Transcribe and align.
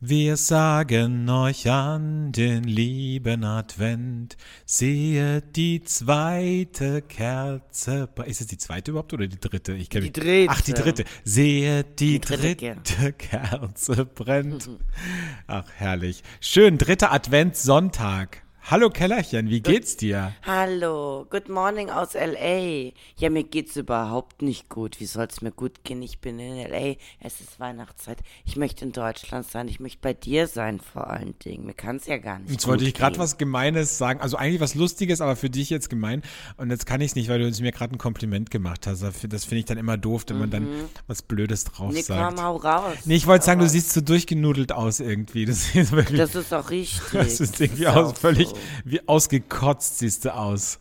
Wir 0.00 0.36
sagen 0.36 1.26
euch 1.30 1.70
an 1.70 2.30
den 2.30 2.64
lieben 2.64 3.44
Advent, 3.44 4.36
sehe 4.66 5.40
die 5.40 5.84
zweite 5.84 7.00
Kerze. 7.00 8.06
Ist 8.26 8.42
es 8.42 8.46
die 8.46 8.58
zweite 8.58 8.90
überhaupt 8.90 9.14
oder 9.14 9.26
die 9.26 9.40
dritte? 9.40 9.72
Ich 9.72 9.88
Die 9.88 10.12
dritte. 10.12 10.52
Ach, 10.52 10.60
die 10.60 10.74
dritte. 10.74 11.04
Sehe 11.24 11.82
die, 11.82 12.12
Die 12.12 12.20
dritte 12.20 12.76
dritte, 12.76 13.12
Kerze 13.14 14.04
brennt. 14.04 14.68
Ach, 15.46 15.64
herrlich. 15.76 16.22
Schön, 16.40 16.76
dritter 16.76 17.10
Adventssonntag. 17.10 18.45
Hallo 18.68 18.90
Kellerchen, 18.90 19.48
wie 19.48 19.60
geht's 19.60 19.96
dir? 19.96 20.32
Hallo, 20.44 21.24
good 21.30 21.48
morning 21.48 21.88
aus 21.88 22.14
LA. 22.14 22.90
Ja, 23.16 23.30
mir 23.30 23.44
geht's 23.44 23.76
überhaupt 23.76 24.42
nicht 24.42 24.68
gut. 24.68 24.98
Wie 24.98 25.06
soll's 25.06 25.40
mir 25.40 25.52
gut 25.52 25.84
gehen? 25.84 26.02
Ich 26.02 26.18
bin 26.18 26.40
in 26.40 26.56
LA. 26.68 26.96
Es 27.20 27.40
ist 27.40 27.60
Weihnachtszeit. 27.60 28.18
Ich 28.44 28.56
möchte 28.56 28.84
in 28.84 28.90
Deutschland 28.90 29.46
sein. 29.48 29.68
Ich 29.68 29.78
möchte 29.78 29.98
bei 30.02 30.14
dir 30.14 30.48
sein 30.48 30.80
vor 30.80 31.08
allen 31.08 31.38
Dingen. 31.38 31.64
Mir 31.66 31.74
kann's 31.74 32.06
ja 32.08 32.18
gar 32.18 32.40
nicht 32.40 32.50
Jetzt 32.50 32.66
wollte 32.66 32.82
ich 32.84 32.94
gerade 32.94 33.20
was 33.20 33.38
Gemeines 33.38 33.98
sagen, 33.98 34.20
also 34.20 34.36
eigentlich 34.36 34.60
was 34.60 34.74
Lustiges, 34.74 35.20
aber 35.20 35.36
für 35.36 35.48
dich 35.48 35.70
jetzt 35.70 35.88
gemein. 35.88 36.22
Und 36.56 36.70
jetzt 36.70 36.86
kann 36.86 37.00
ich 37.00 37.12
es 37.12 37.14
nicht, 37.14 37.28
weil 37.28 37.38
du 37.38 37.46
uns 37.46 37.60
mir 37.60 37.70
gerade 37.70 37.94
ein 37.94 37.98
Kompliment 37.98 38.50
gemacht 38.50 38.88
hast. 38.88 39.02
Das 39.28 39.44
finde 39.44 39.58
ich 39.60 39.64
dann 39.66 39.78
immer 39.78 39.96
doof, 39.96 40.24
wenn 40.26 40.40
man 40.40 40.50
dann 40.50 40.66
was 41.06 41.22
Blödes 41.22 41.62
drauf 41.62 41.90
Mhm. 41.90 41.94
Nee, 41.94 42.02
sagt. 42.02 42.34
komm, 42.36 42.44
hau 42.44 42.56
raus. 42.56 42.96
Nee, 43.04 43.14
ich 43.14 43.28
wollte 43.28 43.44
sagen, 43.44 43.60
du 43.60 43.68
siehst 43.68 43.92
so 43.92 44.00
durchgenudelt 44.00 44.72
aus 44.72 44.98
irgendwie. 44.98 45.44
Das 45.44 45.72
ist 45.72 45.92
wirklich, 45.92 46.18
Das 46.18 46.34
ist 46.34 46.52
auch 46.52 46.68
richtig. 46.68 47.00
das 47.12 47.38
ist 47.38 47.60
irgendwie 47.60 47.84
Das 47.84 47.94
aus, 47.94 48.10
auch 48.10 48.16
völlig 48.16 48.48
so. 48.48 48.55
Wie 48.84 49.06
ausgekotzt 49.08 49.98
siehst 49.98 50.24
du 50.24 50.34
aus. 50.34 50.80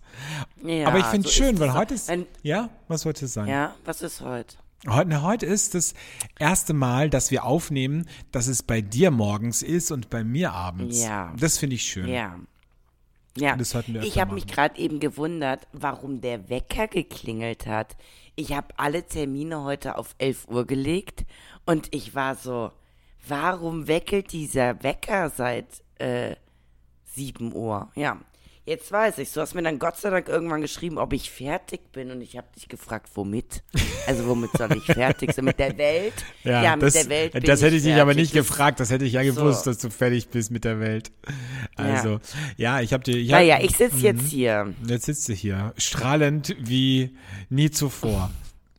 Ja, 0.64 0.88
aber 0.88 1.00
ich 1.00 1.06
finde 1.06 1.28
es 1.28 1.36
so 1.36 1.44
schön, 1.44 1.60
weil 1.60 1.74
heute 1.74 1.94
ist, 1.94 2.08
Wenn, 2.08 2.26
ja, 2.42 2.70
was 2.88 3.06
wolltest 3.06 3.24
du 3.24 3.28
sagen? 3.28 3.50
ja, 3.50 3.76
was 3.84 4.02
ist 4.02 4.22
heute? 4.22 4.56
Heute, 4.88 5.24
heute 5.24 5.46
ist 5.48 5.74
das 5.74 5.96
erste 6.38 6.74
Mal, 6.74 7.10
dass 7.10 7.32
wir 7.32 7.44
aufnehmen, 7.44 8.08
dass 8.32 8.48
es 8.48 8.62
bei 8.62 8.82
dir 8.82 9.10
morgens 9.10 9.64
ist 9.64 9.92
und 9.92 10.10
bei 10.10 10.24
mir 10.24 10.54
abends. 10.54 11.04
Ja. 11.04 11.34
Das 11.40 11.58
finde 11.58 11.76
ich 11.76 11.84
schön. 11.84 12.08
Ja. 12.08 12.40
Ja, 13.38 13.58
ich 14.02 14.18
habe 14.18 14.34
mich 14.34 14.48
gerade 14.48 14.80
eben 14.80 15.02
gewundert, 15.02 15.68
warum 15.74 16.22
der 16.22 16.48
Wecker 16.48 16.88
geklingelt 16.88 17.68
hat. 17.68 17.98
Ich 18.36 18.54
habe 18.54 18.68
alle 18.78 19.04
Termine 19.04 19.64
heute 19.64 19.98
auf 19.98 20.16
11 20.20 20.48
Uhr 20.48 20.66
gelegt 20.66 21.26
und 21.66 21.94
ich 21.94 22.16
war 22.16 22.36
so, 22.36 22.72
warum 23.28 23.88
weckelt 23.90 24.32
dieser 24.32 24.82
Wecker 24.84 25.30
seit 25.30 25.66
äh, 26.00 26.38
7 27.16 27.54
Uhr? 27.54 27.90
Ja, 27.96 28.18
jetzt 28.66 28.92
weiß 28.92 29.18
ich. 29.20 29.32
Du 29.32 29.42
hast 29.42 29.54
mir 29.56 29.64
dann 29.64 29.80
Gott 29.80 29.98
sei 29.98 30.10
Dank 30.10 30.28
irgendwann 30.28 30.62
geschrieben, 30.62 30.98
ob 30.98 31.14
ich 31.14 31.30
fertig 31.32 31.92
bin 31.92 32.12
und 32.12 32.22
ich 32.22 32.36
habe 32.38 32.48
dich 32.56 32.68
gefragt, 32.68 33.10
womit? 33.16 33.64
Also 34.08 34.28
womit 34.28 34.52
soll 34.58 34.76
ich 34.78 34.84
fertig 34.86 35.34
sein? 35.34 35.46
Mit 35.46 35.60
der 35.60 35.78
Welt? 35.78 36.14
Ja, 36.44 36.76
mit 36.76 36.84
das, 36.84 36.94
der 36.94 37.10
Welt 37.10 37.34
bin 37.34 37.44
das 37.44 37.62
hätte 37.62 37.76
ich 37.76 37.84
dich 37.84 37.96
aber 37.96 38.14
nicht 38.14 38.36
Das- 38.36 38.48
gefragt. 38.48 38.80
Das 38.80 38.90
hätte 38.92 39.06
ich 39.06 39.14
ja 39.14 39.24
gewusst, 39.24 39.64
So. 39.64 39.72
dass 39.72 39.80
du 39.80 39.90
fertig 39.90 40.28
bist 40.30 40.52
mit 40.52 40.64
der 40.64 40.80
Welt. 40.80 41.12
Also, 41.76 42.20
ja, 42.58 42.82
ich 42.82 42.94
habe 42.94 43.04
dir. 43.04 43.18
Ich 43.18 43.32
hab, 43.34 43.40
Naja, 43.40 43.58
ich 43.62 43.76
sitze 43.76 43.96
Mhm. 43.98 44.02
jetzt 44.04 44.28
hier. 44.30 44.74
Jetzt 44.88 45.06
sitzt 45.06 45.28
du 45.30 45.34
hier, 45.34 45.74
strahlend 45.78 46.56
wie 46.60 47.16
nie 47.50 47.72
zuvor. 47.72 48.32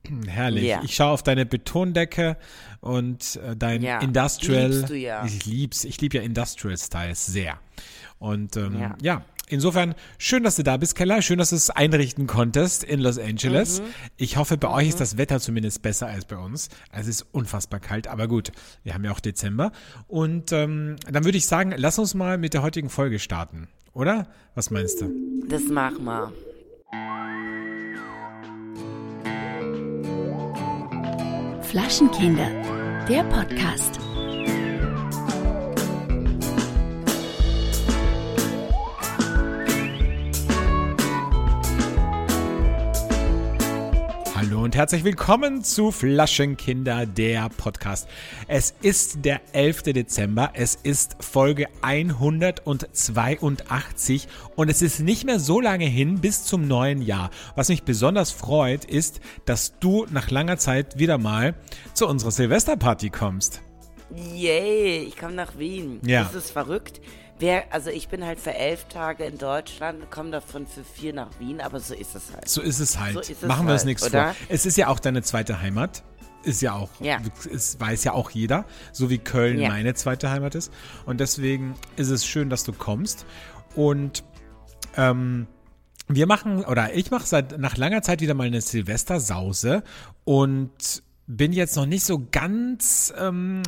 Herrlich. 0.29 0.64
Ja. 0.64 0.81
Ich 0.84 0.95
schaue 0.95 1.11
auf 1.11 1.23
deine 1.25 1.45
Betondecke 1.47 2.37
und 2.81 3.37
äh, 3.45 3.57
dein 3.57 3.83
Ja, 3.83 3.98
Industrial. 4.01 4.70
liebst 4.70 4.91
du 4.91 4.97
ja. 4.97 5.25
Ich 5.25 5.45
lieb's. 5.47 5.84
Ich 5.84 6.01
liebe 6.01 6.19
ja 6.19 6.23
Industrial 6.23 6.77
Styles 6.79 7.27
sehr. 7.27 7.59
Und 8.19 8.56
ähm, 8.56 8.78
ja. 8.81 8.97
Ja. 9.03 9.22
insofern 9.48 9.95
schön, 10.19 10.42
dass 10.42 10.56
du 10.56 10.62
da 10.62 10.77
bist, 10.77 10.95
Keller. 10.97 11.22
Schön, 11.22 11.39
dass 11.39 11.50
du 11.50 11.56
es 11.56 11.70
einrichten 11.70 12.27
konntest 12.27 12.83
in 12.84 13.00
Los 13.00 13.19
Angeles. 13.19 13.81
Mhm. 13.81 13.84
Ich 14.17 14.36
hoffe, 14.36 14.56
bei 14.56 14.69
euch 14.69 14.89
ist 14.89 15.00
das 15.00 15.19
Wetter 15.19 15.41
zumindest 15.41 15.83
besser 15.83 16.06
als 16.06 16.25
bei 16.25 16.36
uns. 16.36 16.69
Es 16.92 17.06
ist 17.06 17.27
unfassbar 17.33 17.81
kalt, 17.81 18.06
aber 18.08 18.27
gut. 18.28 18.53
Wir 18.84 18.95
haben 18.95 19.05
ja 19.05 19.12
auch 19.12 19.20
Dezember. 19.20 19.73
Und 20.08 20.53
ähm, 20.53 20.97
dann 21.11 21.25
würde 21.25 21.39
ich 21.39 21.47
sagen, 21.47 21.75
lass 21.77 21.98
uns 21.98 22.14
mal 22.14 22.39
mit 22.39 22.55
der 22.55 22.62
heutigen 22.62 22.89
Folge 22.89 23.19
starten. 23.19 23.69
Oder? 23.92 24.27
Was 24.55 24.70
meinst 24.70 25.01
du? 25.01 25.11
Das 25.48 25.62
mach 25.70 25.98
mal. 25.98 26.33
Flaschenkinder, 31.62 32.48
der 33.08 33.24
Podcast. 33.24 33.98
Und 44.67 44.75
herzlich 44.75 45.05
willkommen 45.05 45.63
zu 45.63 45.93
Flaschenkinder, 45.93 47.07
der 47.07 47.49
Podcast. 47.51 48.09
Es 48.49 48.75
ist 48.83 49.25
der 49.25 49.41
11. 49.53 49.85
Dezember, 49.85 50.51
es 50.55 50.75
ist 50.75 51.15
Folge 51.21 51.69
182 51.83 54.27
und 54.57 54.69
es 54.69 54.83
ist 54.83 54.99
nicht 54.99 55.25
mehr 55.25 55.39
so 55.39 55.61
lange 55.61 55.85
hin 55.85 56.21
bis 56.21 56.47
zum 56.47 56.67
neuen 56.67 57.01
Jahr. 57.01 57.31
Was 57.55 57.69
mich 57.69 57.85
besonders 57.85 58.33
freut, 58.33 58.85
ist, 58.85 59.21
dass 59.45 59.79
du 59.79 60.05
nach 60.11 60.33
langer 60.33 60.59
Zeit 60.59 60.98
wieder 60.98 61.17
mal 61.17 61.55
zu 61.95 62.09
unserer 62.09 62.33
Silvesterparty 62.33 63.11
kommst. 63.11 63.63
Yay, 64.35 65.05
ich 65.05 65.17
komme 65.17 65.35
nach 65.35 65.57
Wien. 65.59 66.01
Ja. 66.05 66.25
Das 66.25 66.35
ist 66.35 66.51
verrückt. 66.51 67.01
Wer, 67.39 67.64
also 67.73 67.91
ich 67.91 68.08
bin 68.08 68.24
halt 68.24 68.39
für 68.41 68.55
elf 68.55 68.85
Tage 68.85 69.24
in 69.24 69.36
Deutschland, 69.36 70.11
komme 70.11 70.30
davon 70.30 70.67
für 70.67 70.85
vier 70.85 71.13
nach 71.13 71.39
Wien, 71.39 71.61
aber 71.61 71.80
so 71.80 71.95
ist 71.95 72.14
es 72.14 72.33
halt. 72.33 72.48
So 72.48 72.63
ist 72.63 72.79
es 72.80 72.98
halt. 72.98 73.14
So 73.14 73.20
ist 73.20 73.30
es 73.30 73.42
Machen 73.42 73.67
wir 73.67 73.73
uns 73.73 73.83
halt, 73.83 73.86
nichts 73.89 74.08
vor. 74.08 74.35
Es 74.48 74.64
ist 74.64 74.77
ja 74.77 74.89
auch 74.89 74.98
deine 74.98 75.23
zweite 75.23 75.61
Heimat. 75.61 76.02
Ist 76.45 76.63
ja 76.63 76.74
auch, 76.74 76.89
Ja. 77.01 77.19
es 77.52 77.79
weiß 77.80 78.05
ja 78.05 78.13
auch 78.13 78.30
jeder, 78.30 78.64
so 78.92 79.11
wie 79.11 79.19
Köln 79.19 79.58
Ja. 79.58 79.69
meine 79.69 79.95
zweite 79.95 80.30
Heimat 80.30 80.55
ist. 80.55 80.73
Und 81.05 81.20
deswegen 81.20 81.74
ist 81.97 82.08
es 82.08 82.24
schön, 82.24 82.48
dass 82.51 82.64
du 82.64 82.73
kommst. 82.73 83.27
Und 83.74 84.23
ähm, 84.97 85.47
wir 86.08 86.27
machen, 86.27 86.64
oder 86.64 86.95
ich 86.95 87.11
mache 87.11 87.27
seit 87.27 87.58
nach 87.58 87.77
langer 87.77 88.01
Zeit 88.03 88.20
wieder 88.20 88.35
mal 88.35 88.47
eine 88.47 88.61
Silvestersause 88.61 89.83
und 90.24 91.03
bin 91.27 91.53
jetzt 91.53 91.74
noch 91.74 91.86
nicht 91.86 92.05
so 92.05 92.24
ganz, 92.30 93.13
ähm, 93.18 93.63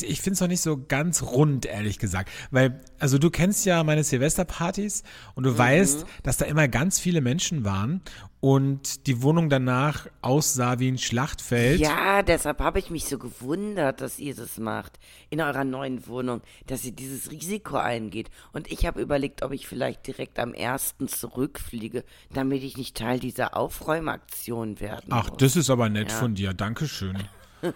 ich 0.00 0.20
finde 0.20 0.34
es 0.34 0.40
noch 0.40 0.48
nicht 0.48 0.60
so 0.60 0.76
ganz 0.88 1.22
rund, 1.22 1.64
ehrlich 1.66 2.00
gesagt. 2.00 2.30
Weil, 2.50 2.80
also 2.98 3.18
du 3.18 3.30
kennst 3.30 3.64
ja 3.66 3.82
meine 3.84 4.04
Silvesterpartys 4.04 5.02
und 5.34 5.44
du 5.44 5.56
weißt, 5.56 6.04
dass 6.22 6.36
da 6.36 6.46
immer 6.46 6.68
ganz 6.68 6.98
viele 6.98 7.20
Menschen 7.20 7.64
waren 7.64 8.02
und 8.40 9.06
die 9.06 9.22
Wohnung 9.22 9.48
danach 9.48 10.06
aussah 10.22 10.78
wie 10.78 10.88
ein 10.88 10.98
Schlachtfeld. 10.98 11.80
Ja, 11.80 12.22
deshalb 12.22 12.60
habe 12.60 12.78
ich 12.78 12.90
mich 12.90 13.06
so 13.06 13.18
gewundert, 13.18 14.00
dass 14.00 14.18
ihr 14.18 14.34
das 14.34 14.58
macht 14.58 14.98
in 15.30 15.40
eurer 15.40 15.64
neuen 15.64 16.06
Wohnung, 16.06 16.40
dass 16.66 16.84
ihr 16.84 16.92
dieses 16.92 17.30
Risiko 17.30 17.76
eingeht. 17.76 18.30
Und 18.52 18.70
ich 18.70 18.86
habe 18.86 19.00
überlegt, 19.00 19.42
ob 19.42 19.52
ich 19.52 19.66
vielleicht 19.66 20.06
direkt 20.06 20.38
am 20.38 20.54
ersten 20.54 21.08
zurückfliege, 21.08 22.04
damit 22.32 22.62
ich 22.62 22.76
nicht 22.76 22.96
Teil 22.96 23.18
dieser 23.18 23.56
Aufräumaktion 23.56 24.80
werden 24.80 25.08
Ach, 25.10 25.30
muss. 25.30 25.38
das 25.38 25.56
ist 25.56 25.70
aber 25.70 25.88
nett 25.88 26.12
von 26.12 26.34
dir. 26.34 26.54
Dankeschön. 26.54 27.18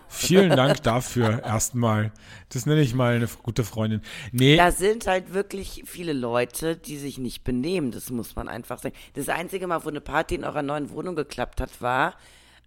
Vielen 0.09 0.51
Dank 0.51 0.83
dafür 0.83 1.43
erstmal. 1.43 2.13
Das 2.51 2.67
nenne 2.67 2.83
ich 2.83 2.95
mal 2.95 3.15
eine 3.15 3.29
gute 3.43 3.65
Freundin. 3.65 4.03
Nee, 4.31 4.57
Da 4.57 4.71
sind 4.71 5.07
halt 5.07 5.33
wirklich 5.35 5.85
viele 5.87 6.13
Leute, 6.13 6.77
die 6.77 6.97
sich 6.99 7.19
nicht 7.19 7.45
benehmen, 7.45 7.91
das 7.91 8.11
muss 8.11 8.37
man 8.37 8.49
einfach 8.49 8.79
sagen. 8.79 8.95
Das 9.15 9.29
einzige 9.29 9.67
Mal, 9.67 9.85
wo 9.85 9.89
eine 9.89 10.01
Party 10.01 10.35
in 10.35 10.45
eurer 10.45 10.63
neuen 10.63 10.91
Wohnung 10.91 11.17
geklappt 11.17 11.61
hat, 11.61 11.81
war, 11.81 12.15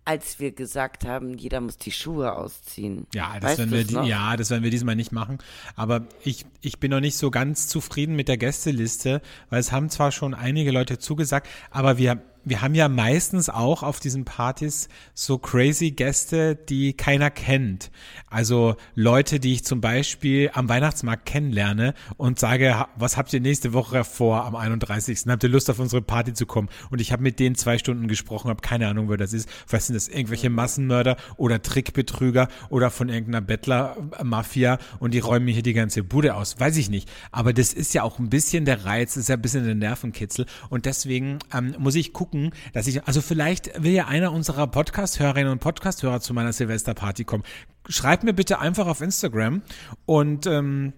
als 0.05 0.39
wir 0.39 0.51
gesagt 0.51 1.05
haben, 1.05 1.35
jeder 1.35 1.59
muss 1.61 1.77
die 1.77 1.91
Schuhe 1.91 2.33
ausziehen. 2.33 3.07
Ja, 3.13 3.39
das 3.39 3.57
werden 3.57 3.71
wir, 3.71 3.83
die, 3.83 4.07
ja, 4.07 4.37
das 4.37 4.51
werden 4.51 4.63
wir 4.63 4.69
diesmal 4.69 4.95
nicht 4.95 5.11
machen. 5.11 5.39
Aber 5.75 6.05
ich, 6.23 6.45
ich 6.61 6.79
bin 6.79 6.91
noch 6.91 6.99
nicht 6.99 7.17
so 7.17 7.31
ganz 7.31 7.67
zufrieden 7.67 8.15
mit 8.15 8.27
der 8.27 8.37
Gästeliste, 8.37 9.21
weil 9.49 9.59
es 9.59 9.71
haben 9.71 9.89
zwar 9.89 10.11
schon 10.11 10.35
einige 10.35 10.71
Leute 10.71 10.99
zugesagt, 10.99 11.47
aber 11.71 11.97
wir, 11.97 12.21
wir 12.45 12.61
haben 12.61 12.75
ja 12.75 12.87
meistens 12.87 13.49
auch 13.49 13.83
auf 13.83 13.99
diesen 13.99 14.23
Partys 14.25 14.87
so 15.13 15.37
crazy 15.37 15.91
Gäste, 15.91 16.55
die 16.55 16.93
keiner 16.93 17.29
kennt. 17.31 17.91
Also 18.29 18.75
Leute, 18.95 19.39
die 19.39 19.53
ich 19.53 19.63
zum 19.65 19.81
Beispiel 19.81 20.51
am 20.53 20.69
Weihnachtsmarkt 20.69 21.25
kennenlerne 21.25 21.93
und 22.17 22.39
sage, 22.39 22.77
"Ha- 22.77 22.89
was 22.95 23.17
habt 23.17 23.33
ihr 23.33 23.39
nächste 23.41 23.73
Woche 23.73 24.03
vor 24.03 24.45
am 24.45 24.55
31. 24.55 25.29
Habt 25.31 25.43
ihr 25.43 25.49
Lust 25.49 25.69
auf 25.69 25.79
unsere 25.79 26.01
Party 26.01 26.33
zu 26.33 26.45
kommen? 26.45 26.69
Und 26.91 27.01
ich 27.01 27.11
habe 27.11 27.23
mit 27.23 27.39
denen 27.39 27.55
zwei 27.55 27.77
Stunden 27.77 28.07
gesprochen, 28.07 28.49
habe 28.49 28.61
keine 28.61 28.87
Ahnung, 28.87 29.09
wer 29.09 29.17
das 29.17 29.33
ist. 29.33 29.49
Vielleicht 29.67 29.85
sind 29.87 29.95
das 29.95 30.07
irgendwelche 30.07 30.49
Massenmörder 30.49 31.17
oder 31.37 31.61
Trickbetrüger 31.61 32.47
oder 32.69 32.89
von 32.91 33.09
irgendeiner 33.09 33.41
Bettler-Mafia 33.41 34.77
und 34.99 35.13
die 35.13 35.19
räumen 35.19 35.45
mir 35.45 35.53
hier 35.53 35.63
die 35.63 35.73
ganze 35.73 36.03
Bude 36.03 36.35
aus. 36.35 36.59
Weiß 36.59 36.77
ich 36.77 36.89
nicht. 36.89 37.09
Aber 37.31 37.53
das 37.53 37.73
ist 37.73 37.93
ja 37.93 38.03
auch 38.03 38.19
ein 38.19 38.29
bisschen 38.29 38.65
der 38.65 38.85
Reiz, 38.85 39.13
das 39.13 39.21
ist 39.23 39.29
ja 39.29 39.35
ein 39.35 39.41
bisschen 39.41 39.65
der 39.65 39.75
Nervenkitzel. 39.75 40.45
Und 40.69 40.85
deswegen 40.85 41.39
ähm, 41.53 41.75
muss 41.79 41.95
ich 41.95 42.13
gucken, 42.13 42.34
dass 42.73 42.87
ich, 42.87 43.03
also 43.05 43.21
vielleicht 43.21 43.81
will 43.81 43.91
ja 43.91 44.07
einer 44.07 44.31
unserer 44.31 44.67
Podcast-Hörerinnen 44.67 45.51
und 45.51 45.59
Podcast-Hörer 45.59 46.21
zu 46.21 46.33
meiner 46.33 46.53
Silvesterparty 46.53 47.23
kommen. 47.23 47.43
Schreibt 47.87 48.23
mir 48.23 48.33
bitte 48.33 48.59
einfach 48.59 48.87
auf 48.87 49.01
Instagram 49.01 49.61
und, 50.05 50.47
ähm, 50.47 50.93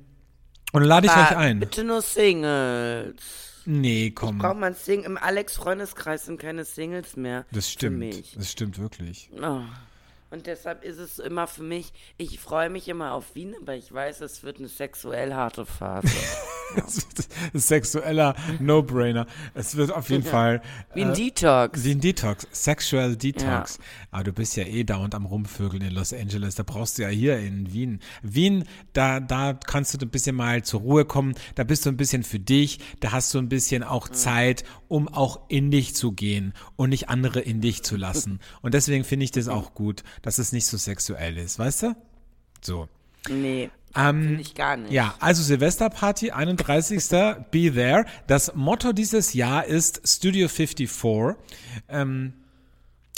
und 0.72 0.84
lade 0.84 1.08
ich 1.08 1.14
euch 1.14 1.36
ein. 1.36 1.60
Bitte 1.60 1.84
nur 1.84 2.02
Singles. 2.02 3.64
Nee, 3.66 4.12
komm. 4.12 4.38
Braucht 4.38 4.58
man 4.60 4.74
Sing 4.76 5.04
Im 5.04 5.18
Alex-Freundeskreis 5.18 6.26
sind 6.26 6.40
keine 6.40 6.64
Singles 6.64 7.18
mehr. 7.18 7.46
Das 7.52 7.66
Für 7.66 7.72
stimmt. 7.74 8.00
mich. 8.00 8.34
Das 8.38 8.52
stimmt 8.52 8.80
wirklich. 8.80 9.30
Oh. 9.42 9.60
Und 10.30 10.46
deshalb 10.46 10.84
ist 10.84 10.98
es 10.98 11.20
immer 11.20 11.48
für 11.48 11.64
mich, 11.64 11.94
ich 12.18 12.40
freue 12.40 12.70
mich 12.70 12.88
immer 12.88 13.14
auf 13.14 13.36
Wien, 13.36 13.56
aber 13.62 13.76
ich 13.76 13.92
weiß, 13.92 14.22
es 14.22 14.44
wird 14.44 14.58
eine 14.60 14.68
sexuell 14.68 15.34
harte 15.34 15.66
Phase. 15.66 16.10
Ein 17.54 17.60
sexueller 17.60 18.36
No-Brainer. 18.60 19.26
Es 19.54 19.78
wird 19.78 19.92
auf 19.92 20.10
jeden 20.10 20.24
Fall. 20.24 20.62
Wie 20.94 21.04
ein 21.04 21.12
äh, 21.12 21.14
Detox. 21.14 21.84
Wie 21.84 21.92
ein 21.92 22.02
Detox, 22.02 22.48
Sexual 22.52 23.16
Detox. 23.16 23.80
Aber 24.12 24.26
du 24.26 24.34
bist 24.34 24.56
ja 24.58 24.66
eh 24.66 24.84
dauernd 24.84 25.16
am 25.16 25.26
Rumvögeln 25.26 25.82
in 25.82 25.94
Los 25.94 26.14
Angeles. 26.14 26.56
Da 26.56 26.64
brauchst 26.64 26.98
du 26.98 27.04
ja 27.04 27.10
hier 27.10 27.40
in 27.40 27.72
Wien. 27.72 28.00
Wien, 28.22 28.66
da, 28.94 29.20
da 29.20 29.54
kannst 29.54 29.94
du 29.94 30.06
ein 30.06 30.10
bisschen 30.10 30.36
mal 30.36 30.64
zur 30.64 30.82
Ruhe 30.82 31.06
kommen. 31.06 31.36
Da 31.56 31.64
bist 31.64 31.86
du 31.86 31.90
ein 31.90 31.98
bisschen 31.98 32.24
für 32.24 32.40
dich. 32.40 32.80
Da 33.00 33.12
hast 33.12 33.34
du 33.34 33.38
ein 33.38 33.50
bisschen 33.50 33.84
auch 33.84 34.10
Zeit, 34.10 34.64
um 34.88 35.08
auch 35.08 35.42
in 35.48 35.72
dich 35.72 35.96
zu 35.96 36.12
gehen 36.12 36.54
und 36.76 36.90
nicht 36.90 37.10
andere 37.10 37.40
in 37.40 37.62
dich 37.62 37.84
zu 37.84 37.96
lassen. 37.96 38.40
Und 38.62 38.74
deswegen 38.74 39.04
finde 39.04 39.24
ich 39.24 39.32
das 39.32 39.48
auch 39.48 39.74
gut, 39.74 40.04
dass 40.22 40.38
es 40.38 40.52
nicht 40.52 40.66
so 40.66 40.78
sexuell 40.78 41.38
ist, 41.38 41.60
weißt 41.60 41.84
du? 41.84 41.96
So. 42.62 42.88
Nee, 43.30 43.70
Ähm, 43.96 44.40
ich 44.40 44.56
gar 44.56 44.78
nicht. 44.78 44.92
Ja, 44.92 45.16
also 45.20 45.44
Silvesterparty, 45.44 46.32
31. 46.32 47.04
Be 47.52 47.74
There. 47.74 48.06
Das 48.28 48.54
Motto 48.56 48.94
dieses 48.94 49.34
Jahr 49.34 49.66
ist 49.66 50.02
Studio 50.08 50.48
54. 50.48 51.36
Ähm, 51.90 52.34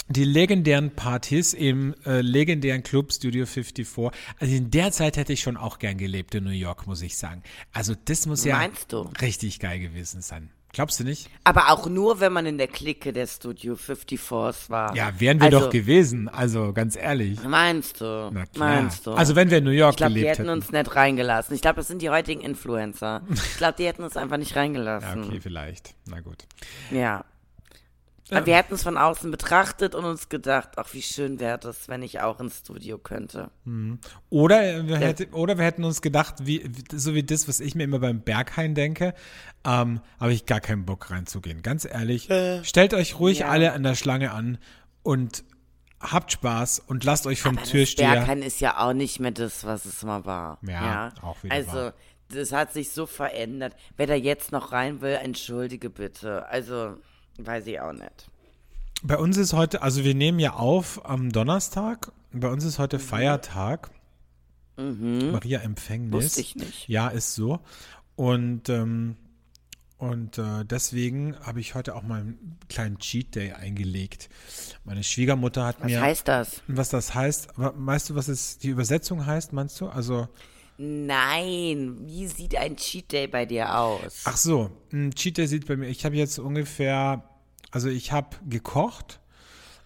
die 0.08 0.24
legendären 0.24 0.90
Partys 0.90 1.54
im 1.54 1.94
äh, 2.04 2.20
legendären 2.20 2.82
Club 2.82 3.12
Studio 3.12 3.46
54. 3.46 4.10
Also 4.40 4.54
in 4.54 4.70
der 4.70 4.90
Zeit 4.90 5.16
hätte 5.16 5.32
ich 5.32 5.40
schon 5.40 5.56
auch 5.56 5.78
gern 5.78 5.98
gelebt 5.98 6.34
in 6.34 6.44
New 6.44 6.50
York, 6.50 6.88
muss 6.88 7.00
ich 7.02 7.16
sagen. 7.16 7.42
Also 7.72 7.94
das 8.06 8.26
muss 8.26 8.44
ja 8.44 8.68
du? 8.88 9.08
richtig 9.20 9.60
geil 9.60 9.78
gewesen 9.78 10.20
sein. 10.20 10.50
Glaubst 10.72 11.00
du 11.00 11.04
nicht? 11.04 11.28
Aber 11.42 11.70
auch 11.70 11.88
nur, 11.88 12.20
wenn 12.20 12.32
man 12.32 12.46
in 12.46 12.56
der 12.56 12.68
Clique 12.68 13.12
der 13.12 13.26
Studio 13.26 13.74
54s 13.74 14.70
war. 14.70 14.94
Ja, 14.94 15.12
wären 15.18 15.38
wir 15.40 15.46
also, 15.46 15.60
doch 15.60 15.70
gewesen. 15.70 16.28
Also 16.28 16.72
ganz 16.72 16.94
ehrlich. 16.96 17.42
Meinst 17.42 18.00
du? 18.00 18.30
Na 18.32 18.46
klar. 18.46 18.68
Meinst 18.76 19.04
du? 19.06 19.12
Also 19.12 19.34
wenn 19.34 19.50
wir 19.50 19.58
in 19.58 19.64
New 19.64 19.70
York 19.70 19.92
ich 19.92 19.96
glaube, 19.96 20.14
die 20.14 20.20
gelebt 20.20 20.38
hätten 20.38 20.48
hätten. 20.48 20.58
uns 20.62 20.70
nicht 20.70 20.94
reingelassen. 20.94 21.54
Ich 21.56 21.60
glaube, 21.62 21.76
das 21.76 21.88
sind 21.88 22.02
die 22.02 22.10
heutigen 22.10 22.40
Influencer. 22.40 23.22
Ich 23.30 23.56
glaube, 23.56 23.74
die 23.78 23.86
hätten 23.86 24.04
uns 24.04 24.16
einfach 24.16 24.36
nicht 24.36 24.52
Ja, 24.52 24.60
reingelassen. 24.60 25.24
okay, 25.24 25.40
vielleicht. 25.40 25.94
Na 26.06 26.20
gut. 26.20 26.44
Ja. 26.90 27.24
Aber 28.30 28.46
wir 28.46 28.56
hätten 28.56 28.74
es 28.74 28.82
von 28.82 28.96
außen 28.96 29.30
betrachtet 29.30 29.94
und 29.94 30.04
uns 30.04 30.28
gedacht, 30.28 30.70
ach, 30.76 30.88
wie 30.92 31.02
schön 31.02 31.40
wäre 31.40 31.58
das, 31.58 31.88
wenn 31.88 32.02
ich 32.02 32.20
auch 32.20 32.40
ins 32.40 32.58
Studio 32.58 32.98
könnte. 32.98 33.50
Oder 34.28 34.86
wir, 34.86 34.98
hätte, 34.98 35.28
oder 35.30 35.58
wir 35.58 35.64
hätten 35.64 35.84
uns 35.84 36.02
gedacht, 36.02 36.36
wie, 36.40 36.70
so 36.92 37.14
wie 37.14 37.22
das, 37.22 37.48
was 37.48 37.60
ich 37.60 37.74
mir 37.74 37.84
immer 37.84 37.98
beim 37.98 38.20
Berghain 38.20 38.74
denke, 38.74 39.14
ähm, 39.64 40.00
habe 40.18 40.32
ich 40.32 40.46
gar 40.46 40.60
keinen 40.60 40.84
Bock 40.86 41.10
reinzugehen. 41.10 41.62
Ganz 41.62 41.84
ehrlich, 41.84 42.28
stellt 42.62 42.94
euch 42.94 43.18
ruhig 43.18 43.40
ja. 43.40 43.48
alle 43.48 43.72
an 43.72 43.82
der 43.82 43.94
Schlange 43.94 44.32
an 44.32 44.58
und 45.02 45.44
habt 46.00 46.32
Spaß 46.32 46.80
und 46.80 47.04
lasst 47.04 47.26
euch 47.26 47.42
vom 47.42 47.56
Das 47.56 47.68
Türsteher. 47.68 48.12
Berghain 48.12 48.42
ist 48.42 48.60
ja 48.60 48.78
auch 48.78 48.92
nicht 48.92 49.20
mehr 49.20 49.32
das, 49.32 49.64
was 49.64 49.84
es 49.84 50.02
mal 50.02 50.24
war. 50.24 50.58
Ja, 50.66 51.12
auch 51.22 51.42
wieder 51.42 51.54
Also, 51.54 51.72
wahr. 51.72 51.94
das 52.30 52.52
hat 52.52 52.72
sich 52.72 52.90
so 52.90 53.06
verändert. 53.06 53.74
Wer 53.96 54.06
da 54.06 54.14
jetzt 54.14 54.50
noch 54.50 54.72
rein 54.72 55.00
will, 55.02 55.18
entschuldige 55.22 55.90
bitte. 55.90 56.46
Also, 56.46 56.96
weiß 57.46 57.66
ich 57.66 57.80
auch 57.80 57.92
nicht. 57.92 58.28
Bei 59.02 59.16
uns 59.16 59.36
ist 59.36 59.52
heute, 59.52 59.82
also 59.82 60.04
wir 60.04 60.14
nehmen 60.14 60.38
ja 60.38 60.54
auf 60.54 61.04
am 61.08 61.30
Donnerstag. 61.32 62.12
Bei 62.32 62.48
uns 62.48 62.64
ist 62.64 62.78
heute 62.78 62.98
Feiertag. 62.98 63.90
Maria 64.76 65.60
Empfängnis. 65.60 66.08
Mhm. 66.10 66.12
Wusste 66.24 66.40
ich 66.40 66.56
nicht. 66.56 66.88
Ja, 66.88 67.08
ist 67.08 67.34
so. 67.34 67.60
Und, 68.16 68.68
ähm, 68.70 69.16
und 69.98 70.38
äh, 70.38 70.64
deswegen 70.64 71.36
habe 71.40 71.60
ich 71.60 71.74
heute 71.74 71.94
auch 71.94 72.02
mal 72.02 72.20
einen 72.20 72.58
kleinen 72.70 72.98
Cheat 72.98 73.34
Day 73.34 73.52
eingelegt. 73.52 74.30
Meine 74.84 75.02
Schwiegermutter 75.04 75.64
hat 75.66 75.80
Was 75.80 75.86
mir. 75.86 76.00
heißt 76.00 76.28
das? 76.28 76.62
was 76.66 76.88
das 76.88 77.14
heißt? 77.14 77.48
Weißt 77.56 78.08
du, 78.10 78.14
was 78.14 78.28
es 78.28 78.56
die 78.58 78.68
Übersetzung 78.68 79.26
heißt, 79.26 79.52
meinst 79.52 79.78
du? 79.80 79.88
Also, 79.88 80.28
Nein, 80.78 81.98
wie 82.06 82.26
sieht 82.26 82.56
ein 82.56 82.76
Cheat 82.76 83.12
Day 83.12 83.26
bei 83.26 83.44
dir 83.44 83.78
aus? 83.78 84.22
ach 84.24 84.38
so, 84.38 84.70
ein 84.92 85.10
Cheat 85.12 85.36
Day 85.36 85.46
sieht 85.46 85.66
bei 85.66 85.76
mir, 85.76 85.88
ich 85.88 86.06
habe 86.06 86.16
jetzt 86.16 86.38
ungefähr, 86.38 87.22
also 87.70 87.88
ich 87.88 88.12
habe 88.12 88.36
gekocht, 88.48 89.20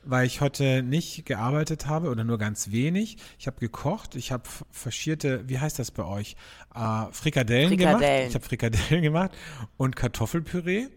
weil 0.04 0.26
ich 0.26 0.40
heute 0.40 0.82
nicht 0.82 1.24
gearbeitet 1.24 1.86
habe 1.86 2.10
oder 2.10 2.24
nur 2.24 2.38
ganz 2.38 2.70
wenig. 2.70 3.16
Ich 3.38 3.46
habe 3.46 3.58
gekocht, 3.58 4.16
ich 4.16 4.32
habe 4.32 4.44
faschierte, 4.70 5.48
wie 5.48 5.58
heißt 5.58 5.78
das 5.78 5.90
bei 5.90 6.04
euch? 6.04 6.36
Äh, 6.74 7.06
Frikadellen, 7.10 7.76
gemacht. 7.76 7.96
Frikadellen. 7.96 8.28
Ich 8.28 8.34
habe 8.34 8.44
Frikadellen 8.44 9.02
gemacht 9.02 9.30
und 9.76 9.96
Kartoffelpüree. 9.96 10.88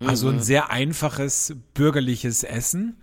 Also 0.00 0.28
ein 0.28 0.40
sehr 0.40 0.70
einfaches 0.70 1.54
bürgerliches 1.74 2.42
Essen. 2.42 2.96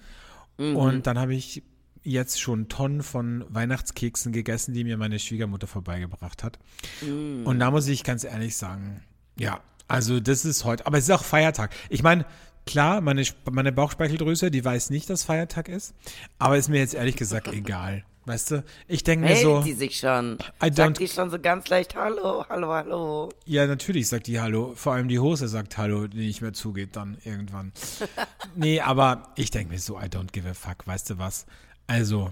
Und 0.58 1.06
dann 1.06 1.20
habe 1.20 1.36
ich 1.36 1.62
jetzt 2.04 2.42
schon 2.42 2.68
Tonnen 2.68 3.04
von 3.04 3.46
Weihnachtskeksen 3.50 4.32
gegessen, 4.32 4.74
die 4.74 4.84
mir 4.84 4.98
meine 4.98 5.20
Schwiegermutter 5.20 5.68
vorbeigebracht 5.68 6.44
hat. 6.44 6.58
Und 7.02 7.60
da 7.60 7.70
muss 7.70 7.88
ich 7.88 8.04
ganz 8.04 8.24
ehrlich 8.24 8.58
sagen, 8.58 9.04
ja, 9.38 9.62
also 9.88 10.20
das 10.20 10.46
ist 10.46 10.66
heute, 10.66 10.86
aber 10.86 10.98
es 10.98 11.06
ist 11.06 11.12
auch 11.12 11.24
Feiertag. 11.24 11.74
Ich 11.90 12.02
meine, 12.02 12.26
klar, 12.68 13.02
meine, 13.02 13.24
meine 13.50 13.72
Bauchspeicheldrüse, 13.72 14.52
die 14.52 14.64
weiß 14.64 14.92
nicht, 14.92 15.10
dass 15.10 15.24
Feiertag 15.24 15.70
ist, 15.70 15.96
aber 16.38 16.58
ist 16.58 16.70
mir 16.70 16.80
jetzt 16.80 16.94
ehrlich 16.94 17.16
gesagt 17.16 17.48
egal. 17.52 18.04
Weißt 18.26 18.52
du, 18.52 18.64
ich 18.90 19.06
denke 19.06 19.26
mir 19.26 19.38
so, 19.38 19.62
die 19.62 19.72
sich 19.72 20.00
schon? 20.00 20.38
I 20.62 20.70
Sagt 20.74 21.00
die 21.00 21.08
schon 21.08 21.30
so 21.30 21.40
ganz 21.40 21.70
leicht 21.70 21.96
Hallo, 21.96 22.46
hallo, 22.50 22.68
hallo. 22.74 23.30
ja, 23.46 23.66
natürlich 23.66 24.10
sagt 24.10 24.28
die 24.28 24.42
Hallo. 24.42 24.74
Vor 24.76 24.94
allem 24.94 25.08
die 25.08 25.20
Hose 25.20 25.48
sagt 25.48 25.78
Hallo, 25.78 26.08
die 26.08 26.28
nicht 26.28 26.42
mehr 26.42 26.52
zugeht 26.52 26.98
dann 26.98 27.18
irgendwann. 27.24 27.72
nee, 28.56 28.82
aber 28.82 29.32
ich 29.38 29.50
denke 29.50 29.72
mir 29.72 29.80
so, 29.80 29.98
I 29.98 30.08
don't 30.08 30.34
give 30.34 30.46
a 30.48 30.54
fuck, 30.54 30.86
weißt 30.86 31.12
du 31.12 31.18
was? 31.20 31.46
Also, 31.88 32.32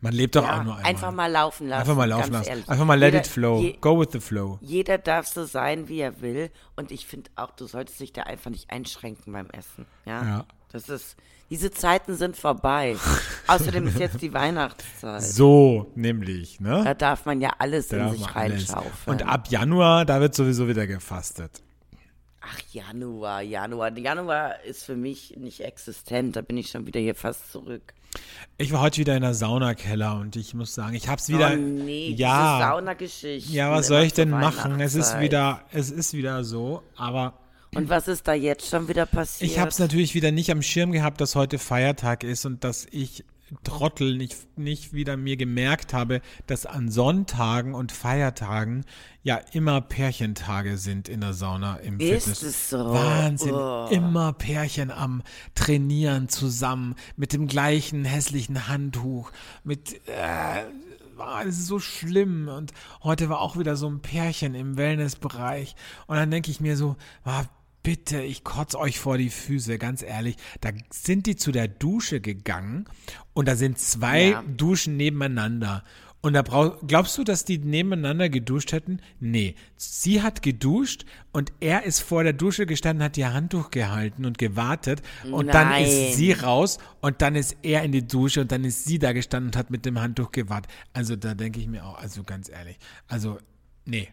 man 0.00 0.12
lebt 0.12 0.36
doch 0.36 0.44
Ja, 0.44 0.58
auch 0.60 0.64
nur 0.64 0.76
einmal. 0.76 0.90
einfach 0.90 1.12
mal 1.12 1.30
laufen 1.30 1.68
lassen. 1.68 1.80
Einfach 1.80 1.96
mal 1.96 2.08
laufen 2.08 2.32
lassen. 2.32 2.48
ehrlich. 2.48 2.68
Einfach 2.68 2.84
mal 2.84 2.98
let 2.98 3.12
Jeder- 3.14 3.24
it 3.24 3.30
flow. 3.30 3.60
je- 3.60 3.76
Go 3.80 4.00
with 4.00 4.08
the 4.12 4.20
flow. 4.20 4.58
Jeder 4.60 4.98
darf 4.98 5.26
so 5.26 5.44
sein, 5.44 5.88
wie 5.88 6.00
er 6.00 6.20
will. 6.20 6.50
Und 6.76 6.92
ich 6.92 7.06
finde 7.06 7.30
auch, 7.36 7.50
du 7.52 7.66
solltest 7.66 7.98
dich 8.00 8.12
da 8.12 8.22
einfach 8.22 8.50
nicht 8.50 8.70
einschränken 8.70 9.32
beim 9.32 9.48
Essen. 9.50 9.86
Ja. 10.06 10.22
Ja. 10.24 10.44
Das 10.70 10.88
ist, 10.90 11.16
diese 11.50 11.70
Zeiten 11.70 12.14
sind 12.14 12.36
vorbei. 12.36 12.94
Außerdem 13.46 13.86
ist 13.88 13.98
jetzt 13.98 14.20
die 14.20 14.34
Weihnachtszeit. 14.34 15.22
So, 15.22 15.90
nämlich, 15.94 16.60
ne? 16.60 16.82
Da 16.84 16.92
darf 16.94 17.24
man 17.24 17.40
ja 17.40 17.52
alles 17.58 17.88
Da 17.88 17.96
in 18.08 18.12
sich 18.18 18.34
reinschaufeln. 18.36 18.92
Und 19.06 19.22
ab 19.26 19.48
Januar, 19.48 20.04
da 20.04 20.20
wird 20.20 20.34
sowieso 20.34 20.68
wieder 20.68 20.86
gefastet. 20.86 21.62
Ach, 22.40 22.60
Januar, 22.72 23.42
Januar. 23.42 23.96
Januar 23.98 24.62
ist 24.64 24.84
für 24.84 24.94
mich 24.96 25.36
nicht 25.36 25.60
existent. 25.64 26.36
Da 26.36 26.40
bin 26.42 26.56
ich 26.56 26.70
schon 26.70 26.86
wieder 26.86 27.00
hier 27.00 27.14
fast 27.14 27.50
zurück. 27.50 27.94
Ich 28.60 28.72
war 28.72 28.80
heute 28.80 28.98
wieder 28.98 29.14
in 29.14 29.22
der 29.22 29.34
Saunakeller 29.34 30.18
und 30.18 30.34
ich 30.34 30.52
muss 30.52 30.74
sagen, 30.74 30.94
ich 30.94 31.08
hab's 31.08 31.28
wieder. 31.28 31.52
oh 31.52 31.56
nee, 31.56 32.10
ja, 32.16 32.70
Saunageschichten. 32.72 33.54
ja, 33.54 33.70
was 33.70 33.86
soll 33.86 34.02
ich 34.02 34.12
denn 34.12 34.30
machen? 34.30 34.80
Es 34.80 34.94
ist 34.96 35.20
wieder, 35.20 35.62
es 35.70 35.90
ist 35.90 36.12
wieder 36.12 36.42
so, 36.42 36.82
aber 36.96 37.34
Und 37.74 37.88
was 37.88 38.08
ist 38.08 38.26
da 38.26 38.34
jetzt 38.34 38.68
schon 38.68 38.88
wieder 38.88 39.06
passiert? 39.06 39.48
Ich 39.50 39.58
habe 39.60 39.68
es 39.68 39.78
natürlich 39.78 40.14
wieder 40.14 40.32
nicht 40.32 40.50
am 40.50 40.62
Schirm 40.62 40.90
gehabt, 40.90 41.20
dass 41.20 41.36
heute 41.36 41.58
Feiertag 41.58 42.24
ist 42.24 42.46
und 42.46 42.64
dass 42.64 42.86
ich 42.90 43.24
Trottel 43.64 44.16
nicht, 44.16 44.58
nicht 44.58 44.92
wieder 44.92 45.16
mir 45.16 45.36
gemerkt 45.36 45.94
habe, 45.94 46.20
dass 46.46 46.66
an 46.66 46.90
Sonntagen 46.90 47.74
und 47.74 47.92
Feiertagen 47.92 48.84
ja 49.22 49.36
immer 49.52 49.80
Pärchentage 49.80 50.78
sind 50.78 51.08
in 51.08 51.20
der 51.20 51.34
Sauna 51.34 51.76
im 51.76 51.98
Ist 51.98 52.24
Fitness. 52.24 52.42
es 52.42 52.70
so? 52.70 52.78
Wahnsinn. 52.78 53.54
Oh. 53.54 53.88
Immer 53.90 54.32
Pärchen 54.32 54.90
am 54.90 55.22
Trainieren 55.54 56.28
zusammen 56.28 56.94
mit 57.16 57.32
dem 57.32 57.46
gleichen 57.46 58.04
hässlichen 58.04 58.68
Handtuch, 58.68 59.32
mit 59.64 60.00
äh, 60.08 60.64
ah, 61.18 61.44
das 61.44 61.58
ist 61.58 61.66
so 61.66 61.78
schlimm. 61.78 62.48
Und 62.48 62.72
heute 63.02 63.28
war 63.28 63.40
auch 63.40 63.58
wieder 63.58 63.76
so 63.76 63.88
ein 63.88 64.00
Pärchen 64.00 64.54
im 64.54 64.76
Wellnessbereich. 64.76 65.74
Und 66.06 66.16
dann 66.16 66.30
denke 66.30 66.50
ich 66.50 66.60
mir 66.60 66.76
so, 66.76 66.96
ah, 67.24 67.44
bitte, 67.82 68.22
ich 68.22 68.44
kotz 68.44 68.74
euch 68.74 68.98
vor 68.98 69.18
die 69.18 69.30
Füße, 69.30 69.78
ganz 69.78 70.02
ehrlich. 70.02 70.36
Da 70.60 70.70
sind 70.90 71.26
die 71.26 71.36
zu 71.36 71.52
der 71.52 71.68
Dusche 71.68 72.20
gegangen 72.20 72.86
und 73.34 73.48
da 73.48 73.56
sind 73.56 73.78
zwei 73.78 74.28
Ja. 74.30 74.42
Duschen 74.42 74.96
nebeneinander. 74.96 75.84
Und 76.20 76.32
da 76.32 76.42
brauch, 76.42 76.78
glaubst 76.84 77.16
du, 77.16 77.22
dass 77.22 77.44
die 77.44 77.58
nebeneinander 77.58 78.28
geduscht 78.28 78.72
hätten? 78.72 79.00
Nee. 79.20 79.54
Sie 79.76 80.20
hat 80.20 80.42
geduscht 80.42 81.04
und 81.30 81.52
er 81.60 81.84
ist 81.84 82.00
vor 82.00 82.24
der 82.24 82.32
Dusche 82.32 82.66
gestanden, 82.66 83.04
hat 83.04 83.16
ihr 83.16 83.32
Handtuch 83.32 83.70
gehalten 83.70 84.24
und 84.24 84.36
gewartet. 84.36 85.00
Und 85.30 85.46
dann 85.54 85.68
Nein. 85.68 85.84
ist 85.84 86.14
sie 86.16 86.32
raus 86.32 86.78
und 87.00 87.22
dann 87.22 87.36
ist 87.36 87.56
er 87.62 87.84
in 87.84 87.92
die 87.92 88.04
Dusche 88.04 88.40
und 88.40 88.50
dann 88.50 88.64
ist 88.64 88.84
sie 88.84 88.98
da 88.98 89.12
gestanden 89.12 89.50
und 89.50 89.56
hat 89.56 89.70
mit 89.70 89.86
dem 89.86 90.00
Handtuch 90.00 90.32
gewartet. 90.32 90.72
Also 90.92 91.14
da 91.14 91.34
denke 91.34 91.60
ich 91.60 91.68
mir 91.68 91.86
auch, 91.86 91.96
also 91.98 92.24
ganz 92.24 92.48
ehrlich, 92.48 92.78
also 93.06 93.38
nee. 93.84 94.08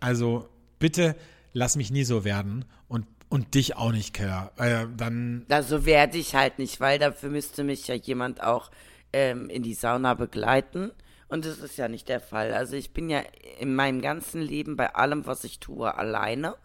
Also 0.00 0.50
bitte 0.78 1.16
lass 1.52 1.76
mich 1.76 1.90
nie 1.90 2.04
so 2.04 2.24
werden 2.24 2.64
und, 2.88 3.06
und 3.28 3.54
dich 3.54 3.76
auch 3.76 3.92
nicht, 3.92 4.14
Keller. 4.14 4.52
Äh, 4.56 4.86
dann, 4.96 5.46
Also 5.48 5.84
werde 5.84 6.18
ich 6.18 6.34
halt 6.34 6.58
nicht, 6.58 6.80
weil 6.80 6.98
dafür 6.98 7.30
müsste 7.30 7.64
mich 7.64 7.86
ja 7.88 7.94
jemand 7.94 8.42
auch 8.42 8.70
ähm, 9.12 9.48
in 9.50 9.62
die 9.62 9.74
Sauna 9.74 10.14
begleiten. 10.14 10.90
Und 11.28 11.46
das 11.46 11.58
ist 11.58 11.78
ja 11.78 11.88
nicht 11.88 12.08
der 12.10 12.20
Fall. 12.20 12.52
Also 12.52 12.76
ich 12.76 12.92
bin 12.92 13.08
ja 13.08 13.22
in 13.58 13.74
meinem 13.74 14.02
ganzen 14.02 14.42
Leben 14.42 14.76
bei 14.76 14.94
allem, 14.94 15.26
was 15.26 15.44
ich 15.44 15.60
tue, 15.60 15.96
alleine. 15.96 16.56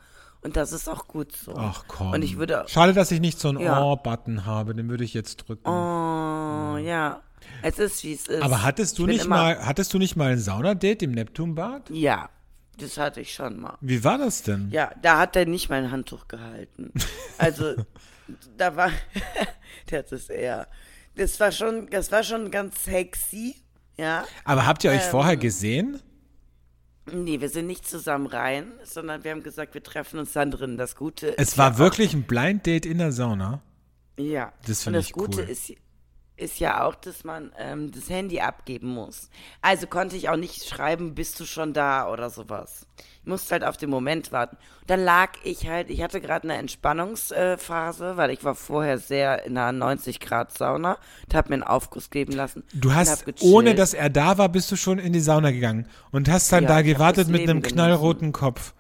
Und 0.42 0.58
das 0.58 0.72
ist 0.72 0.90
auch 0.90 1.08
gut 1.08 1.36
so. 1.36 1.54
Ach 1.58 1.86
komm. 1.88 2.12
Und 2.12 2.22
ich 2.22 2.38
würde. 2.38 2.66
Schade, 2.68 2.94
dass 2.94 3.12
ich 3.12 3.22
nicht 3.22 3.40
so 3.40 3.50
einen 3.50 3.60
Ja. 3.60 3.82
Oh-Button 3.82 4.46
habe, 4.46 4.74
den 4.76 4.90
würde 4.90 5.04
ich 5.04 5.14
jetzt 5.14 5.38
drücken. 5.38 5.68
Oh, 5.68 6.78
ja. 6.78 7.22
Es 7.62 7.80
ist, 7.80 8.04
wie 8.04 8.14
es 8.14 8.28
ist. 8.28 8.42
Aber 8.42 8.64
hattest 8.64 9.00
du 9.00 9.06
nicht 9.06 9.28
mal, 9.28 9.58
hattest 9.66 9.94
du 9.94 9.98
nicht 9.98 10.16
mal 10.16 10.32
ein 10.34 10.40
Saunadate 10.40 11.06
im 11.06 11.12
Neptunbad? 11.12 11.90
Ja, 11.90 12.30
das 12.78 12.98
hatte 12.98 13.22
ich 13.22 13.34
schon 13.34 13.60
mal. 13.60 13.78
Wie 13.82 14.04
war 14.04 14.18
das 14.18 14.44
denn? 14.44 14.70
Ja, 14.72 14.92
da 15.02 15.20
hat 15.20 15.36
er 15.36 15.46
nicht 15.46 15.70
mein 15.70 15.92
Handtuch 15.92 16.28
gehalten. 16.28 16.92
Also, 17.38 17.76
da 18.58 18.76
war, 18.76 18.92
das 19.92 20.12
ist 20.12 20.30
eher, 20.30 20.68
das 21.16 21.40
war 21.40 21.52
schon, 21.52 21.88
das 21.90 22.12
war 22.12 22.24
schon 22.24 22.50
ganz 22.52 22.84
sexy, 22.84 23.56
ja. 23.98 24.26
Aber 24.44 24.66
habt 24.66 24.84
ihr 24.84 24.92
euch 24.92 25.04
Ähm, 25.06 25.12
vorher 25.12 25.38
gesehen? 25.38 26.02
Nee, 27.12 27.40
wir 27.40 27.48
sind 27.50 27.68
nicht 27.68 27.88
zusammen 27.88 28.26
rein, 28.28 28.74
sondern 28.84 29.24
wir 29.24 29.32
haben 29.32 29.44
gesagt, 29.44 29.74
wir 29.76 29.84
treffen 29.84 30.20
uns 30.20 30.34
dann 30.34 30.52
drin. 30.52 30.78
Das 30.78 30.96
Gute 30.96 31.28
ist 31.28 31.40
Es 31.40 31.58
war 31.58 31.78
wirklich 31.78 32.14
ein 32.14 32.24
Blind 32.24 32.66
Date 32.66 32.86
in 32.86 32.98
der 32.98 33.12
Sauna. 33.14 33.62
Ja. 34.20 34.52
Das 34.64 34.80
Und 34.80 34.84
finde 34.84 35.00
das 35.00 35.06
ich 35.08 35.14
Gute 35.14 35.44
cool. 35.44 35.50
ist, 35.50 35.72
ist 36.38 36.60
ja 36.60 36.86
auch, 36.86 36.96
dass 36.96 37.24
man 37.24 37.52
ähm, 37.58 37.92
das 37.92 38.10
Handy 38.10 38.40
abgeben 38.40 38.94
muss. 38.94 39.30
Also 39.62 39.88
konnte 39.88 40.16
ich 40.16 40.30
auch 40.30 40.38
nicht 40.38 40.66
schreiben, 40.68 41.16
bist 41.16 41.40
du 41.40 41.46
schon 41.46 41.74
da 41.74 42.12
oder 42.12 42.30
sowas. 42.30 42.86
Ich 43.22 43.28
musste 43.28 43.52
halt 43.52 43.64
auf 43.64 43.76
den 43.76 43.90
Moment 43.90 44.32
warten. 44.32 44.56
Dann 44.86 45.04
lag 45.04 45.32
ich 45.44 45.68
halt, 45.68 45.90
ich 45.90 46.02
hatte 46.02 46.22
gerade 46.22 46.46
eine 46.46 46.58
Entspannungsphase, 46.58 48.16
weil 48.16 48.30
ich 48.30 48.44
war 48.44 48.56
vorher 48.56 49.00
sehr 49.00 49.44
in 49.46 49.58
einer 49.58 49.72
90 49.74 50.20
Grad 50.20 50.56
Sauna 50.58 50.98
und 51.26 51.36
habe 51.36 51.50
mir 51.50 51.56
einen 51.56 51.64
Aufguss 51.64 52.10
geben 52.10 52.34
lassen. 52.34 52.64
Du 52.74 52.94
hast, 52.94 53.26
ohne 53.42 53.76
dass 53.76 53.94
er 53.94 54.10
da 54.10 54.38
war, 54.38 54.48
bist 54.48 54.72
du 54.72 54.76
schon 54.76 55.00
in 55.00 55.12
die 55.12 55.20
Sauna 55.20 55.52
gegangen 55.52 55.88
und 56.12 56.30
hast 56.30 56.52
dann 56.54 56.64
Ja, 56.64 56.70
da 56.70 56.82
gewartet 56.84 57.28
mit 57.28 57.42
einem 57.42 57.62
knallroten 57.62 58.32
Kopf. 58.32 58.74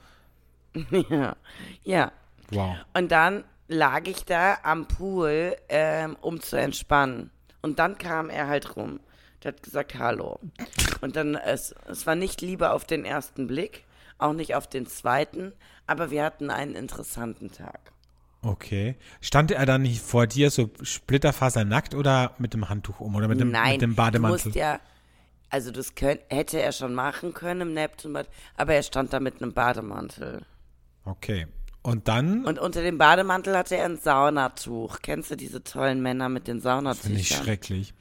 ja, 1.09 1.35
ja. 1.83 2.11
Wow. 2.51 2.77
Und 2.93 3.11
dann 3.11 3.43
lag 3.67 4.07
ich 4.07 4.23
da 4.23 4.59
am 4.63 4.87
Pool, 4.87 5.55
ähm, 5.69 6.15
um 6.21 6.39
zu 6.39 6.55
entspannen. 6.57 7.31
Und 7.67 7.79
dann 7.79 7.97
kam 7.97 8.29
er 8.29 8.47
halt 8.47 8.75
rum. 8.75 8.99
Der 9.43 9.53
hat 9.53 9.63
gesagt, 9.63 9.95
hallo. 9.99 10.39
Und 11.01 11.15
dann, 11.15 11.35
es, 11.35 11.75
es 11.87 12.07
war 12.07 12.15
nicht 12.15 12.41
Liebe 12.41 12.71
auf 12.71 12.85
den 12.85 13.05
ersten 13.05 13.47
Blick, 13.47 13.83
auch 14.17 14.33
nicht 14.33 14.55
auf 14.55 14.67
den 14.67 14.87
zweiten, 14.87 15.53
aber 15.85 16.09
wir 16.09 16.23
hatten 16.23 16.49
einen 16.49 16.75
interessanten 16.75 17.51
Tag. 17.51 17.79
Okay. 18.41 18.95
Stand 19.21 19.51
er 19.51 19.65
dann 19.65 19.81
nicht 19.81 20.01
vor 20.01 20.27
dir 20.27 20.49
so 20.49 20.69
splitterfasernackt 20.81 21.93
oder 21.93 22.33
mit 22.37 22.53
dem 22.53 22.69
Handtuch 22.69 22.99
um 22.99 23.15
oder 23.15 23.27
mit 23.27 23.39
dem, 23.39 23.51
Nein, 23.51 23.73
mit 23.73 23.81
dem 23.81 23.91
du 23.91 23.95
Bademantel? 23.97 24.45
musst 24.45 24.55
ja, 24.55 24.79
also 25.49 25.71
das 25.71 25.95
könnt, 25.95 26.21
hätte 26.29 26.61
er 26.61 26.71
schon 26.71 26.93
machen 26.93 27.33
können 27.33 27.61
im 27.61 27.73
Neptunbad, 27.73 28.29
aber 28.55 28.73
er 28.75 28.83
stand 28.83 29.11
da 29.13 29.19
mit 29.19 29.41
einem 29.41 29.53
Bademantel. 29.53 30.45
Okay. 31.03 31.47
Und 31.83 32.07
dann 32.07 32.43
Und 32.45 32.59
unter 32.59 32.81
dem 32.81 32.97
Bademantel 32.97 33.57
hatte 33.57 33.77
er 33.77 33.85
ein 33.85 33.97
Saunatuch. 33.97 34.99
Kennst 35.01 35.31
du 35.31 35.35
diese 35.37 35.63
tollen 35.63 36.01
Männer 36.01 36.27
mit 36.29 36.47
den 36.47 36.61
finde 36.61 36.67
ich 37.19 37.29
Saunatüchern? 37.29 37.43
schrecklich. 37.43 37.93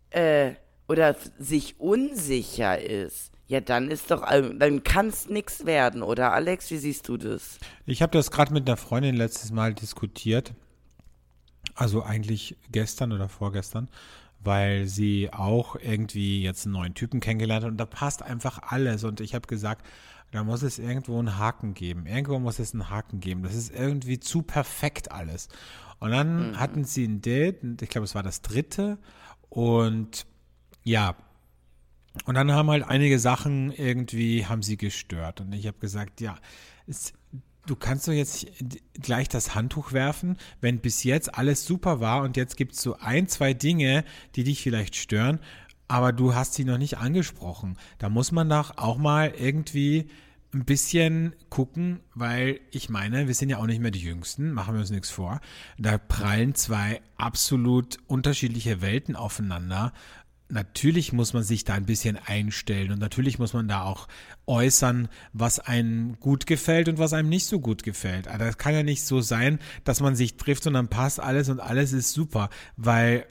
äh, 0.09 0.53
oder 0.87 1.15
sich 1.37 1.79
unsicher 1.79 2.79
ist, 2.79 3.31
ja, 3.47 3.61
dann 3.61 3.89
ist 3.89 4.11
doch, 4.11 4.25
dann 4.27 4.83
kann 4.83 5.07
es 5.07 5.29
nix 5.29 5.65
werden, 5.65 6.01
oder 6.01 6.33
Alex, 6.33 6.69
wie 6.69 6.77
siehst 6.77 7.07
du 7.07 7.17
das? 7.17 7.59
Ich 7.85 8.01
habe 8.01 8.11
das 8.11 8.31
gerade 8.31 8.53
mit 8.53 8.67
einer 8.67 8.77
Freundin 8.77 9.15
letztes 9.15 9.51
Mal 9.51 9.73
diskutiert. 9.73 10.53
Also 11.75 12.01
eigentlich 12.03 12.57
gestern 12.71 13.11
oder 13.11 13.29
vorgestern, 13.29 13.87
weil 14.47 14.87
sie 14.87 15.31
auch 15.31 15.75
irgendwie 15.75 16.41
jetzt 16.41 16.65
einen 16.65 16.73
neuen 16.73 16.93
Typen 16.95 17.19
kennengelernt 17.19 17.65
hat 17.65 17.71
und 17.71 17.77
da 17.77 17.85
passt 17.85 18.23
einfach 18.23 18.59
alles. 18.71 19.03
Und 19.03 19.21
ich 19.21 19.35
habe 19.35 19.45
gesagt, 19.47 19.85
da 20.31 20.43
muss 20.43 20.63
es 20.63 20.79
irgendwo 20.79 21.19
einen 21.19 21.37
Haken 21.37 21.73
geben. 21.75 22.07
Irgendwo 22.07 22.39
muss 22.39 22.57
es 22.57 22.73
einen 22.73 22.89
Haken 22.89 23.19
geben. 23.19 23.43
Das 23.43 23.53
ist 23.53 23.71
irgendwie 23.71 24.19
zu 24.19 24.41
perfekt 24.41 25.11
alles. 25.11 25.49
Und 25.99 26.11
dann 26.11 26.59
hatten 26.59 26.85
sie 26.85 27.05
ein 27.05 27.21
Date, 27.21 27.81
ich 27.81 27.89
glaube, 27.89 28.05
es 28.05 28.15
war 28.15 28.23
das 28.23 28.41
dritte. 28.41 28.97
Und 29.49 30.25
ja, 30.83 31.15
und 32.25 32.35
dann 32.35 32.51
haben 32.51 32.69
halt 32.69 32.83
einige 32.83 33.19
Sachen 33.19 33.71
irgendwie, 33.71 34.45
haben 34.45 34.63
sie 34.63 34.77
gestört. 34.77 35.41
Und 35.41 35.53
ich 35.53 35.67
habe 35.67 35.77
gesagt, 35.79 36.21
ja, 36.21 36.37
es, 36.87 37.13
du 37.67 37.75
kannst 37.75 38.07
doch 38.07 38.13
jetzt 38.13 38.47
gleich 38.93 39.29
das 39.29 39.53
Handtuch 39.53 39.93
werfen, 39.93 40.37
wenn 40.61 40.79
bis 40.79 41.03
jetzt 41.03 41.35
alles 41.35 41.65
super 41.65 41.99
war 41.99 42.23
und 42.23 42.37
jetzt 42.37 42.57
gibt 42.57 42.73
es 42.73 42.81
so 42.81 42.97
ein, 42.97 43.27
zwei 43.27 43.53
Dinge, 43.53 44.03
die 44.35 44.43
dich 44.43 44.61
vielleicht 44.61 44.95
stören, 44.95 45.39
aber 45.87 46.11
du 46.11 46.33
hast 46.33 46.55
sie 46.55 46.65
noch 46.65 46.77
nicht 46.77 46.97
angesprochen. 46.97 47.77
Da 47.99 48.09
muss 48.09 48.31
man 48.31 48.49
doch 48.49 48.77
auch 48.77 48.97
mal 48.97 49.33
irgendwie 49.37 50.09
ein 50.53 50.65
bisschen 50.65 51.35
gucken, 51.49 51.99
weil 52.15 52.59
ich 52.71 52.89
meine, 52.89 53.27
wir 53.27 53.35
sind 53.35 53.49
ja 53.49 53.57
auch 53.57 53.65
nicht 53.65 53.81
mehr 53.81 53.91
die 53.91 54.01
Jüngsten, 54.01 54.51
machen 54.51 54.73
wir 54.73 54.81
uns 54.81 54.89
nichts 54.89 55.09
vor. 55.09 55.41
Da 55.77 55.97
prallen 55.97 56.55
zwei 56.55 57.01
absolut 57.17 57.97
unterschiedliche 58.07 58.81
Welten 58.81 59.15
aufeinander 59.15 59.93
natürlich 60.49 61.13
muss 61.13 61.33
man 61.33 61.43
sich 61.43 61.63
da 61.63 61.73
ein 61.73 61.85
bisschen 61.85 62.17
einstellen 62.17 62.91
und 62.91 62.99
natürlich 62.99 63.39
muss 63.39 63.53
man 63.53 63.67
da 63.67 63.83
auch 63.83 64.07
äußern, 64.45 65.09
was 65.33 65.59
einem 65.59 66.19
gut 66.19 66.45
gefällt 66.45 66.87
und 66.89 66.97
was 66.97 67.13
einem 67.13 67.29
nicht 67.29 67.47
so 67.47 67.59
gut 67.59 67.83
gefällt. 67.83 68.27
Aber 68.27 68.45
das 68.45 68.57
kann 68.57 68.73
ja 68.73 68.83
nicht 68.83 69.03
so 69.03 69.21
sein, 69.21 69.59
dass 69.83 69.99
man 69.99 70.15
sich 70.15 70.37
trifft 70.37 70.65
und 70.67 70.73
dann 70.73 70.87
passt 70.87 71.19
alles 71.19 71.49
und 71.49 71.59
alles 71.59 71.93
ist 71.93 72.13
super, 72.13 72.49
weil 72.77 73.25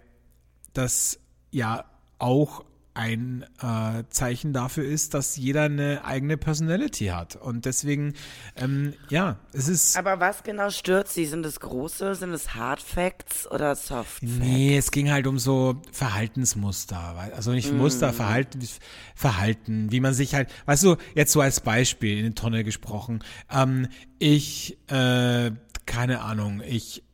das 0.72 1.18
ja 1.50 1.84
auch 2.18 2.64
ein 2.96 3.44
äh, 3.60 4.04
Zeichen 4.08 4.52
dafür 4.52 4.84
ist, 4.84 5.12
dass 5.14 5.36
jeder 5.36 5.64
eine 5.64 6.04
eigene 6.04 6.36
Personality 6.36 7.06
hat. 7.06 7.36
Und 7.36 7.66
deswegen, 7.66 8.14
ähm, 8.56 8.94
ja, 9.10 9.36
es 9.52 9.68
ist. 9.68 9.98
Aber 9.98 10.18
was 10.18 10.42
genau 10.42 10.70
stört 10.70 11.08
Sie? 11.08 11.26
Sind 11.26 11.44
es 11.44 11.60
große, 11.60 12.14
sind 12.14 12.32
es 12.32 12.54
Hard 12.54 12.80
Facts 12.80 13.48
oder 13.50 13.76
Soft 13.76 14.20
Facts? 14.20 14.32
Nee, 14.38 14.78
es 14.78 14.90
ging 14.90 15.10
halt 15.10 15.26
um 15.26 15.38
so 15.38 15.82
Verhaltensmuster. 15.92 17.30
Also 17.36 17.52
nicht 17.52 17.72
Muster, 17.72 18.12
Verhalten, 18.12 18.66
Verhalten, 19.14 19.92
wie 19.92 20.00
man 20.00 20.14
sich 20.14 20.34
halt, 20.34 20.48
weißt 20.64 20.84
du, 20.84 20.96
jetzt 21.14 21.32
so 21.32 21.40
als 21.42 21.60
Beispiel 21.60 22.18
in 22.18 22.24
die 22.26 22.34
Tonne 22.34 22.64
gesprochen. 22.64 23.22
Ähm, 23.52 23.88
ich, 24.18 24.78
äh, 24.88 25.50
keine 25.84 26.22
Ahnung, 26.22 26.62
ich, 26.66 27.04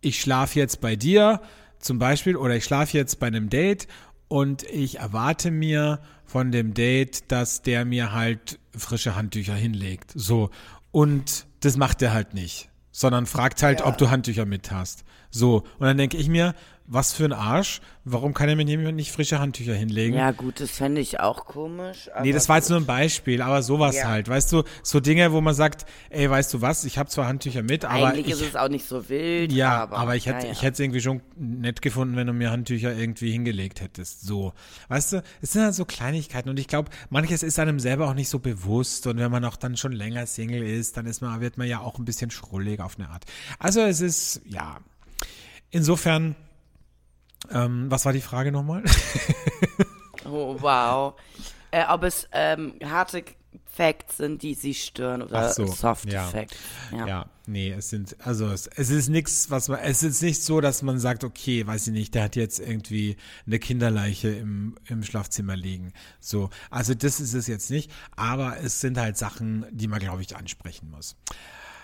ich 0.00 0.20
schlafe 0.20 0.58
jetzt 0.60 0.80
bei 0.80 0.94
dir 0.94 1.40
zum 1.80 1.98
Beispiel 1.98 2.36
oder 2.36 2.54
ich 2.54 2.64
schlafe 2.64 2.96
jetzt 2.96 3.18
bei 3.18 3.26
einem 3.26 3.50
Date 3.50 3.88
und 4.32 4.62
ich 4.62 4.98
erwarte 4.98 5.50
mir 5.50 6.00
von 6.24 6.52
dem 6.52 6.72
Date, 6.72 7.30
dass 7.30 7.60
der 7.60 7.84
mir 7.84 8.12
halt 8.12 8.58
frische 8.74 9.14
Handtücher 9.14 9.54
hinlegt. 9.54 10.10
So. 10.14 10.48
Und 10.90 11.44
das 11.60 11.76
macht 11.76 12.00
er 12.00 12.14
halt 12.14 12.32
nicht, 12.32 12.70
sondern 12.92 13.26
fragt 13.26 13.62
halt, 13.62 13.82
ob 13.82 13.98
du 13.98 14.08
Handtücher 14.08 14.46
mit 14.46 14.70
hast. 14.70 15.04
So. 15.30 15.64
Und 15.78 15.86
dann 15.86 15.98
denke 15.98 16.16
ich 16.16 16.30
mir, 16.30 16.54
was 16.92 17.12
für 17.12 17.24
ein 17.24 17.32
Arsch. 17.32 17.80
Warum 18.04 18.34
kann 18.34 18.48
er 18.48 18.56
mir 18.56 18.64
nicht 18.64 19.12
frische 19.12 19.38
Handtücher 19.38 19.74
hinlegen? 19.74 20.16
Ja, 20.16 20.32
gut, 20.32 20.60
das 20.60 20.70
fände 20.72 21.00
ich 21.00 21.20
auch 21.20 21.44
komisch. 21.44 22.10
Nee, 22.22 22.32
das 22.32 22.48
war 22.48 22.56
jetzt 22.56 22.68
nur 22.68 22.80
ein 22.80 22.86
Beispiel, 22.86 23.40
aber 23.40 23.62
sowas 23.62 23.94
Ja. 23.96 24.08
halt. 24.08 24.28
Weißt 24.28 24.52
du, 24.52 24.64
so 24.82 24.98
Dinge, 24.98 25.32
wo 25.32 25.40
man 25.40 25.54
sagt, 25.54 25.86
ey, 26.10 26.28
weißt 26.28 26.52
du 26.52 26.60
was, 26.60 26.84
ich 26.84 26.98
habe 26.98 27.08
zwar 27.08 27.26
Handtücher 27.28 27.62
mit, 27.62 27.84
aber 27.84 28.08
Eigentlich 28.08 28.26
ich, 28.26 28.32
ist 28.32 28.42
es 28.42 28.56
auch 28.56 28.68
nicht 28.68 28.86
so 28.86 29.08
wild. 29.08 29.52
ja, 29.52 29.82
aber, 29.82 29.98
aber, 29.98 30.16
ich 30.16 30.26
hätte 30.26 30.46
ja, 30.46 30.52
ich 30.52 30.62
es 30.62 30.80
irgendwie 30.80 31.00
schon 31.00 31.22
nett 31.36 31.80
gefunden, 31.80 32.16
wenn 32.16 32.26
du 32.26 32.32
mir 32.32 32.50
Handtücher 32.50 32.92
irgendwie 32.92 33.30
hingelegt 33.30 33.80
hättest. 33.80 34.22
So, 34.22 34.52
weißt 34.88 35.12
du, 35.14 35.22
es 35.40 35.52
sind 35.52 35.62
halt 35.62 35.74
so 35.74 35.84
Kleinigkeiten 35.84 36.48
und 36.48 36.58
ich 36.58 36.66
glaube, 36.66 36.90
manches 37.08 37.42
ist 37.44 37.58
einem 37.60 37.78
selber 37.78 38.08
auch 38.08 38.14
nicht 38.14 38.28
so 38.28 38.40
bewusst 38.40 39.06
und 39.06 39.18
wenn 39.18 39.30
man 39.30 39.44
auch 39.44 39.56
dann 39.56 39.76
schon 39.76 39.92
länger 39.92 40.26
Single 40.26 40.62
ist, 40.64 40.96
dann 40.96 41.06
ist 41.06 41.22
man 41.22 41.40
wird 41.40 41.56
man 41.56 41.68
ja 41.68 41.78
auch 41.80 41.98
ein 41.98 42.04
bisschen 42.04 42.30
schrullig 42.32 42.80
auf 42.80 42.98
eine 42.98 43.08
Art. 43.10 43.24
Also 43.58 43.80
es 43.80 44.00
ist 44.00 44.42
ja 44.44 44.78
insofern. 45.70 46.34
Ähm, 47.50 47.90
was 47.90 48.04
war 48.04 48.12
die 48.12 48.20
Frage 48.20 48.52
nochmal? 48.52 48.82
Oh, 50.24 50.56
wow. 50.60 51.14
Äh, 51.70 51.84
ob 51.88 52.04
es 52.04 52.28
ähm, 52.32 52.74
harte 52.84 53.24
Facts 53.66 54.18
sind, 54.18 54.42
die 54.42 54.54
Sie 54.54 54.74
stören 54.74 55.22
oder 55.22 55.52
so, 55.52 55.66
Soft 55.66 56.10
ja. 56.10 56.26
Facts. 56.26 56.56
Ja. 56.90 57.06
Ja, 57.06 57.26
nee, 57.46 57.72
es 57.72 57.88
sind, 57.88 58.16
also 58.20 58.48
es, 58.48 58.66
es 58.66 58.90
ist 58.90 59.08
nichts, 59.08 59.50
was 59.50 59.68
man, 59.68 59.80
es 59.80 60.02
ist 60.02 60.22
nicht 60.22 60.42
so, 60.42 60.60
dass 60.60 60.82
man 60.82 60.98
sagt, 60.98 61.24
okay, 61.24 61.66
weiß 61.66 61.86
ich 61.86 61.92
nicht, 61.92 62.14
der 62.14 62.24
hat 62.24 62.36
jetzt 62.36 62.60
irgendwie 62.60 63.16
eine 63.46 63.58
Kinderleiche 63.58 64.28
im, 64.28 64.76
im 64.86 65.02
Schlafzimmer 65.02 65.56
liegen. 65.56 65.92
So, 66.20 66.50
also 66.70 66.94
das 66.94 67.18
ist 67.20 67.32
es 67.32 67.46
jetzt 67.46 67.70
nicht, 67.70 67.90
aber 68.14 68.58
es 68.60 68.80
sind 68.80 68.98
halt 68.98 69.16
Sachen, 69.16 69.64
die 69.70 69.88
man, 69.88 70.00
glaube 70.00 70.20
ich, 70.20 70.36
ansprechen 70.36 70.90
muss. 70.90 71.16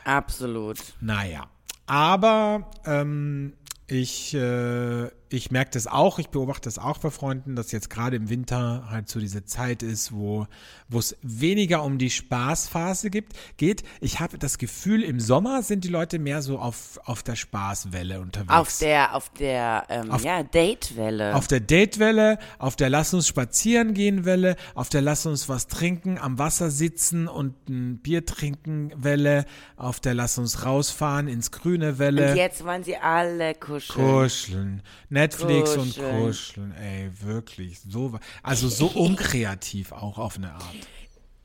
Absolut. 0.04 0.78
Naja, 1.00 1.48
aber 1.86 2.70
ähm, 2.84 3.54
ich, 3.86 4.34
äh, 4.34 5.08
ich 5.30 5.50
merke 5.50 5.70
das 5.72 5.86
auch, 5.86 6.18
ich 6.18 6.28
beobachte 6.28 6.62
das 6.62 6.78
auch 6.78 6.98
bei 6.98 7.10
Freunden, 7.10 7.56
dass 7.56 7.72
jetzt 7.72 7.90
gerade 7.90 8.16
im 8.16 8.28
Winter 8.30 8.88
halt 8.90 9.08
so 9.08 9.20
diese 9.20 9.44
Zeit 9.44 9.82
ist, 9.82 10.12
wo 10.12 10.46
es 10.92 11.16
weniger 11.22 11.82
um 11.84 11.98
die 11.98 12.10
Spaßphase 12.10 13.10
gibt, 13.10 13.34
geht. 13.56 13.82
Ich 14.00 14.20
habe 14.20 14.38
das 14.38 14.58
Gefühl, 14.58 15.02
im 15.02 15.20
Sommer 15.20 15.62
sind 15.62 15.84
die 15.84 15.88
Leute 15.88 16.18
mehr 16.18 16.42
so 16.42 16.58
auf, 16.58 16.98
auf 17.04 17.22
der 17.22 17.36
Spaßwelle 17.36 18.20
unterwegs. 18.20 18.52
Auf 18.52 18.78
der, 18.78 19.14
auf 19.14 19.28
der, 19.30 19.84
ähm, 19.88 20.10
Auf- 20.10 20.24
ja, 20.24 20.42
Datewelle. 20.42 21.34
Auf 21.34 21.46
der 21.46 21.60
Datewelle, 21.60 22.38
auf 22.58 22.76
der 22.76 22.88
Lass 22.90 23.12
uns 23.12 23.28
spazieren 23.28 23.94
gehen 23.94 24.24
Welle, 24.24 24.56
auf 24.74 24.88
der 24.88 25.02
Lass 25.02 25.26
uns 25.26 25.48
was 25.48 25.66
trinken, 25.66 26.18
am 26.18 26.38
Wasser 26.38 26.70
sitzen 26.70 27.28
und 27.28 27.68
ein 27.68 27.98
Bier 27.98 28.24
trinken 28.24 28.92
Welle, 28.96 29.44
auf 29.76 30.00
der 30.00 30.14
Lass 30.14 30.38
uns 30.38 30.64
rausfahren 30.64 31.28
ins 31.28 31.50
Grüne 31.50 31.98
Welle. 31.98 32.30
Und 32.32 32.36
jetzt 32.36 32.64
wollen 32.64 32.84
sie 32.84 32.96
alle 32.96 33.54
kuscheln. 33.54 33.98
Kuscheln. 34.08 34.82
Netflix 35.20 35.76
und 35.76 35.94
Kuscheln. 35.94 36.26
kuscheln, 36.26 36.74
ey, 36.76 37.10
wirklich. 37.22 37.80
So, 37.80 38.18
also 38.42 38.68
so 38.68 38.86
unkreativ 38.94 39.92
auch 39.92 40.18
auf 40.18 40.36
eine 40.36 40.52
Art. 40.52 40.76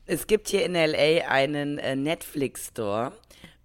Es 0.06 0.26
gibt 0.26 0.48
hier 0.48 0.64
in 0.64 0.74
LA 0.74 1.28
einen 1.28 1.78
äh, 1.78 1.96
Netflix-Store. 1.96 3.12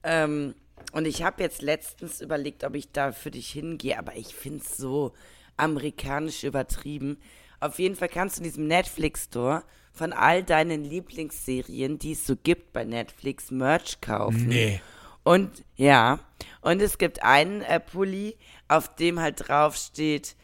Ähm, 0.04 0.56
und 0.94 1.06
ich 1.06 1.24
habe 1.24 1.44
jetzt 1.44 1.62
letztens 1.62 2.22
überlegt, 2.22 2.63
ob 2.63 2.75
ich 2.75 2.92
da 2.92 3.12
für 3.12 3.32
dich 3.32 3.51
hingehe, 3.51 4.00
aber 4.00 4.16
ich 4.16 4.34
finde 4.34 4.63
es 4.63 4.78
so 4.78 5.13
amerikanisch 5.58 6.44
übertrieben. 6.44 7.17
Auf 7.60 7.78
jeden 7.78 7.95
Fall 7.95 8.10
kannst 8.10 8.38
du 8.38 8.41
in 8.41 8.45
diesem 8.45 8.67
Netflix-Store 8.67 9.63
von 9.91 10.13
all 10.13 10.43
deinen 10.43 10.84
Lieblingsserien, 10.84 12.00
die 12.00 12.13
es 12.13 12.26
so 12.26 12.36
gibt 12.36 12.72
bei 12.74 12.86
Netflix, 12.86 13.52
Merch 13.52 14.00
kaufen. 14.02 14.48
Nee. 14.48 14.82
Und 15.30 15.63
ja, 15.76 16.18
und 16.62 16.82
es 16.82 16.98
gibt 16.98 17.22
einen 17.22 17.62
äh, 17.62 17.80
Pulli, 17.80 18.36
auf 18.68 18.96
dem 18.96 19.20
halt 19.20 19.48
drauf 19.48 19.76
steht, 19.76 20.36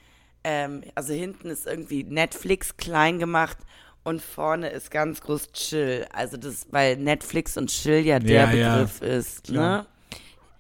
ähm, 0.44 0.84
also 0.94 1.12
hinten 1.12 1.50
ist 1.50 1.66
irgendwie 1.66 2.04
Netflix 2.04 2.78
klein 2.78 3.18
gemacht 3.18 3.58
und 4.04 4.22
vorne 4.22 4.70
ist 4.70 4.92
ganz 4.92 5.22
groß 5.22 5.54
Chill. 5.54 6.06
Also 6.14 6.38
das, 6.38 6.68
weil 6.70 6.98
Netflix 6.98 7.58
und 7.58 7.72
Chill 7.72 8.06
ja 8.06 8.20
der 8.20 8.44
Ja, 8.44 8.54
ja, 8.54 8.76
Begriff 8.76 9.02
ist, 9.02 9.46
klar. 9.46 9.78
ne? 9.80 9.86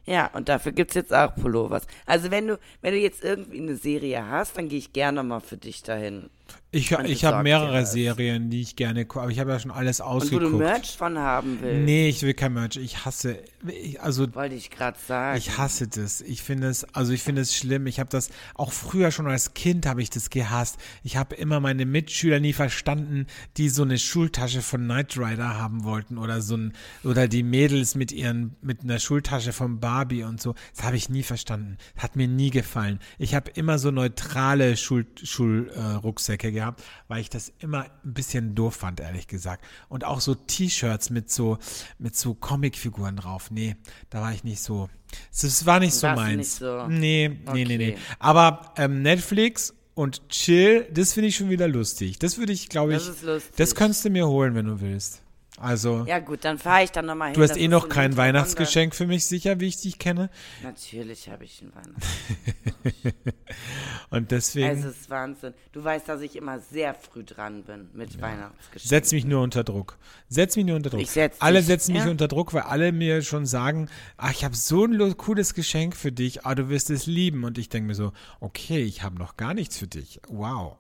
Ja, 0.08 0.32
und 0.34 0.50
dafür 0.50 0.72
gibt's 0.72 0.96
jetzt 0.96 1.14
auch 1.14 1.36
Pullovers. 1.36 1.86
Also 2.08 2.32
wenn 2.32 2.48
du, 2.48 2.60
wenn 2.82 2.94
du 2.94 3.00
jetzt 3.00 3.24
irgendwie 3.24 3.60
eine 3.60 3.76
Serie 3.76 4.28
hast, 4.28 4.58
dann 4.58 4.70
gehe 4.70 4.80
ich 4.80 4.92
gerne 4.92 5.22
mal 5.22 5.40
für 5.40 5.58
dich 5.58 5.84
dahin. 5.84 6.32
Ich, 6.72 6.92
ich 6.92 7.24
habe 7.24 7.42
mehrere 7.44 7.80
das. 7.82 7.94
Serien, 7.94 8.50
die 8.50 8.60
ich 8.60 8.76
gerne 8.76 9.06
gucke, 9.06 9.22
aber 9.22 9.32
ich 9.32 9.40
habe 9.40 9.50
ja 9.52 9.60
schon 9.60 9.72
alles 9.72 10.02
Und 10.02 10.08
wo 10.08 10.10
ausgeguckt. 10.10 10.44
du 10.44 10.58
Merch 10.58 10.98
von 10.98 11.18
haben 11.18 11.60
willst, 11.62 11.86
Nee, 11.86 12.10
ich 12.10 12.22
will 12.22 12.34
kein 12.34 12.52
Merch. 12.52 12.76
Ich 12.76 13.06
hasse, 13.06 13.38
ich, 13.66 14.02
also 14.02 14.36
wollte 14.36 14.56
ich 14.56 14.72
gerade 14.72 14.98
sagen. 15.08 15.38
Ich 15.38 15.58
hasse 15.58 15.88
das. 15.88 16.20
Ich 16.20 16.42
finde 16.44 16.68
es, 16.68 16.84
also 16.94 17.14
ich 17.14 17.24
finde 17.24 17.44
es 17.44 17.56
schlimm. 17.56 17.88
Ich 17.88 18.02
habe 18.02 18.10
das 18.10 18.30
auch 18.56 18.74
früher 18.74 19.12
schon 19.12 19.26
als 19.28 19.54
Kind 19.54 19.86
habe 19.86 20.02
ich 20.02 20.10
das 20.10 20.30
gehasst. 20.30 20.78
Ich 21.02 21.16
habe 21.16 21.36
immer 21.36 21.62
meine 21.62 21.86
Mitschüler 21.86 22.42
nie 22.42 22.52
verstanden, 22.52 23.28
die 23.56 23.70
so 23.70 23.84
eine 23.84 23.98
Schultasche 23.98 24.62
von 24.62 24.84
Knight 24.84 25.18
Rider 25.18 25.58
haben 25.58 25.86
wollten 25.86 26.18
oder 26.18 26.42
so 26.42 26.58
ein 26.58 26.74
oder 27.06 27.30
die 27.30 27.44
Mädels 27.44 27.96
mit 27.96 28.12
ihren 28.12 28.58
mit 28.62 28.82
einer 28.84 29.00
Schultasche 29.00 29.54
von 29.54 29.80
Barbie 29.80 30.24
und 30.24 30.42
so. 30.42 30.56
Das 30.76 30.84
habe 30.84 30.98
ich 30.98 31.08
nie 31.08 31.24
verstanden. 31.24 31.78
Hat 31.98 32.18
mir 32.18 32.28
nie 32.28 32.50
gefallen. 32.50 33.00
Ich 33.18 33.34
habe 33.34 33.50
immer 33.52 33.80
so 33.80 33.92
neutrale 33.92 34.76
Schul 34.76 35.06
Schul 35.24 35.72
äh, 35.74 35.80
Rucksäcke 35.80 36.35
gehabt, 36.38 36.84
weil 37.08 37.22
ich 37.22 37.30
das 37.30 37.52
immer 37.60 37.84
ein 38.04 38.14
bisschen 38.14 38.56
doof 38.56 38.76
fand, 38.76 39.00
ehrlich 39.00 39.28
gesagt. 39.28 39.64
Und 39.90 40.04
auch 40.04 40.22
so 40.22 40.36
T-Shirts 40.36 41.10
mit 41.10 41.30
so 41.32 41.58
mit 42.00 42.16
so 42.16 42.34
Comicfiguren 42.34 43.16
drauf. 43.18 43.52
Nee, 43.52 43.76
da 44.10 44.22
war 44.22 44.34
ich 44.34 44.44
nicht 44.44 44.62
so. 44.62 44.90
Das 45.42 45.66
war 45.66 45.80
nicht 45.80 45.94
so 45.94 46.08
Warst 46.08 46.18
du 46.20 46.24
meins. 46.24 46.38
nicht 46.38 46.52
so? 46.52 46.88
Nee, 46.88 47.40
nee, 47.54 47.66
nee, 47.66 47.78
nee. 47.78 47.90
Okay. 47.92 47.98
Aber 48.20 48.74
ähm, 48.78 49.02
Netflix 49.02 49.74
und 49.94 50.28
Chill, 50.30 50.88
das 50.92 51.14
finde 51.14 51.30
ich 51.30 51.38
schon 51.38 51.50
wieder 51.50 51.68
lustig. 51.68 52.20
Das 52.20 52.38
würde 52.38 52.52
ich, 52.52 52.68
glaube 52.70 52.96
ich, 52.96 53.06
Das 53.24 53.44
das 53.56 53.76
könntest 53.76 54.04
du 54.04 54.10
mir 54.10 54.28
holen, 54.28 54.54
wenn 54.56 54.66
du 54.66 54.82
willst. 54.82 55.22
Also, 55.60 56.04
Ja 56.06 56.20
gut, 56.20 56.44
dann 56.44 56.58
fahre 56.58 56.84
ich 56.84 56.92
dann 56.92 57.06
nochmal 57.06 57.30
hin. 57.30 57.36
du 57.36 57.44
hast 57.44 57.58
eh 57.58 57.68
noch 57.68 57.86
in 57.86 57.90
kein. 57.90 58.18
Weihnachtsgeschenk 58.18 58.94
für 58.94 59.08
mich, 59.08 59.26
sicher, 59.26 59.60
wie 59.60 59.68
ich 59.68 59.78
dich 59.78 60.00
kenne. 60.00 60.30
Natürlich 60.64 61.30
habe 61.30 61.46
ich 61.46 61.62
ein 61.62 61.72
Weihnachtsgeschenk. 61.76 63.16
Und 64.10 64.32
deswegen 64.32 64.68
Es 64.68 64.86
ist 64.86 65.10
Wahnsinn. 65.10 65.54
Du 65.72 65.84
weißt, 65.84 66.08
dass 66.10 66.22
ich 66.22 66.36
immer 66.36 66.60
sehr 66.60 66.94
früh 66.94 67.24
dran 67.24 67.64
bin 67.64 67.90
mit 67.94 68.22
Weihnachtsgeschenken. 68.22 68.90
setz 68.90 69.12
mich 69.12 69.26
nur 69.26 69.42
unter 69.42 69.64
Druck. 69.64 69.98
Setz 70.28 70.56
mich 70.56 70.66
nur 70.66 70.76
unter 70.76 70.90
Druck. 70.90 71.02
Ich 71.02 71.12
setz 71.12 71.38
alle 71.40 71.60
dich, 71.60 71.68
setzen 71.68 71.94
mich 71.94 72.04
ja. 72.04 72.12
unter 72.12 72.28
Druck, 72.28 72.54
weil 72.54 72.64
alle 72.64 72.92
mir 72.92 73.22
schon 73.22 73.46
sagen, 73.46 73.90
ach, 74.18 74.32
ich 74.32 74.44
habe 74.44 74.56
so 74.56 74.86
ein 74.86 75.18
cooles 75.18 75.54
Geschenk 75.54 75.96
für 75.96 76.12
dich, 76.12 76.46
ah, 76.46 76.56
du 76.56 76.70
wirst 76.70 76.90
es 76.90 77.06
lieben. 77.06 77.44
Und 77.44 77.58
ich 77.58 77.70
denke 77.70 77.88
mir 77.88 77.96
so, 77.96 78.12
okay, 78.40 78.84
ich 78.84 79.04
habe 79.04 79.18
noch 79.18 79.38
gar 79.38 79.54
nichts 79.54 79.78
für 79.78 79.88
dich. 79.88 80.20
Wow. 80.28 80.78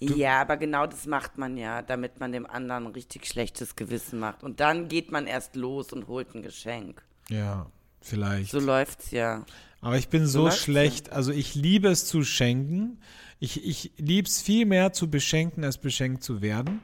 Ja, 0.00 0.40
aber 0.40 0.56
genau 0.56 0.86
das 0.86 1.06
macht 1.06 1.38
man 1.38 1.56
ja, 1.56 1.82
damit 1.82 2.20
man 2.20 2.32
dem 2.32 2.46
anderen 2.46 2.86
richtig 2.88 3.26
schlechtes 3.26 3.76
Gewissen 3.76 4.15
macht. 4.18 4.42
Und 4.42 4.60
dann 4.60 4.88
geht 4.88 5.10
man 5.12 5.26
erst 5.26 5.56
los 5.56 5.92
und 5.92 6.08
holt 6.08 6.34
ein 6.34 6.42
Geschenk. 6.42 7.02
Ja, 7.28 7.66
vielleicht. 8.00 8.50
So 8.50 8.60
läuft's 8.60 9.10
ja. 9.10 9.44
Aber 9.80 9.98
ich 9.98 10.08
bin 10.08 10.26
so 10.26 10.44
läuft's 10.44 10.62
schlecht. 10.62 11.12
Also 11.12 11.32
ich 11.32 11.54
liebe 11.54 11.88
es 11.88 12.06
zu 12.06 12.22
schenken. 12.24 12.98
Ich, 13.38 13.64
ich 13.66 13.92
liebe 13.98 14.26
es 14.28 14.40
viel 14.40 14.64
mehr 14.66 14.92
zu 14.92 15.10
beschenken, 15.10 15.64
als 15.64 15.78
beschenkt 15.78 16.22
zu 16.22 16.40
werden. 16.40 16.80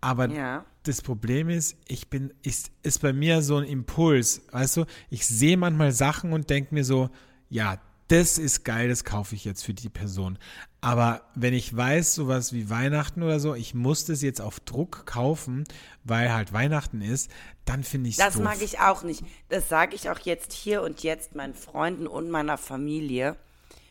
Aber 0.00 0.28
Ja. 0.28 0.64
das 0.82 1.00
Problem 1.02 1.48
ist, 1.48 1.76
ich 1.88 2.08
bin, 2.08 2.32
ist, 2.42 2.70
ist 2.82 3.00
bei 3.00 3.12
mir 3.12 3.42
so 3.42 3.56
ein 3.56 3.64
Impuls. 3.64 4.42
Weißt 4.52 4.76
du, 4.78 4.84
ich 5.10 5.26
sehe 5.26 5.56
manchmal 5.56 5.92
Sachen 5.92 6.32
und 6.32 6.50
denke 6.50 6.74
mir 6.74 6.84
so, 6.84 7.10
ja, 7.48 7.78
das 8.08 8.38
ist 8.38 8.64
geil, 8.64 8.88
das 8.88 9.04
kaufe 9.04 9.34
ich 9.34 9.44
jetzt 9.44 9.64
für 9.64 9.74
die 9.74 9.88
Person. 9.88 10.38
Aber 10.86 11.22
wenn 11.34 11.52
ich 11.52 11.76
weiß, 11.76 12.14
sowas 12.14 12.52
wie 12.52 12.70
Weihnachten 12.70 13.24
oder 13.24 13.40
so, 13.40 13.56
ich 13.56 13.74
muss 13.74 14.04
das 14.04 14.22
jetzt 14.22 14.40
auf 14.40 14.60
Druck 14.60 15.04
kaufen, 15.04 15.64
weil 16.04 16.32
halt 16.32 16.52
Weihnachten 16.52 17.00
ist, 17.00 17.28
dann 17.64 17.82
finde 17.82 18.08
ich 18.08 18.16
es 18.16 18.24
Das 18.24 18.34
doof. 18.34 18.44
mag 18.44 18.62
ich 18.62 18.78
auch 18.78 19.02
nicht. 19.02 19.24
Das 19.48 19.68
sage 19.68 19.96
ich 19.96 20.08
auch 20.10 20.20
jetzt 20.20 20.52
hier 20.52 20.82
und 20.82 21.02
jetzt 21.02 21.34
meinen 21.34 21.54
Freunden 21.54 22.06
und 22.06 22.30
meiner 22.30 22.56
Familie. 22.56 23.34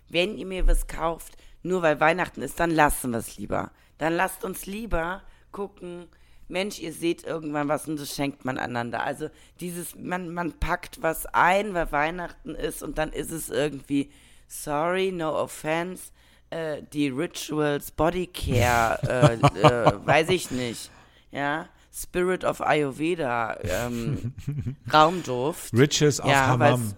Wenn 0.07 0.37
ihr 0.37 0.45
mir 0.45 0.67
was 0.67 0.87
kauft, 0.87 1.35
nur 1.63 1.81
weil 1.81 1.99
Weihnachten 1.99 2.41
ist, 2.41 2.61
dann 2.61 2.71
lassen 2.71 3.11
wir 3.11 3.19
es 3.19 3.37
lieber. 3.37 3.71
Dann 3.97 4.13
lasst 4.13 4.45
uns 4.45 4.65
lieber 4.65 5.21
gucken, 5.51 6.05
Mensch, 6.47 6.79
ihr 6.79 6.93
seht 6.93 7.25
irgendwann 7.25 7.67
was 7.67 7.89
und 7.89 7.99
das 7.99 8.15
schenkt 8.15 8.45
man 8.45 8.57
einander. 8.57 9.03
Also 9.03 9.27
dieses, 9.59 9.95
man, 9.97 10.33
man 10.33 10.53
packt 10.61 11.01
was 11.01 11.25
ein, 11.25 11.73
weil 11.73 11.91
Weihnachten 11.91 12.55
ist 12.55 12.81
und 12.83 12.97
dann 12.97 13.11
ist 13.11 13.31
es 13.31 13.49
irgendwie, 13.49 14.11
sorry, 14.47 15.11
no 15.11 15.35
offense, 15.37 16.13
äh, 16.55 16.81
die 16.93 17.09
Rituals, 17.09 17.91
Bodycare, 17.91 18.99
äh, 19.07 19.33
äh, 19.59 19.99
weiß 20.05 20.29
ich 20.29 20.51
nicht, 20.51 20.91
ja, 21.31 21.67
Spirit 21.93 22.43
of 22.43 22.61
Ayurveda, 22.61 23.57
ähm, 23.63 24.33
Raumduft. 24.93 25.73
Riches 25.73 26.19
of 26.19 26.27
Ja, 26.29 26.47
Hammam. 26.47 26.93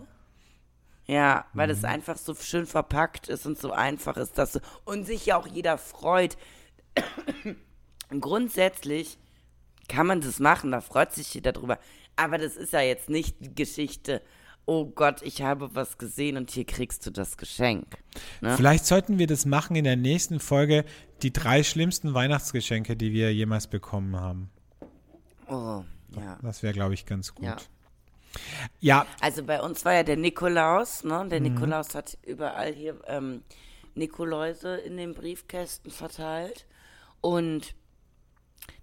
Ja, 1.05 1.45
weil 1.53 1.67
Mhm. 1.67 1.73
es 1.73 1.83
einfach 1.85 2.17
so 2.17 2.35
schön 2.35 2.65
verpackt 2.65 3.29
ist 3.29 3.45
und 3.45 3.57
so 3.57 3.71
einfach 3.71 4.17
ist, 4.17 4.37
dass 4.37 4.53
so, 4.53 4.59
und 4.85 5.05
sich 5.05 5.25
ja 5.27 5.37
auch 5.37 5.47
jeder 5.47 5.77
freut. 5.77 6.37
Grundsätzlich 8.19 9.17
kann 9.87 10.07
man 10.07 10.21
das 10.21 10.39
machen, 10.39 10.71
da 10.71 10.81
freut 10.81 11.13
sich 11.13 11.33
jeder 11.33 11.51
drüber. 11.53 11.79
Aber 12.15 12.37
das 12.37 12.55
ist 12.55 12.73
ja 12.73 12.81
jetzt 12.81 13.09
nicht 13.09 13.37
die 13.39 13.53
Geschichte, 13.55 14.21
oh 14.67 14.85
Gott, 14.85 15.21
ich 15.23 15.41
habe 15.41 15.73
was 15.73 15.97
gesehen 15.97 16.37
und 16.37 16.51
hier 16.51 16.65
kriegst 16.65 17.05
du 17.05 17.09
das 17.09 17.37
Geschenk. 17.37 17.97
Ne? 18.41 18.55
Vielleicht 18.55 18.85
sollten 18.85 19.17
wir 19.17 19.25
das 19.25 19.45
machen 19.45 19.75
in 19.75 19.85
der 19.85 19.95
nächsten 19.95 20.39
Folge, 20.39 20.85
die 21.23 21.33
drei 21.33 21.63
schlimmsten 21.63 22.13
Weihnachtsgeschenke, 22.13 22.95
die 22.95 23.11
wir 23.11 23.33
jemals 23.33 23.67
bekommen 23.67 24.15
haben. 24.19 24.51
Oh, 25.47 25.83
ja. 26.15 26.37
Das 26.43 26.61
wäre, 26.61 26.73
glaube 26.73 26.93
ich, 26.93 27.05
ganz 27.05 27.33
gut. 27.33 27.45
Ja. 27.45 27.57
Ja, 28.79 29.07
Also 29.21 29.43
bei 29.43 29.61
uns 29.61 29.83
war 29.85 29.93
ja 29.93 30.03
der 30.03 30.17
Nikolaus, 30.17 31.03
ne? 31.03 31.23
Mhm. 31.23 31.29
Der 31.29 31.39
Nikolaus 31.39 31.95
hat 31.95 32.17
überall 32.23 32.73
hier 32.73 32.99
ähm, 33.07 33.41
Nikoläuse 33.95 34.75
in 34.75 34.97
den 34.97 35.13
Briefkästen 35.13 35.89
verteilt. 35.89 36.67
Und 37.21 37.73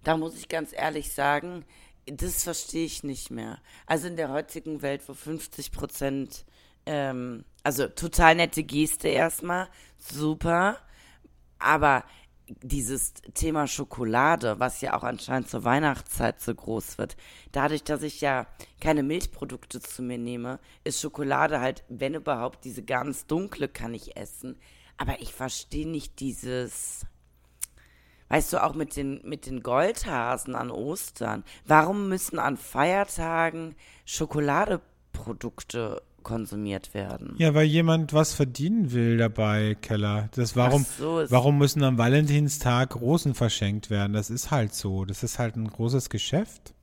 da 0.03 0.17
muss 0.17 0.37
ich 0.37 0.49
ganz 0.49 0.73
ehrlich 0.73 1.13
sagen, 1.13 1.65
das 2.07 2.45
verstehe 2.45 2.85
ich 2.85 3.03
nicht 3.03 3.31
mehr. 3.31 3.59
Also 3.87 4.09
in 4.09 4.17
der 4.17 4.31
heutigen 4.31 4.83
Welt, 4.83 5.03
wo 5.07 5.15
50 5.15 5.73
Prozent, 5.73 6.45
ähm, 6.87 7.45
also 7.63 7.87
total 7.89 8.35
nette 8.35 8.63
Geste 8.63 9.09
erstmal, 9.09 9.69
super, 9.99 10.79
aber 11.59 12.05
dieses 12.47 13.15
Thema 13.33 13.67
Schokolade, 13.67 14.61
was 14.61 14.81
ja 14.83 14.97
auch 14.97 15.03
anscheinend 15.03 15.49
zur 15.49 15.65
Weihnachtszeit 15.65 16.41
so 16.41 16.55
groß 16.55 16.99
wird, 16.99 17.17
dadurch, 17.53 17.85
dass 17.85 18.03
ich 18.03 18.21
ja 18.21 18.47
keine 18.81 19.03
Milchprodukte 19.03 19.81
zu 19.81 20.03
mir 20.03 20.19
nehme, 20.19 20.61
ist 20.85 21.01
Schokolade 21.01 21.61
halt, 21.61 21.85
wenn 21.89 22.15
überhaupt, 22.15 22.65
diese 22.65 22.83
ganz 22.83 23.27
dunkle 23.27 23.69
kann 23.69 23.95
ich 23.95 24.17
essen. 24.17 24.59
Aber 24.99 25.21
ich 25.23 25.33
verstehe 25.33 25.89
nicht 25.89 26.21
dieses, 26.21 27.07
weißt 28.35 28.53
du, 28.53 28.65
auch 28.65 28.75
mit 28.75 28.97
den, 28.97 29.21
mit 29.23 29.47
den 29.47 29.63
Goldhasen 29.63 30.57
an 30.57 30.73
Ostern. 30.73 31.45
Warum 31.67 32.09
müssen 32.09 32.41
an 32.41 32.57
Feiertagen 32.57 33.77
Schokoladeprodukte 34.07 36.03
konsumiert 36.25 36.95
werden? 36.95 37.37
ja, 37.39 37.55
weil 37.55 37.67
jemand 37.67 38.13
was 38.13 38.35
verdienen 38.35 38.91
will 38.91 39.19
dabei, 39.19 39.77
Keller. 39.81 40.31
Das 40.35 40.57
warum, 40.57 40.85
so, 40.99 41.23
warum 41.29 41.59
müssen 41.59 41.85
am 41.85 41.97
Valentinstag 41.97 42.97
Rosen 42.97 43.35
verschenkt 43.35 43.89
werden? 43.89 44.15
Das 44.15 44.31
ist 44.31 44.51
halt 44.51 44.75
so. 44.75 45.05
Das 45.05 45.23
ist 45.23 45.39
halt 45.39 45.55
ein 45.55 45.69
großes 45.69 46.11
Geschäft. 46.11 46.75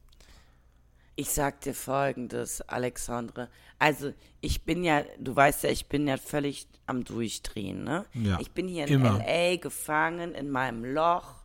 Ich 1.18 1.32
sag 1.32 1.60
dir 1.62 1.74
folgendes, 1.74 2.62
Alexandre. 2.62 3.50
Also, 3.78 4.14
ich 4.40 4.64
bin 4.64 4.86
ja, 4.86 5.04
du 5.20 5.36
weißt 5.36 5.66
ja, 5.66 5.70
ich 5.70 5.88
bin 5.88 6.08
ja 6.08 6.16
völlig 6.16 6.68
am 6.86 7.04
Durchdrehen, 7.04 7.84
ne? 7.84 8.06
Ja, 8.14 8.40
ich 8.40 8.52
bin 8.52 8.68
hier 8.68 8.88
in 8.88 8.94
immer. 8.94 9.20
L.A. 9.22 9.58
gefangen 9.58 10.34
in 10.34 10.50
meinem 10.50 10.86
Loch. 10.86 11.41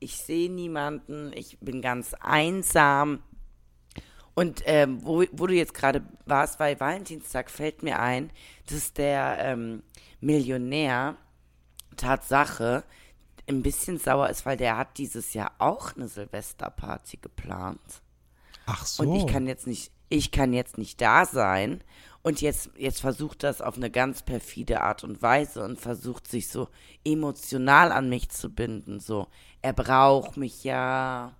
Ich 0.00 0.16
sehe 0.16 0.50
niemanden. 0.50 1.32
Ich 1.34 1.58
bin 1.60 1.82
ganz 1.82 2.14
einsam. 2.14 3.22
Und 4.34 4.62
ähm, 4.64 5.04
wo, 5.04 5.24
wo 5.32 5.46
du 5.46 5.54
jetzt 5.54 5.74
gerade 5.74 6.02
warst, 6.24 6.58
bei 6.58 6.78
Valentinstag 6.78 7.50
fällt 7.50 7.82
mir 7.82 7.98
ein, 7.98 8.30
dass 8.70 8.92
der 8.92 9.36
ähm, 9.40 9.82
Millionär 10.20 11.16
Tatsache 11.96 12.84
ein 13.48 13.62
bisschen 13.62 13.98
sauer 13.98 14.30
ist, 14.30 14.46
weil 14.46 14.56
der 14.56 14.76
hat 14.78 14.96
dieses 14.96 15.34
Jahr 15.34 15.52
auch 15.58 15.94
eine 15.96 16.08
Silvesterparty 16.08 17.18
geplant. 17.18 18.02
Ach 18.66 18.86
so. 18.86 19.02
Und 19.02 19.16
ich 19.16 19.26
kann 19.26 19.46
jetzt 19.46 19.66
nicht, 19.66 19.92
ich 20.08 20.30
kann 20.30 20.52
jetzt 20.52 20.78
nicht 20.78 21.00
da 21.00 21.26
sein. 21.26 21.82
Und 22.22 22.42
jetzt, 22.42 22.70
jetzt 22.76 23.00
versucht 23.00 23.42
das 23.42 23.62
auf 23.62 23.76
eine 23.76 23.90
ganz 23.90 24.22
perfide 24.22 24.82
Art 24.82 25.04
und 25.04 25.22
Weise 25.22 25.64
und 25.64 25.80
versucht 25.80 26.28
sich 26.28 26.48
so 26.48 26.68
emotional 27.04 27.92
an 27.92 28.10
mich 28.10 28.28
zu 28.28 28.50
binden. 28.50 29.00
So, 29.00 29.28
er 29.62 29.72
braucht 29.72 30.36
mich 30.36 30.64
ja. 30.64 31.34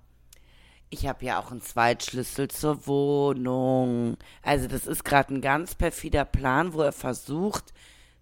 Ich 0.89 1.07
habe 1.07 1.25
ja 1.25 1.39
auch 1.39 1.53
einen 1.53 1.61
Zweitschlüssel 1.61 2.49
zur 2.49 2.87
Wohnung. 2.87 4.17
Also 4.43 4.67
das 4.67 4.87
ist 4.87 5.05
gerade 5.05 5.35
ein 5.35 5.41
ganz 5.41 5.75
perfider 5.75 6.25
Plan, 6.25 6.73
wo 6.73 6.81
er 6.81 6.93
versucht 6.93 7.73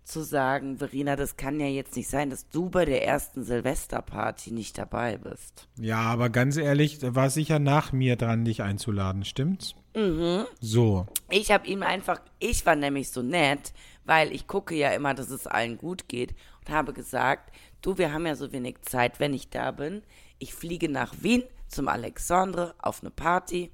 zu 0.09 0.23
sagen, 0.23 0.79
Verena, 0.79 1.17
das 1.17 1.37
kann 1.37 1.61
ja 1.61 1.67
jetzt 1.67 1.95
nicht 1.95 2.09
sein, 2.09 2.31
dass 2.31 2.49
du 2.49 2.71
bei 2.71 2.85
der 2.85 3.07
ersten 3.07 3.45
Silvesterparty 3.45 4.51
nicht 4.51 4.79
dabei 4.79 5.19
bist. 5.19 5.69
Ja, 5.79 6.01
aber 6.01 6.31
ganz 6.31 6.57
ehrlich, 6.57 6.99
war 7.03 7.31
sicher 7.31 7.59
nach 7.59 7.93
mir 7.93 8.17
dran, 8.17 8.45
dich 8.45 8.63
einzuladen, 8.63 9.25
stimmt's? 9.25 9.75
Mhm. 9.99 10.47
So. 10.61 11.07
Ich 11.29 11.51
habe 11.51 11.67
ihm 11.67 11.83
einfach, 11.83 12.21
ich 12.39 12.65
war 12.65 12.77
nämlich 12.77 13.11
so 13.11 13.21
nett, 13.21 13.73
weil 14.05 14.33
ich 14.33 14.47
gucke 14.47 14.77
ja 14.77 14.91
immer, 14.91 15.13
dass 15.13 15.31
es 15.31 15.49
allen 15.49 15.77
gut 15.77 16.09
geht 16.09 16.37
und 16.61 16.73
habe 16.73 16.93
gesagt, 16.93 17.53
du, 17.83 17.99
wir 17.99 18.13
haben 18.13 18.25
ja 18.25 18.37
so 18.37 18.53
wenig 18.53 18.81
Zeit, 18.83 19.19
wenn 19.19 19.35
ich 19.35 19.51
da 19.51 19.73
bin. 19.73 20.03
Ich 20.39 20.55
fliege 20.55 20.89
nach 20.89 21.15
Wien 21.21 21.43
zum 21.67 21.89
Alexandre 21.89 22.77
auf 22.79 23.03
eine 23.03 23.11
Party. 23.11 23.73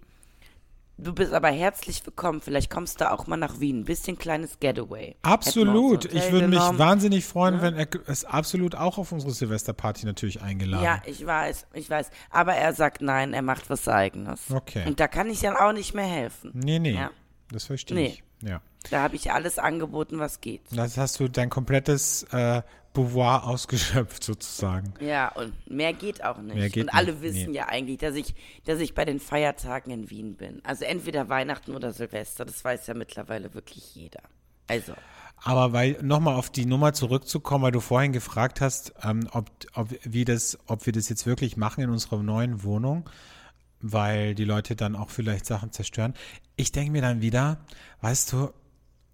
Du 0.96 1.12
bist 1.12 1.33
aber 1.33 1.48
herzlich 1.48 2.07
willkommen. 2.07 2.40
Vielleicht 2.40 2.70
kommst 2.70 3.00
du 3.00 3.11
auch 3.11 3.26
mal 3.26 3.37
nach 3.37 3.59
Wien. 3.59 3.80
Ein 3.80 3.85
bisschen 3.85 4.16
kleines 4.16 4.61
Getaway. 4.61 5.16
Absolut. 5.22 6.04
Ich 6.04 6.30
würde 6.30 6.46
mich 6.46 6.59
genommen. 6.61 6.78
wahnsinnig 6.78 7.24
freuen, 7.24 7.61
wenn 7.61 7.74
er 7.74 7.88
ist 8.07 8.24
absolut 8.26 8.76
auch 8.76 8.96
auf 8.98 9.11
unsere 9.11 9.33
Silvesterparty 9.33 10.07
natürlich 10.07 10.40
eingeladen. 10.40 10.85
Ja, 10.85 11.02
ich 11.04 11.26
weiß, 11.26 11.66
ich 11.72 11.90
weiß. 11.90 12.11
Aber 12.30 12.54
er 12.54 12.72
sagt 12.74 13.02
nein, 13.02 13.35
er 13.35 13.42
macht 13.42 13.68
was 13.70 13.88
Eigenes. 13.88 14.50
Okay. 14.52 14.85
Und 14.87 15.00
da 15.00 15.09
kann 15.09 15.28
ich 15.30 15.40
dann 15.40 15.57
auch 15.57 15.72
nicht 15.72 15.94
mehr 15.94 16.07
helfen. 16.07 16.52
Nee, 16.54 16.78
nee. 16.78 16.92
Ja. 16.94 17.11
Das 17.50 17.64
verstehe 17.64 17.96
Nee. 17.96 18.07
ich. 18.07 18.48
Ja. 18.48 18.61
Da 18.90 19.00
habe 19.02 19.16
ich 19.16 19.33
alles 19.33 19.59
angeboten, 19.59 20.18
was 20.20 20.40
geht. 20.40 20.62
Das 20.70 20.96
hast 20.96 21.18
du 21.18 21.28
dein 21.28 21.50
komplettes 21.50 22.22
äh, 22.30 22.62
Beauvoir 22.94 23.46
ausgeschöpft 23.46 24.24
sozusagen. 24.24 24.94
Ja, 25.00 25.30
und 25.33 25.52
mehr 25.68 25.92
geht 25.92 26.24
auch 26.24 26.38
nicht. 26.38 26.54
Mehr 26.54 26.70
geht 26.70 26.85
und 26.85 26.94
alle 26.94 27.12
nicht, 27.12 27.22
wissen 27.22 27.50
nee. 27.50 27.59
ja 27.59 27.66
eigentlich, 27.68 27.98
dass 27.98 28.14
ich, 28.14 28.35
dass 28.64 28.78
ich 28.80 28.94
bei 28.94 29.04
den 29.04 29.20
Feiertagen 29.20 29.92
in 29.92 30.09
Wien 30.11 30.37
bin. 30.37 30.64
Also 30.64 30.85
entweder 30.85 31.28
Weihnachten 31.28 31.74
oder 31.74 31.92
Silvester, 31.92 32.44
das 32.44 32.64
weiß 32.64 32.87
ja 32.87 32.94
mittlerweile 32.94 33.52
wirklich 33.52 33.94
jeder. 33.94 34.22
Also, 34.68 34.94
Aber 35.42 35.72
weil 35.72 35.98
nochmal 36.02 36.37
auf 36.37 36.50
die 36.50 36.66
Nummer 36.66 36.94
zurückzukommen, 36.94 37.64
weil 37.64 37.72
du 37.72 37.80
vorhin 37.80 38.12
gefragt 38.12 38.61
hast, 38.61 38.94
ähm, 39.02 39.28
ob, 39.33 39.50
ob, 39.74 39.90
wie 40.04 40.24
das, 40.24 40.59
ob 40.66 40.87
wir 40.87 40.92
das 40.92 41.09
jetzt 41.09 41.26
wirklich 41.26 41.57
machen 41.57 41.83
in 41.83 41.90
unserer 41.90 42.22
neuen 42.22 42.62
Wohnung, 42.62 43.11
weil 43.80 44.35
die 44.35 44.44
Leute 44.44 44.76
dann 44.76 44.96
auch 44.96 45.11
vielleicht 45.11 45.46
Sachen 45.46 45.72
zerstören. 45.72 46.14
Ich 46.57 46.72
denke 46.72 46.92
mir 46.92 47.02
dann 47.02 47.20
wieder, 47.20 47.59
weißt 48.00 48.33
du, 48.33 48.52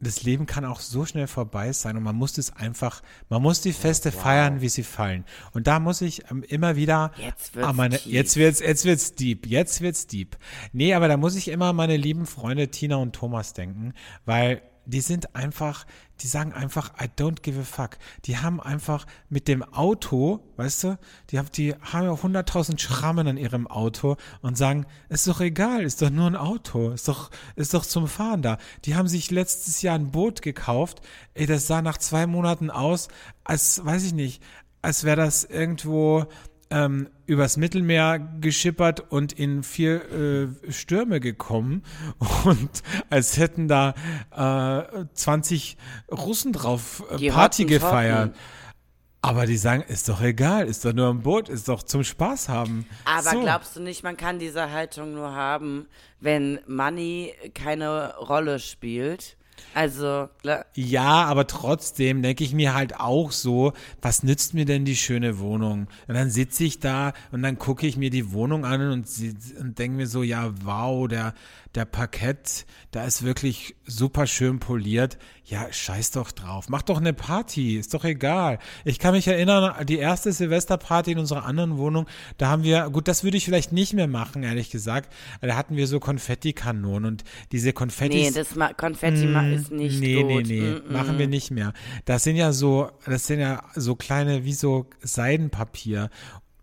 das 0.00 0.22
Leben 0.22 0.46
kann 0.46 0.64
auch 0.64 0.80
so 0.80 1.04
schnell 1.04 1.26
vorbei 1.26 1.72
sein 1.72 1.96
und 1.96 2.02
man 2.02 2.16
muss 2.16 2.38
es 2.38 2.54
einfach, 2.54 3.02
man 3.28 3.42
muss 3.42 3.60
die 3.60 3.72
Feste 3.72 4.12
feiern, 4.12 4.60
wie 4.60 4.68
sie 4.68 4.82
fallen. 4.82 5.24
Und 5.52 5.66
da 5.66 5.78
muss 5.78 6.00
ich 6.00 6.30
ähm, 6.30 6.42
immer 6.48 6.76
wieder 6.76 7.12
Jetzt 7.18 7.54
wird's 7.54 7.68
an 7.68 7.76
meine, 7.76 7.98
tief. 7.98 8.12
jetzt 8.12 8.36
wird's, 8.36 8.60
jetzt 8.60 8.84
wird's 8.84 9.14
deep, 9.14 9.46
jetzt 9.46 9.80
wird's 9.80 10.06
deep. 10.06 10.36
Nee, 10.72 10.94
aber 10.94 11.08
da 11.08 11.16
muss 11.16 11.36
ich 11.36 11.48
immer 11.48 11.66
an 11.66 11.76
meine 11.76 11.96
lieben 11.96 12.26
Freunde 12.26 12.68
Tina 12.68 12.96
und 12.96 13.14
Thomas 13.14 13.52
denken, 13.52 13.92
weil 14.24 14.62
die 14.90 15.00
sind 15.00 15.34
einfach, 15.34 15.86
die 16.20 16.26
sagen 16.26 16.52
einfach, 16.52 16.92
I 17.00 17.04
don't 17.04 17.42
give 17.42 17.58
a 17.58 17.64
fuck. 17.64 17.98
Die 18.24 18.38
haben 18.38 18.60
einfach 18.60 19.06
mit 19.28 19.48
dem 19.48 19.62
Auto, 19.62 20.40
weißt 20.56 20.84
du, 20.84 20.98
die 21.30 21.38
haben, 21.38 21.48
die 21.54 21.74
haben 21.74 22.04
ja 22.04 22.12
100.000 22.12 22.78
Schrammen 22.78 23.26
an 23.26 23.36
ihrem 23.36 23.66
Auto 23.66 24.16
und 24.42 24.58
sagen, 24.58 24.86
ist 25.08 25.26
doch 25.26 25.40
egal, 25.40 25.82
ist 25.82 26.02
doch 26.02 26.10
nur 26.10 26.26
ein 26.26 26.36
Auto, 26.36 26.90
ist 26.90 27.08
doch, 27.08 27.30
ist 27.56 27.74
doch 27.74 27.86
zum 27.86 28.06
Fahren 28.06 28.42
da. 28.42 28.58
Die 28.84 28.94
haben 28.94 29.08
sich 29.08 29.30
letztes 29.30 29.82
Jahr 29.82 29.94
ein 29.94 30.10
Boot 30.10 30.42
gekauft, 30.42 31.00
ey, 31.34 31.46
das 31.46 31.66
sah 31.66 31.82
nach 31.82 31.98
zwei 31.98 32.26
Monaten 32.26 32.70
aus, 32.70 33.08
als, 33.44 33.84
weiß 33.84 34.04
ich 34.04 34.12
nicht, 34.12 34.42
als 34.82 35.04
wäre 35.04 35.16
das 35.16 35.44
irgendwo 35.44 36.26
ähm, 36.70 37.08
übers 37.26 37.56
Mittelmeer 37.56 38.18
geschippert 38.40 39.00
und 39.10 39.32
in 39.32 39.62
vier 39.62 40.10
äh, 40.10 40.72
Stürme 40.72 41.20
gekommen 41.20 41.82
und 42.44 42.82
als 43.10 43.38
hätten 43.38 43.68
da 43.68 43.94
äh, 44.30 45.04
20 45.12 45.76
Russen 46.10 46.52
drauf 46.52 47.02
äh, 47.10 47.30
Party 47.30 47.64
gefeiert. 47.64 48.34
Aber 49.22 49.44
die 49.44 49.58
sagen, 49.58 49.82
ist 49.82 50.08
doch 50.08 50.22
egal, 50.22 50.66
ist 50.66 50.82
doch 50.84 50.94
nur 50.94 51.10
ein 51.10 51.20
Boot, 51.20 51.50
ist 51.50 51.68
doch 51.68 51.82
zum 51.82 52.04
Spaß 52.04 52.48
haben. 52.48 52.86
aber 53.04 53.30
so. 53.30 53.40
glaubst 53.42 53.76
du 53.76 53.80
nicht, 53.80 54.02
man 54.02 54.16
kann 54.16 54.38
diese 54.38 54.70
Haltung 54.70 55.12
nur 55.12 55.34
haben, 55.34 55.86
wenn 56.20 56.58
Money 56.66 57.34
keine 57.52 58.16
Rolle 58.16 58.58
spielt? 58.58 59.36
Also, 59.74 60.28
klar. 60.40 60.66
Ja, 60.74 61.24
aber 61.24 61.46
trotzdem 61.46 62.22
denke 62.22 62.44
ich 62.44 62.52
mir 62.52 62.74
halt 62.74 62.98
auch 62.98 63.32
so, 63.32 63.72
was 64.02 64.22
nützt 64.22 64.54
mir 64.54 64.64
denn 64.64 64.84
die 64.84 64.96
schöne 64.96 65.38
Wohnung? 65.38 65.88
Und 66.08 66.14
dann 66.14 66.30
sitze 66.30 66.64
ich 66.64 66.80
da 66.80 67.12
und 67.32 67.42
dann 67.42 67.58
gucke 67.58 67.86
ich 67.86 67.96
mir 67.96 68.10
die 68.10 68.32
Wohnung 68.32 68.64
an 68.64 68.90
und, 68.90 69.06
und 69.60 69.78
denke 69.78 69.96
mir 69.96 70.06
so, 70.06 70.22
ja, 70.22 70.52
wow, 70.64 71.06
der, 71.08 71.34
der 71.76 71.84
Parkett, 71.84 72.66
da 72.90 73.04
ist 73.04 73.22
wirklich 73.22 73.76
super 73.86 74.26
schön 74.26 74.58
poliert. 74.58 75.18
Ja, 75.44 75.72
scheiß 75.72 76.10
doch 76.12 76.32
drauf. 76.32 76.68
Mach 76.68 76.82
doch 76.82 76.98
eine 76.98 77.12
Party, 77.12 77.76
ist 77.76 77.94
doch 77.94 78.04
egal. 78.04 78.58
Ich 78.84 78.98
kann 78.98 79.14
mich 79.14 79.26
erinnern, 79.28 79.86
die 79.86 79.98
erste 79.98 80.32
Silvesterparty 80.32 81.12
in 81.12 81.18
unserer 81.18 81.44
anderen 81.44 81.78
Wohnung, 81.78 82.06
da 82.38 82.48
haben 82.48 82.62
wir, 82.64 82.90
gut, 82.90 83.06
das 83.08 83.22
würde 83.24 83.36
ich 83.36 83.44
vielleicht 83.44 83.72
nicht 83.72 83.92
mehr 83.92 84.08
machen, 84.08 84.42
ehrlich 84.42 84.70
gesagt. 84.70 85.12
Da 85.40 85.56
hatten 85.56 85.76
wir 85.76 85.86
so 85.86 86.00
Konfettikanonen 86.00 87.04
und 87.12 87.24
diese 87.52 87.72
Konfettis. 87.72 88.30
Nee, 88.30 88.32
das 88.32 88.54
Ma 88.56 88.72
Konfetti 88.72 89.26
ma 89.26 89.46
ist 89.48 89.70
nicht 89.70 89.98
Mm, 89.98 90.00
nee, 90.00 90.22
gut. 90.22 90.46
Nee, 90.46 90.60
nee, 90.60 90.60
Mm, 90.80 90.88
mm. 90.88 90.92
machen 90.92 91.18
wir 91.18 91.28
nicht 91.28 91.50
mehr. 91.50 91.72
Das 92.04 92.24
sind 92.24 92.36
ja 92.36 92.52
so, 92.52 92.90
das 93.06 93.26
sind 93.26 93.38
ja 93.40 93.62
so 93.74 93.94
kleine, 93.94 94.44
wie 94.44 94.52
so 94.54 94.86
Seidenpapier. 95.02 96.10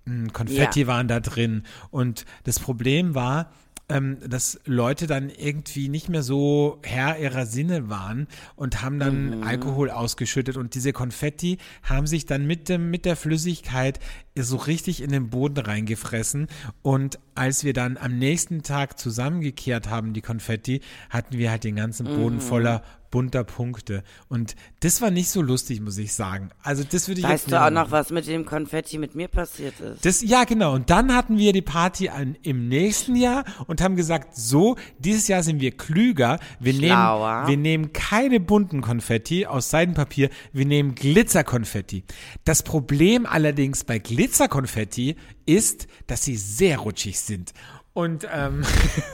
Mm, 0.06 0.28
Konfetti 0.34 0.82
Ja. 0.82 0.88
waren 0.88 1.08
da 1.08 1.20
drin. 1.20 1.64
Und 1.92 2.26
das 2.44 2.60
Problem 2.60 3.16
war, 3.16 3.52
ähm, 3.90 4.18
dass 4.28 4.60
Leute 4.66 5.08
dann 5.08 5.30
irgendwie 5.30 5.88
nicht 5.88 6.10
mehr 6.10 6.24
so 6.24 6.80
Herr 6.84 7.20
ihrer 7.20 7.46
Sinne 7.46 7.90
waren 7.90 8.28
und 8.56 8.82
haben 8.82 9.00
dann 9.00 9.38
Mhm. 9.38 9.44
Alkohol 9.44 9.90
ausgeschüttet 9.92 10.58
und 10.58 10.76
diese 10.76 10.92
Konfetti 10.94 11.58
haben 11.84 12.08
sich 12.08 12.26
dann 12.26 12.46
mit 12.46 12.70
dem 12.70 12.90
mit 12.92 13.06
der 13.06 13.16
Flüssigkeit 13.16 14.00
so 14.44 14.58
richtig 14.58 15.02
in 15.02 15.12
den 15.12 15.30
Boden 15.30 15.58
reingefressen 15.60 16.48
und 16.82 17.20
als 17.36 17.64
wir 17.64 17.74
dann 17.74 17.98
am 17.98 18.18
nächsten 18.18 18.64
Tag 18.64 18.98
zusammengekehrt 19.00 19.90
haben 19.90 20.14
die 20.14 20.22
Konfetti, 20.22 20.82
hatten 21.10 21.38
wir 21.38 21.52
halt 21.52 21.64
den 21.64 21.76
ganzen 21.76 22.06
Boden 22.06 22.36
Mhm. 22.38 22.42
voller 22.42 22.84
bunter 23.10 23.46
Punkte 23.46 24.04
und 24.28 24.56
das 24.82 25.02
war 25.02 25.12
nicht 25.12 25.30
so 25.30 25.42
lustig, 25.42 25.80
muss 25.80 25.98
ich 25.98 26.14
sagen. 26.14 26.50
Also 26.62 26.84
das 26.84 27.08
würde 27.08 27.22
ich 27.22 27.28
Weißt 27.28 27.50
du 27.50 27.62
auch 27.64 27.70
noch, 27.70 27.90
was 27.90 28.10
mit 28.12 28.28
dem 28.28 28.44
Konfetti 28.46 28.98
mit 28.98 29.16
mir 29.16 29.30
passiert 29.30 29.80
ist? 29.80 30.04
Das, 30.06 30.22
ja, 30.22 30.44
genau. 30.44 30.74
Und 30.74 30.90
dann 30.90 31.16
hatten 31.16 31.38
wir 31.38 31.54
die 31.54 31.62
Party 31.62 32.10
an, 32.10 32.36
im 32.44 32.68
nächsten 32.68 33.16
Jahr 33.16 33.46
und 33.68 33.80
haben 33.82 33.96
gesagt, 33.96 34.36
so, 34.36 34.76
dieses 35.00 35.30
Jahr 35.30 35.42
sind 35.42 35.62
wir 35.62 35.72
klüger. 35.72 36.38
Wir 36.60 36.74
Schlauer. 36.74 37.36
nehmen, 37.44 37.48
wir 37.48 37.58
nehmen 37.58 37.94
keine 37.94 38.42
bunten 38.42 38.82
Konfetti 38.82 39.46
aus 39.46 39.70
Seidenpapier, 39.70 40.30
wir 40.52 40.66
nehmen 40.66 40.94
Glitzerkonfetti. 40.96 42.04
Das 42.44 42.62
Problem 42.62 43.26
allerdings 43.26 43.86
bei 43.86 44.00
Glitzerkonfetti 44.32 45.16
ist, 45.46 45.88
dass 46.08 46.24
sie 46.26 46.36
sehr 46.36 46.80
rutschig 46.80 47.18
sind. 47.20 47.54
Und, 47.94 48.28
ähm, 48.32 48.64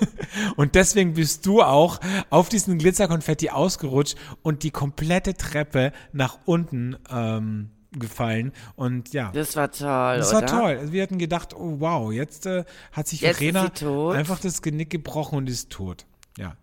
und 0.58 0.74
deswegen 0.74 1.14
bist 1.14 1.46
du 1.46 1.62
auch 1.62 2.00
auf 2.32 2.50
diesen 2.50 2.80
Glitzerkonfetti 2.80 3.52
ausgerutscht 3.52 4.18
und 4.42 4.64
die 4.64 4.72
komplette 4.72 5.36
Treppe 5.36 5.92
nach 6.14 6.40
unten 6.46 6.98
ähm, 7.12 7.70
gefallen. 7.92 8.54
Und 8.76 9.14
ja. 9.14 9.32
Das 9.32 9.56
war 9.56 9.72
toll, 9.72 10.18
Das 10.18 10.34
oder? 10.34 10.42
war 10.42 10.62
toll. 10.62 10.78
Also 10.80 10.92
wir 10.94 11.04
hatten 11.04 11.20
gedacht, 11.20 11.54
oh 11.54 11.76
wow, 11.80 12.12
jetzt 12.12 12.48
äh, 12.48 12.66
hat 12.92 13.08
sich 13.08 13.22
Jetzt 13.22 13.38
Verena 13.38 13.72
einfach 14.14 14.40
das 14.40 14.64
Genick 14.64 14.90
gebrochen 14.90 15.38
und 15.38 15.48
ist 15.50 15.70
tot. 15.70 16.08
Ja. 16.40 16.58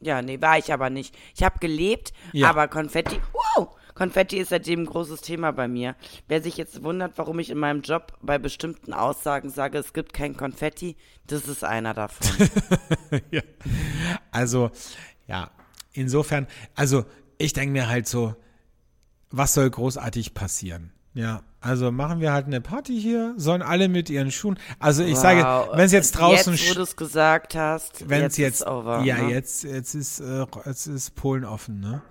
Ja, 0.00 0.22
nee, 0.22 0.40
war 0.40 0.58
ich 0.58 0.72
aber 0.72 0.88
nicht. 0.90 1.16
Ich 1.34 1.42
habe 1.42 1.58
gelebt, 1.58 2.12
Ja. 2.32 2.48
aber 2.48 2.68
Konfetti, 2.68 3.20
wow, 3.32 3.70
Konfetti 3.98 4.38
ist 4.38 4.50
seitdem 4.50 4.82
ein 4.82 4.86
großes 4.86 5.22
Thema 5.22 5.50
bei 5.50 5.66
mir. 5.66 5.96
Wer 6.28 6.40
sich 6.40 6.56
jetzt 6.56 6.84
wundert, 6.84 7.18
warum 7.18 7.40
ich 7.40 7.50
in 7.50 7.58
meinem 7.58 7.82
Job 7.82 8.16
bei 8.22 8.38
bestimmten 8.38 8.92
Aussagen 8.92 9.50
sage, 9.50 9.76
es 9.76 9.92
gibt 9.92 10.12
kein 10.12 10.36
Konfetti, 10.36 10.96
das 11.26 11.48
ist 11.48 11.64
einer 11.64 11.94
davon. 11.94 12.48
ja. 13.32 13.42
Also, 14.30 14.70
ja, 15.26 15.50
insofern, 15.92 16.46
also 16.76 17.06
ich 17.38 17.54
denke 17.54 17.72
mir 17.72 17.88
halt 17.88 18.06
so, 18.06 18.36
was 19.30 19.54
soll 19.54 19.68
großartig 19.68 20.32
passieren? 20.32 20.92
Ja, 21.14 21.42
also 21.60 21.90
machen 21.90 22.20
wir 22.20 22.32
halt 22.32 22.46
eine 22.46 22.60
Party 22.60 23.00
hier, 23.00 23.34
sollen 23.36 23.62
alle 23.62 23.88
mit 23.88 24.10
ihren 24.10 24.30
Schuhen, 24.30 24.58
also 24.78 25.02
ich 25.02 25.16
sage, 25.16 25.42
Wow. 25.42 25.70
wenn 25.72 25.86
es 25.86 25.92
jetzt 25.92 26.12
draußen 26.12 26.54
Jetzt, 26.54 26.70
wo 26.70 26.74
du 26.74 26.82
es 26.82 26.96
gesagt 26.96 27.54
hast, 27.54 28.08
wenn 28.08 28.22
es 28.24 28.36
jetzt, 28.36 28.38
jetzt, 28.38 28.60
ist 28.60 28.66
over. 28.66 29.02
ja, 29.04 29.18
ne? 29.22 29.30
jetzt, 29.32 29.64
jetzt 29.64 29.94
ist, 29.94 30.20
äh, 30.20 30.46
jetzt 30.66 30.86
ist 30.86 31.14
Polen 31.14 31.44
offen, 31.44 31.80
ne? 31.80 32.02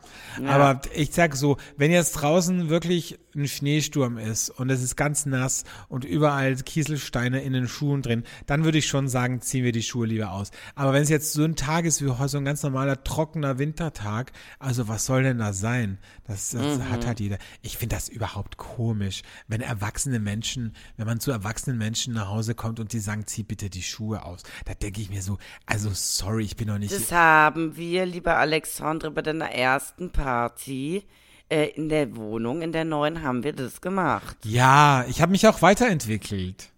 Aber 0.48 0.82
ich 0.94 1.12
sag 1.14 1.36
so, 1.36 1.58
wenn 1.78 1.92
jetzt 1.92 2.14
draußen 2.14 2.70
wirklich 2.70 3.20
ein 3.36 3.48
Schneesturm 3.48 4.18
ist 4.18 4.50
und 4.50 4.70
es 4.70 4.82
ist 4.82 4.96
ganz 4.96 5.26
nass 5.26 5.64
und 5.90 6.06
überall 6.06 6.56
Kieselsteine 6.56 7.42
in 7.42 7.54
den 7.54 7.68
Schuhen 7.68 8.02
drin, 8.02 8.24
dann 8.48 8.64
würde 8.64 8.78
ich 8.80 8.88
schon 8.88 9.08
sagen, 9.08 9.42
ziehen 9.42 9.64
wir 9.64 9.72
die 9.72 9.84
Schuhe 9.84 10.08
lieber 10.08 10.32
aus. 10.32 10.52
Aber 10.76 10.94
wenn 10.94 11.04
es 11.04 11.10
jetzt 11.10 11.34
so 11.34 11.44
ein 11.44 11.56
Tag 11.56 11.86
ist 11.86 12.04
wie 12.04 12.10
heute, 12.10 12.30
so 12.30 12.38
ein 12.40 12.46
ganz 12.46 12.64
normaler, 12.64 13.04
trockener 13.04 13.60
Wintertag, 13.60 14.32
also 14.60 14.88
was 14.88 15.06
soll 15.06 15.24
denn 15.24 15.38
da 15.38 15.54
sein? 15.54 16.00
Das, 16.28 16.50
das 16.52 16.80
Mhm. 16.80 16.90
hat 16.90 17.06
halt 17.06 17.20
jeder. 17.20 17.38
Ich 17.62 17.78
finde 17.78 17.96
das 17.96 18.10
überhaupt 18.10 18.58
komisch, 18.58 19.22
wenn 19.48 19.62
erwachsene 19.62 20.20
Menschen, 20.20 20.76
wenn 20.98 21.06
man 21.08 21.20
zu 21.20 21.32
erwachsenen 21.32 21.78
Menschen 21.78 22.14
nach 22.14 22.28
Hause 22.30 22.54
kommt 22.56 22.80
und 22.80 22.92
die 22.94 23.00
sagen, 23.00 23.26
zieh 23.28 23.44
bitte 23.44 23.70
die 23.70 23.82
Schuhe 23.84 24.26
aus. 24.26 24.44
Da 24.66 24.74
denke 24.74 25.02
ich 25.02 25.10
mir 25.10 25.22
so, 25.22 25.38
also 25.66 25.90
sorry, 25.94 26.44
ich 26.44 26.56
bin 26.58 26.68
noch 26.68 26.78
nicht. 26.78 26.94
Das 26.94 27.12
haben 27.12 27.76
wir, 27.78 28.06
lieber 28.06 28.38
Alexandre, 28.38 29.10
bei 29.12 29.22
deiner 29.22 29.50
ersten 29.52 30.12
Party 30.12 31.04
äh, 31.50 31.68
in 31.70 31.88
der 31.90 32.16
Wohnung, 32.18 32.62
in 32.62 32.72
der 32.74 32.84
neuen, 32.86 33.22
haben 33.24 33.44
wir 33.44 33.54
das 33.54 33.80
gemacht. 33.82 34.38
ja, 34.44 35.06
ich 35.08 35.22
habe 35.22 35.32
mich 35.32 35.48
auch 35.48 35.62
weiterentwickelt. 35.62 36.70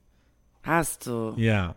Hast 0.64 1.08
du? 1.08 1.34
Ja, 1.38 1.76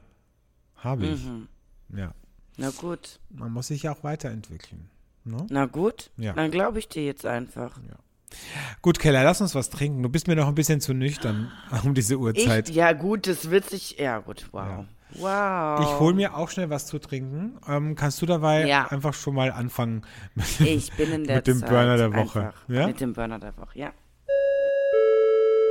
habe 0.76 1.06
ich. 1.06 1.24
Mhm. 1.24 1.48
Ja, 1.96 2.12
Na 2.58 2.70
gut. 2.70 3.18
man 3.30 3.52
muss 3.52 3.68
sich 3.68 3.84
ja 3.84 3.92
auch 3.92 4.02
weiterentwickeln. 4.04 4.90
Ne? 5.24 5.46
Na 5.50 5.66
gut, 5.66 6.10
Ja. 6.16 6.32
dann 6.32 6.50
glaube 6.50 6.80
ich 6.80 6.88
dir 6.88 7.04
jetzt 7.04 7.24
einfach. 7.24 7.78
Gut, 8.82 8.98
Keller, 8.98 9.24
lass 9.24 9.40
uns 9.40 9.54
was 9.54 9.70
trinken. 9.70 10.02
Du 10.02 10.08
bist 10.08 10.26
mir 10.28 10.36
noch 10.36 10.48
ein 10.48 10.54
bisschen 10.54 10.80
zu 10.80 10.94
nüchtern 10.94 11.50
um 11.84 11.94
diese 11.94 12.16
Uhrzeit. 12.18 12.68
Ich, 12.68 12.74
ja 12.76 12.92
gut, 12.92 13.26
das 13.26 13.50
wird 13.50 13.68
sich, 13.68 13.98
ja 13.98 14.18
gut, 14.18 14.46
wow. 14.52 14.84
Wow. 15.14 15.80
Ich 15.82 16.00
hole 16.00 16.14
mir 16.14 16.36
auch 16.36 16.48
schnell 16.48 16.70
was 16.70 16.86
zu 16.86 16.98
trinken. 16.98 17.58
Ähm, 17.68 17.94
kannst 17.96 18.22
du 18.22 18.26
dabei 18.26 18.66
Ja. 18.66 18.86
einfach 18.90 19.12
schon 19.12 19.34
mal 19.34 19.52
anfangen 19.52 20.02
mit, 20.34 20.60
Ich 20.60 20.90
bin 20.92 21.12
in 21.12 21.24
der 21.24 21.36
mit 21.36 21.46
dem 21.46 21.58
Zeit 21.58 21.68
Burner 21.68 21.96
der 21.98 22.14
Woche? 22.14 22.52
Ja? 22.68 22.86
Mit 22.86 23.00
dem 23.00 23.12
Burner 23.12 23.38
der 23.38 23.54
Woche, 23.58 23.78
ja. 23.78 23.92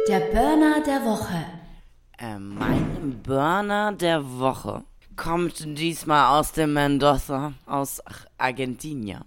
Der 0.08 0.20
Burner 0.20 0.82
der 0.86 1.04
Woche. 1.06 1.44
Äh, 2.20 2.38
mein 2.38 3.20
Burner 3.24 3.94
der 3.94 4.24
Woche 4.40 4.84
kommt 5.16 5.60
diesmal 5.78 6.40
aus 6.40 6.52
dem 6.52 6.74
Mendoza, 6.74 7.54
aus 7.66 8.02
Argentinien. 8.38 9.24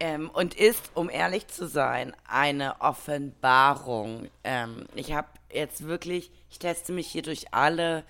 Ähm, 0.00 0.30
und 0.30 0.54
ist, 0.54 0.90
um 0.94 1.10
ehrlich 1.10 1.48
zu 1.48 1.66
sein, 1.66 2.14
eine 2.28 2.80
Offenbarung. 2.80 4.28
Ähm, 4.44 4.86
ich 4.94 5.12
habe 5.12 5.28
jetzt 5.52 5.84
wirklich, 5.86 6.30
ich 6.50 6.58
teste 6.58 6.92
mich 6.92 7.08
hier 7.08 7.22
durch 7.22 7.52
alle 7.52 8.04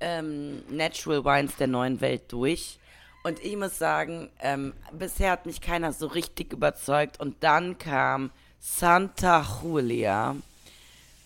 ähm, 0.00 0.62
Natural 0.70 1.24
Wines 1.24 1.56
der 1.56 1.66
neuen 1.66 2.00
Welt 2.00 2.32
durch. 2.32 2.78
Und 3.24 3.42
ich 3.42 3.56
muss 3.56 3.78
sagen, 3.78 4.30
ähm, 4.40 4.74
bisher 4.92 5.32
hat 5.32 5.46
mich 5.46 5.60
keiner 5.60 5.92
so 5.92 6.06
richtig 6.06 6.52
überzeugt. 6.52 7.20
Und 7.20 7.42
dann 7.42 7.78
kam 7.78 8.30
Santa 8.60 9.44
Julia. 9.62 10.36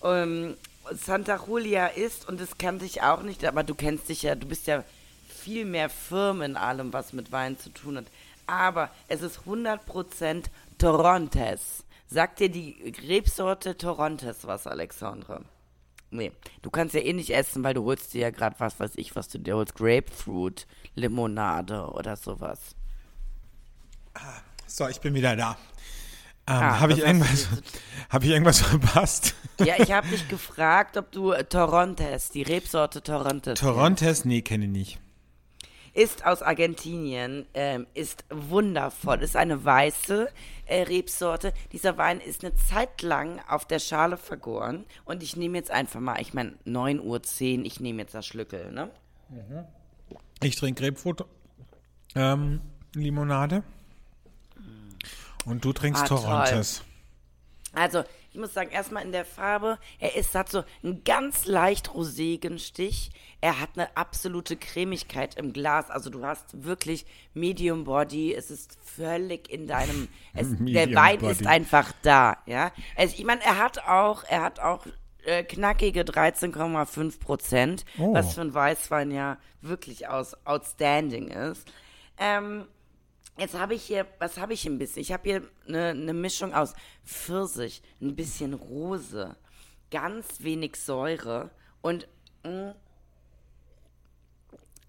Ähm, 0.03 0.57
Santa 0.93 1.41
Julia 1.47 1.87
ist, 1.89 2.29
und 2.29 2.41
das 2.41 2.59
kannte 2.59 2.85
ich 2.85 3.03
auch 3.03 3.23
nicht, 3.23 3.45
aber 3.45 3.63
du 3.63 3.75
kennst 3.75 4.09
dich 4.09 4.23
ja, 4.23 4.35
du 4.35 4.47
bist 4.47 4.67
ja 4.67 4.85
viel 5.29 5.65
mehr 5.65 5.89
firm 5.89 6.43
in 6.43 6.57
allem, 6.57 6.93
was 6.93 7.13
mit 7.13 7.33
Wein 7.33 7.59
zu 7.59 7.71
tun 7.71 7.97
hat. 7.97 8.07
Aber 8.49 8.91
es 9.07 9.23
ist 9.23 9.41
100% 9.47 10.47
Torontes. 10.79 11.85
Sagt 12.09 12.41
dir 12.41 12.49
die 12.49 12.95
Rebsorte 13.07 13.77
Torontes 13.77 14.47
was, 14.47 14.67
Alexandre? 14.67 15.45
Nee, 16.11 16.33
du 16.63 16.71
kannst 16.71 16.95
ja 16.95 17.03
eh 17.03 17.13
nicht 17.13 17.31
essen, 17.31 17.63
weil 17.63 17.75
du 17.75 17.85
holst 17.85 18.15
dir 18.15 18.23
ja 18.23 18.31
gerade 18.31 18.57
was, 18.59 18.81
weiß 18.81 18.93
ich, 18.97 19.15
was 19.15 19.29
du 19.29 19.39
dir 19.39 19.57
holst. 19.57 19.75
Grapefruit, 19.75 20.67
Limonade 20.95 21.87
oder 21.91 22.17
sowas. 22.17 22.75
So, 24.67 24.89
ich 24.89 25.01
bin 25.01 25.13
wieder 25.15 25.37
da. 25.37 25.51
Ähm, 26.47 26.55
Ah, 26.57 26.81
habe 26.81 26.95
ich, 26.95 27.01
irgendwas- 27.01 27.47
hab 28.09 28.25
ich 28.25 28.31
irgendwas 28.31 28.61
verpasst? 28.63 29.35
Ja, 29.61 29.75
ich 29.79 29.93
habe 29.93 30.09
dich 30.09 30.27
gefragt, 30.29 30.97
ob 30.97 31.13
du 31.13 31.33
äh, 31.33 31.45
Torontes, 31.45 32.31
die 32.31 32.43
Rebsorte 32.43 33.03
Torontes. 33.03 33.61
Torontes? 33.61 34.25
Nee, 34.25 34.41
kenne 34.41 34.65
ich 34.65 34.71
nicht. 34.71 34.99
Ist 35.95 36.25
aus 36.27 36.43
Argentinien, 36.43 37.47
ähm, 37.55 37.87
ist 37.95 38.25
wundervoll, 38.31 39.23
ist 39.23 39.37
eine 39.37 39.65
weiße 39.65 40.29
äh, 40.67 40.83
Rebsorte. 40.83 41.53
Dieser 41.73 41.97
Wein 41.97 42.21
ist 42.21 42.45
eine 42.45 42.55
Zeit 42.55 43.03
lang 43.03 43.41
auf 43.49 43.65
der 43.65 43.79
Schale 43.79 44.17
vergoren 44.17 44.85
und 45.05 45.23
ich 45.23 45.37
nehme 45.37 45.59
jetzt 45.59 45.71
einfach 45.71 46.01
mal, 46.01 46.21
ich 46.21 46.35
meine 46.35 46.53
9.10 46.67 47.01
Uhr, 47.59 47.67
ich 47.67 47.81
nehme 47.81 48.03
jetzt 48.03 48.15
das 48.15 48.27
Schlückel, 48.27 48.73
ne? 48.73 48.91
Ich 50.43 50.57
trinke 50.57 50.83
Grapefruit 50.83 51.25
ähm, 52.15 52.61
Limonade. 52.95 53.63
Und 55.45 55.65
du 55.65 55.73
trinkst 55.73 56.03
Ah, 56.03 56.07
toll. 56.07 56.19
Torontes. 56.19 56.83
Also, 57.73 58.05
muss 58.39 58.55
sagen, 58.55 58.71
erstmal 58.71 59.05
in 59.05 59.13
der 59.13 59.25
Farbe, 59.25 59.79
er 59.99 60.17
ist, 60.17 60.35
hat 60.35 60.49
so 60.49 60.63
einen 60.83 61.05
ganz 61.05 61.47
leicht 61.47 61.93
rosigen 61.95 62.59
Stich. 62.59 63.11
Er 63.41 63.61
hat 63.61 63.71
eine 63.77 63.97
absolute 63.97 64.57
Cremigkeit 64.57 65.35
im 65.37 65.53
Glas. 65.53 65.91
Also 65.91 66.09
du 66.11 66.25
hast 66.25 66.65
wirklich 66.65 67.05
Medium 67.35 67.85
Body. 67.85 68.35
Es 68.35 68.51
ist 68.51 68.79
völlig 68.83 69.51
in 69.51 69.67
deinem, 69.67 70.09
es, 70.35 70.49
der 70.59 70.93
Wein 70.95 71.19
Body. 71.19 71.33
ist 71.33 71.47
einfach 71.47 71.93
da, 72.03 72.39
ja. 72.47 72.73
Also 72.97 73.15
ich 73.17 73.25
meine, 73.25 73.43
er 73.45 73.59
hat 73.59 73.79
auch, 73.87 74.25
er 74.25 74.43
hat 74.43 74.61
auch 74.61 74.87
äh, 75.25 75.43
knackige 75.45 76.03
13,5 76.03 77.21
Prozent, 77.21 77.85
Oh. 77.99 78.15
was 78.15 78.35
für 78.35 78.41
ein 78.41 78.55
Weißwein 78.55 79.11
ja 79.11 79.37
wirklich 79.61 80.09
aus, 80.09 80.37
outstanding 80.47 81.29
ist. 81.29 81.67
Ähm, 82.19 82.67
Jetzt 83.39 83.55
habe 83.57 83.75
ich 83.75 83.85
hier, 83.85 84.05
was 84.19 84.37
habe 84.37 84.53
ich 84.53 84.67
ein 84.67 84.79
bisschen? 84.79 85.01
Ich 85.01 85.13
habe 85.13 85.23
hier 85.23 85.43
eine, 85.69 85.91
eine 85.91 86.13
Mischung 86.13 86.53
aus 86.53 86.75
Pfirsich, 87.05 87.83
ein 88.01 88.17
bisschen 88.17 88.53
Rose, 88.53 89.37
ganz 89.93 90.43
wenig 90.43 90.75
Säure 90.75 91.51
und 91.81 92.09
mh, 92.43 92.75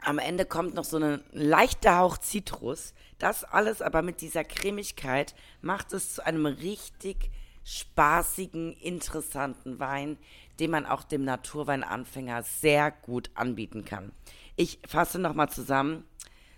am 0.01 0.17
Ende 0.17 0.45
kommt 0.45 0.73
noch 0.73 0.83
so 0.83 0.97
ein 0.97 1.23
leichter 1.31 1.99
Hauch 1.99 2.17
Zitrus. 2.17 2.95
Das 3.19 3.43
alles 3.43 3.83
aber 3.83 4.01
mit 4.01 4.19
dieser 4.21 4.43
Cremigkeit 4.43 5.35
macht 5.61 5.93
es 5.93 6.15
zu 6.15 6.25
einem 6.25 6.47
richtig 6.47 7.29
spaßigen, 7.63 8.73
interessanten 8.73 9.77
Wein, 9.77 10.17
den 10.59 10.71
man 10.71 10.87
auch 10.87 11.03
dem 11.03 11.23
Naturweinanfänger 11.23 12.41
sehr 12.41 12.89
gut 12.89 13.29
anbieten 13.35 13.85
kann. 13.85 14.11
Ich 14.55 14.79
fasse 14.87 15.19
nochmal 15.19 15.49
zusammen. 15.49 16.07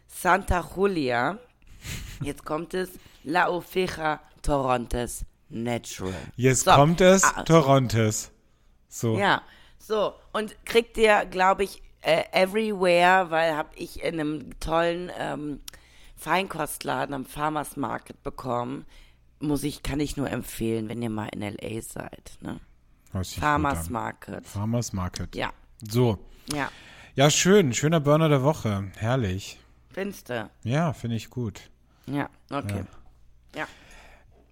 Santa 0.08 0.66
Julia, 0.76 1.40
jetzt 2.22 2.46
kommt 2.46 2.74
es, 2.74 2.90
La 3.24 3.50
Oveja 3.50 4.20
Torontes 4.42 5.26
Natural. 5.50 6.14
Jetzt 6.36 6.66
So, 6.66 6.72
kommt 6.72 7.02
es, 7.02 7.24
ah, 7.24 7.44
Torontes. 7.44 8.32
So. 8.90 9.18
ja, 9.18 9.42
so. 9.80 10.14
Und 10.34 10.56
kriegt 10.66 10.98
ihr, 10.98 11.26
glaube 11.26 11.64
ich, 11.64 11.82
äh, 12.02 12.24
everywhere, 12.32 13.30
weil 13.30 13.56
habe 13.56 13.70
ich 13.76 14.02
in 14.04 14.20
einem 14.20 14.60
tollen 14.60 15.12
ähm, 15.18 15.60
Feinkostladen 16.16 17.14
am 17.14 17.26
Farmers 17.26 17.76
Market 17.78 18.22
bekommen. 18.24 18.86
Muss 19.40 19.64
ich, 19.64 19.82
kann 19.84 20.00
ich 20.00 20.18
nur 20.18 20.30
empfehlen, 20.30 20.88
wenn 20.88 21.02
ihr 21.02 21.10
mal 21.10 21.28
in 21.30 21.42
L.A. 21.42 21.82
seid. 21.82 22.38
Ne? 22.42 22.60
Farmers. 23.40 23.90
Market. 23.90 24.46
Farmers 24.46 24.94
Market. 24.94 25.36
Ja, 25.36 25.52
So. 25.88 26.20
ja. 26.54 26.70
Ja, 27.16 27.30
schön. 27.30 27.74
Schöner 27.74 28.00
Burner 28.00 28.30
der 28.30 28.44
Woche. 28.44 28.90
Herrlich. 28.98 29.60
Findest 29.92 30.30
du? 30.30 30.50
Ja, 30.64 30.94
finde 30.94 31.18
ich 31.18 31.30
gut. 31.30 31.71
Ja, 32.08 32.30
okay. 32.50 32.84
Ja. 33.56 33.68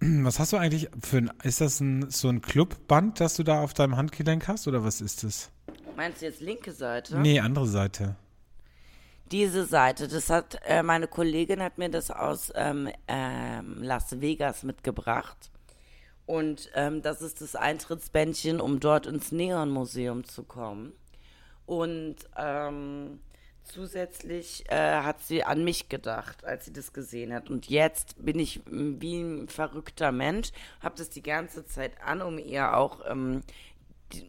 Was 0.00 0.38
hast 0.38 0.52
du 0.52 0.56
eigentlich 0.56 0.88
für 1.02 1.18
ein, 1.18 1.32
ist 1.42 1.60
das 1.60 1.80
ein, 1.80 2.10
so 2.10 2.28
ein 2.28 2.40
Clubband, 2.40 3.20
das 3.20 3.36
du 3.36 3.42
da 3.42 3.60
auf 3.60 3.74
deinem 3.74 3.96
Handgelenk 3.96 4.48
hast 4.48 4.66
oder 4.66 4.82
was 4.82 5.02
ist 5.02 5.24
das? 5.24 5.50
Meinst 5.94 6.22
du 6.22 6.26
jetzt 6.26 6.40
linke 6.40 6.72
Seite? 6.72 7.18
Nee, 7.18 7.40
andere 7.40 7.66
Seite. 7.66 8.16
Diese 9.30 9.66
Seite, 9.66 10.08
das 10.08 10.30
hat 10.30 10.58
äh, 10.66 10.82
meine 10.82 11.06
Kollegin 11.06 11.62
hat 11.62 11.76
mir 11.76 11.90
das 11.90 12.10
aus 12.10 12.50
ähm, 12.54 12.88
ähm, 13.06 13.82
Las 13.82 14.20
Vegas 14.20 14.62
mitgebracht. 14.62 15.50
Und 16.26 16.70
ähm, 16.74 17.02
das 17.02 17.22
ist 17.22 17.40
das 17.40 17.54
Eintrittsbändchen, 17.54 18.60
um 18.60 18.80
dort 18.80 19.06
ins 19.06 19.32
Neon-Museum 19.32 20.24
zu 20.24 20.44
kommen. 20.44 20.92
Und 21.66 22.16
ähm, 22.36 23.20
zusätzlich 23.64 24.64
äh, 24.70 25.02
hat 25.02 25.22
sie 25.22 25.44
an 25.44 25.64
mich 25.64 25.88
gedacht, 25.88 26.44
als 26.44 26.64
sie 26.64 26.72
das 26.72 26.92
gesehen 26.92 27.32
hat. 27.32 27.50
Und 27.50 27.68
jetzt 27.68 28.24
bin 28.24 28.38
ich 28.38 28.66
m, 28.66 29.00
wie 29.00 29.20
ein 29.20 29.48
verrückter 29.48 30.12
Mensch, 30.12 30.50
habe 30.82 30.96
das 30.96 31.10
die 31.10 31.22
ganze 31.22 31.64
Zeit 31.64 31.92
an, 32.02 32.22
um 32.22 32.38
ihr 32.38 32.76
auch 32.76 33.00
ähm, 33.08 33.42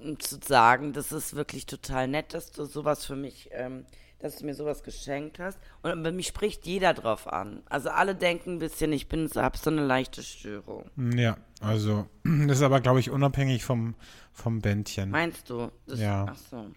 um 0.04 0.20
zu 0.20 0.38
sagen, 0.44 0.94
das 0.94 1.12
ist 1.12 1.36
wirklich 1.36 1.66
total 1.66 2.08
nett, 2.08 2.34
dass 2.34 2.52
du 2.52 2.66
sowas 2.66 3.06
für 3.06 3.16
mich, 3.16 3.50
ähm, 3.52 3.86
dass 4.20 4.38
du 4.38 4.46
mir 4.46 4.54
sowas 4.54 4.84
geschenkt 4.84 5.40
hast. 5.40 5.58
Und 5.82 6.04
bei 6.04 6.12
mich 6.12 6.28
spricht 6.28 6.66
jeder 6.66 6.94
drauf 6.94 7.28
an. 7.28 7.64
Also 7.68 7.90
alle 7.90 8.14
denken 8.16 8.54
ein 8.54 8.60
bisschen, 8.60 8.94
ich 8.94 9.08
bin, 9.10 9.30
hab 9.36 9.58
so 9.58 9.70
eine 9.70 9.86
leichte 9.86 10.22
Störung. 10.22 10.90
Ja, 11.16 11.38
also 11.60 12.08
das 12.24 12.58
ist 12.58 12.64
aber, 12.64 12.82
glaube 12.82 13.00
ich, 13.00 13.10
unabhängig 13.10 13.64
vom, 13.64 13.96
vom 14.34 14.60
Bändchen. 14.60 15.10
Meinst 15.10 15.50
du? 15.50 15.72
Das, 15.88 16.00
Ja. 16.00 16.28
Ach 16.30 16.38
so. 16.38 16.68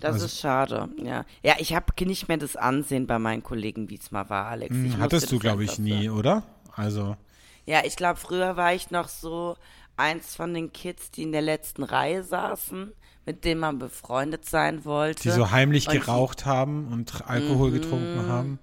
Das 0.00 0.14
Also- 0.14 0.26
ist 0.26 0.38
schade, 0.40 0.88
ja. 1.02 1.24
Ja, 1.42 1.54
ich 1.58 1.74
habe 1.74 1.86
nicht 2.04 2.28
mehr 2.28 2.36
das 2.36 2.54
Ansehen 2.56 3.06
bei 3.06 3.18
meinen 3.18 3.42
Kollegen, 3.42 3.90
wie 3.90 3.96
es 3.96 4.10
mal 4.10 4.28
war, 4.30 4.46
Alex. 4.46 4.74
Ich 4.76 4.94
Hm, 4.94 5.00
Hattest 5.00 5.24
musste 5.26 5.36
du, 5.36 5.40
glaube 5.40 5.64
ich, 5.64 5.78
nie, 5.78 6.08
oder? 6.10 6.44
Also, 6.74 7.16
Ja, 7.66 7.80
ich 7.84 7.96
glaube, 7.96 8.18
früher 8.18 8.56
war 8.56 8.72
ich 8.72 8.90
noch 8.90 9.08
so 9.08 9.56
eins 9.96 10.34
von 10.34 10.54
den 10.54 10.72
Kids, 10.72 11.10
die 11.10 11.24
in 11.24 11.32
der 11.32 11.42
letzten 11.42 11.82
Reihe 11.82 12.22
saßen, 12.22 12.92
mit 13.26 13.44
denen 13.44 13.60
man 13.60 13.78
befreundet 13.78 14.46
sein 14.46 14.84
wollte. 14.86 15.22
die 15.24 15.30
so 15.30 15.50
heimlich 15.50 15.86
Und 15.88 15.94
die- 15.94 15.98
geraucht 15.98 16.46
haben 16.46 16.88
und 16.90 17.28
Alkohol 17.28 17.70
getrunken 17.72 18.26
haben. 18.28 18.58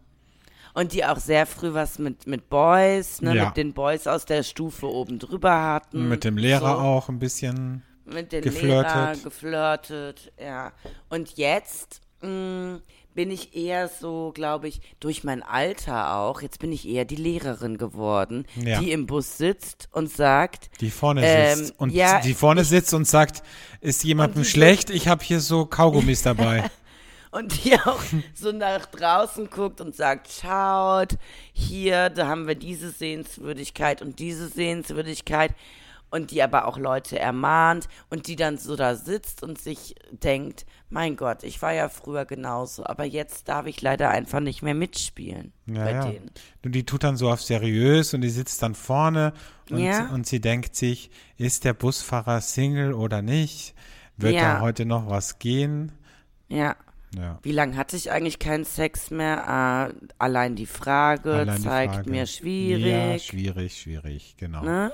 Und 0.74 0.92
die 0.94 1.06
auch 1.06 1.20
sehr 1.20 1.46
früh 1.46 1.74
was 1.74 2.00
mit, 2.00 2.26
mit 2.26 2.50
Boys, 2.50 3.22
ne, 3.22 3.36
Ja. 3.36 3.46
mit 3.46 3.58
den 3.58 3.74
Boys 3.74 4.08
aus 4.08 4.26
der 4.26 4.42
Stufe 4.44 4.88
oben 4.88 5.20
drüber 5.20 5.62
hatten. 5.62 6.10
Mit 6.10 6.24
dem 6.24 6.38
Lehrer 6.38 6.76
so, 6.78 6.82
auch 6.82 7.08
ein 7.10 7.20
bisschen. 7.20 7.84
Mit 8.06 8.32
den 8.32 8.42
geflirtet. 8.44 8.94
Lehrer 8.94 9.16
geflirtet, 9.24 10.32
ja. 10.40 10.72
Und 11.10 11.38
jetzt 11.38 12.02
mh, 12.22 12.80
bin 13.14 13.32
ich 13.32 13.56
eher 13.56 13.88
so, 13.88 14.32
glaube 14.36 14.68
ich, 14.68 14.82
durch 15.00 15.24
mein 15.24 15.42
Alter 15.42 16.16
auch, 16.18 16.42
jetzt 16.42 16.60
bin 16.60 16.72
ich 16.72 16.88
eher 16.88 17.06
die 17.06 17.16
Lehrerin 17.16 17.78
geworden, 17.78 18.46
Ja. 18.56 18.80
die 18.80 18.92
im 18.92 19.06
Bus 19.08 19.38
sitzt 19.38 19.88
und 19.92 20.12
sagt, 20.12 20.70
Die 20.82 20.92
vorne 20.92 21.22
Ähm, 21.24 21.58
sitzt. 21.58 21.80
Und 21.80 21.92
ja, 21.92 22.20
die 22.22 22.34
vorne 22.34 22.64
sitzt 22.66 22.94
und 22.94 23.08
sagt, 23.08 23.42
ist 23.82 24.04
jemandem 24.04 24.44
schlecht? 24.44 24.90
Ich 24.90 25.08
habe 25.08 25.24
hier 25.24 25.40
so 25.40 25.66
Kaugummis 25.66 26.24
dabei. 26.24 26.70
und 27.32 27.64
die 27.64 27.74
auch 27.80 28.02
so 28.34 28.52
nach 28.52 28.86
draußen 28.86 29.50
guckt 29.50 29.80
und 29.82 29.96
sagt, 29.96 30.30
schaut, 30.30 31.16
hier, 31.54 32.10
da 32.10 32.28
haben 32.28 32.48
wir 32.48 32.56
diese 32.56 32.92
Sehenswürdigkeit 32.92 34.02
und 34.02 34.20
diese 34.20 34.48
Sehenswürdigkeit 34.50 35.54
und 36.10 36.32
die 36.32 36.42
aber 36.42 36.68
auch 36.68 36.78
Leute 36.78 37.20
ermahnt 37.20 37.88
und 38.10 38.28
die 38.28 38.36
dann 38.36 38.58
so 38.58 38.76
da 38.76 38.96
sitzt 38.96 39.44
und 39.44 39.60
sich 39.60 39.96
denkt, 40.12 40.66
mein 40.90 41.16
Gott, 41.18 41.44
ich 41.44 41.62
war 41.62 41.74
ja 41.74 41.90
früher 41.90 42.26
genauso, 42.26 42.86
aber 42.86 43.04
jetzt 43.06 43.50
darf 43.50 43.66
ich 43.66 43.82
leider 43.82 44.10
einfach 44.10 44.40
nicht 44.40 44.62
mehr 44.62 44.76
mitspielen 44.76 45.52
Ja, 45.66 45.84
bei 45.84 45.92
ja. 45.92 46.06
denen. 46.06 46.32
Und 46.64 46.74
die 46.74 46.86
tut 46.86 47.04
dann 47.04 47.18
so 47.18 47.30
auf 47.30 47.42
seriös 47.42 48.14
und 48.14 48.22
die 48.22 48.30
sitzt 48.30 48.62
dann 48.62 48.76
vorne 48.76 49.34
und, 49.70 49.80
Ja. 49.80 50.10
und 50.14 50.26
sie 50.28 50.40
denkt 50.40 50.76
sich, 50.76 51.10
ist 51.38 51.64
der 51.66 51.74
Busfahrer 51.74 52.42
Single 52.42 52.94
oder 52.94 53.22
nicht? 53.22 53.74
Wird 54.18 54.36
da 54.36 54.62
heute 54.62 54.86
noch 54.86 55.10
was 55.10 55.40
gehen? 55.40 55.92
Ja. 56.48 56.76
Ja. 57.18 57.40
Wie 57.44 57.52
lange 57.52 57.78
hatte 57.78 57.96
ich 57.96 58.12
eigentlich 58.12 58.40
keinen 58.40 58.66
Sex 58.66 59.10
mehr? 59.12 59.48
Ah, 59.50 59.90
allein 60.18 60.56
die 60.56 60.66
Frage 60.66 61.34
Allein 61.34 61.58
die 61.58 61.64
zeigt 61.64 61.96
Frage. 61.96 62.10
mir 62.10 62.20
Ja, 62.20 62.26
schwierig. 62.26 63.26
schwierig, 63.26 63.80
schwierig, 63.82 64.36
genau. 64.38 64.64
ne? 64.64 64.92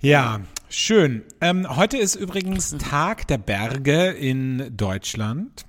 Ja, 0.00 0.40
schön. 0.68 1.22
Ähm, 1.40 1.66
heute 1.76 1.96
ist 1.96 2.14
übrigens 2.14 2.72
Mhm. 2.72 2.78
Tag 2.80 3.26
der 3.28 3.38
Berge 3.38 4.08
in 4.10 4.76
Deutschland. 4.76 5.64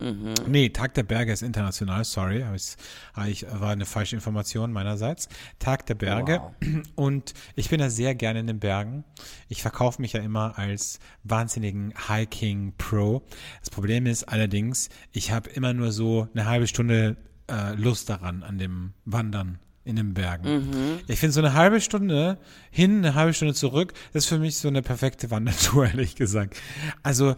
Mhm. 0.00 0.34
Nee, 0.46 0.68
Tag 0.68 0.94
der 0.94 1.02
Berge 1.02 1.32
ist 1.32 1.42
international, 1.42 2.04
sorry, 2.04 2.42
hab 2.42 2.54
ich, 2.54 3.46
war 3.50 3.70
eine 3.70 3.84
falsche 3.84 4.14
Information 4.14 4.72
meinerseits. 4.72 5.28
Tag 5.58 5.86
der 5.86 5.94
Berge. 5.94 6.40
Und 6.94 7.34
ich 7.56 7.68
bin 7.68 7.80
ja 7.80 7.90
sehr 7.90 8.14
gerne 8.14 8.40
in 8.40 8.46
den 8.46 8.60
Bergen. 8.60 9.04
Ich 9.48 9.62
verkaufe 9.62 10.00
mich 10.00 10.12
ja 10.12 10.20
immer 10.20 10.58
als 10.58 11.00
wahnsinnigen 11.24 11.94
Hiking-Pro. 12.08 13.22
Das 13.60 13.70
Problem 13.70 14.06
ist 14.06 14.24
allerdings, 14.24 14.88
ich 15.12 15.32
habe 15.32 15.50
immer 15.50 15.72
nur 15.72 15.92
so 15.92 16.28
eine 16.32 16.46
halbe 16.46 16.66
Stunde 16.66 17.16
äh, 17.50 17.74
Lust 17.74 18.08
daran, 18.08 18.42
an 18.42 18.58
dem 18.58 18.92
Wandern 19.04 19.58
in 19.84 19.96
den 19.96 20.14
Bergen. 20.14 21.00
Ich 21.06 21.18
finde 21.18 21.32
so 21.32 21.40
eine 21.40 21.54
halbe 21.54 21.80
Stunde 21.80 22.38
hin, 22.70 22.98
eine 22.98 23.14
halbe 23.14 23.32
Stunde 23.32 23.54
zurück, 23.54 23.94
das 24.12 24.24
ist 24.24 24.28
für 24.28 24.38
mich 24.38 24.58
so 24.58 24.68
eine 24.68 24.82
perfekte 24.82 25.30
Wandertour, 25.30 25.86
ehrlich 25.90 26.14
gesagt. 26.14 26.56
Also 27.02 27.34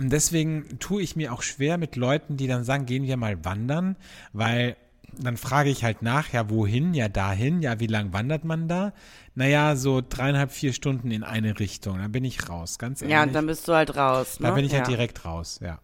deswegen 0.00 0.78
tue 0.80 1.02
ich 1.02 1.14
mir 1.16 1.32
auch 1.32 1.42
schwer 1.42 1.78
mit 1.78 1.96
Leuten, 1.96 2.36
die 2.36 2.46
dann 2.46 2.64
sagen, 2.64 2.86
gehen 2.86 3.04
wir 3.04 3.16
mal 3.16 3.44
wandern, 3.44 3.96
weil 4.32 4.76
dann 5.18 5.36
frage 5.36 5.70
ich 5.70 5.84
halt 5.84 6.02
nach, 6.02 6.32
ja, 6.32 6.50
wohin? 6.50 6.94
Ja, 6.94 7.08
dahin. 7.08 7.62
Ja, 7.62 7.80
wie 7.80 7.86
lang 7.86 8.12
wandert 8.12 8.44
man 8.44 8.68
da? 8.68 8.92
Naja, 9.34 9.76
so 9.76 10.02
dreieinhalb, 10.06 10.50
vier 10.50 10.72
Stunden 10.72 11.10
in 11.10 11.22
eine 11.22 11.58
Richtung. 11.58 11.98
Dann 11.98 12.12
bin 12.12 12.24
ich 12.24 12.48
raus, 12.48 12.78
ganz 12.78 13.02
ehrlich. 13.02 13.12
Ja, 13.12 13.22
und 13.22 13.34
dann 13.34 13.46
bist 13.46 13.68
du 13.68 13.74
halt 13.74 13.96
raus. 13.96 14.40
Ne? 14.40 14.48
Da 14.48 14.54
bin 14.54 14.64
ich 14.64 14.72
ja. 14.72 14.78
halt 14.78 14.88
direkt 14.88 15.24
raus, 15.24 15.60
ja. 15.62 15.78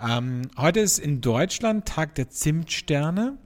Ähm, 0.00 0.42
heute 0.56 0.80
ist 0.80 0.98
in 0.98 1.20
Deutschland 1.20 1.86
Tag 1.86 2.14
der 2.14 2.30
Zimtsterne. 2.30 3.38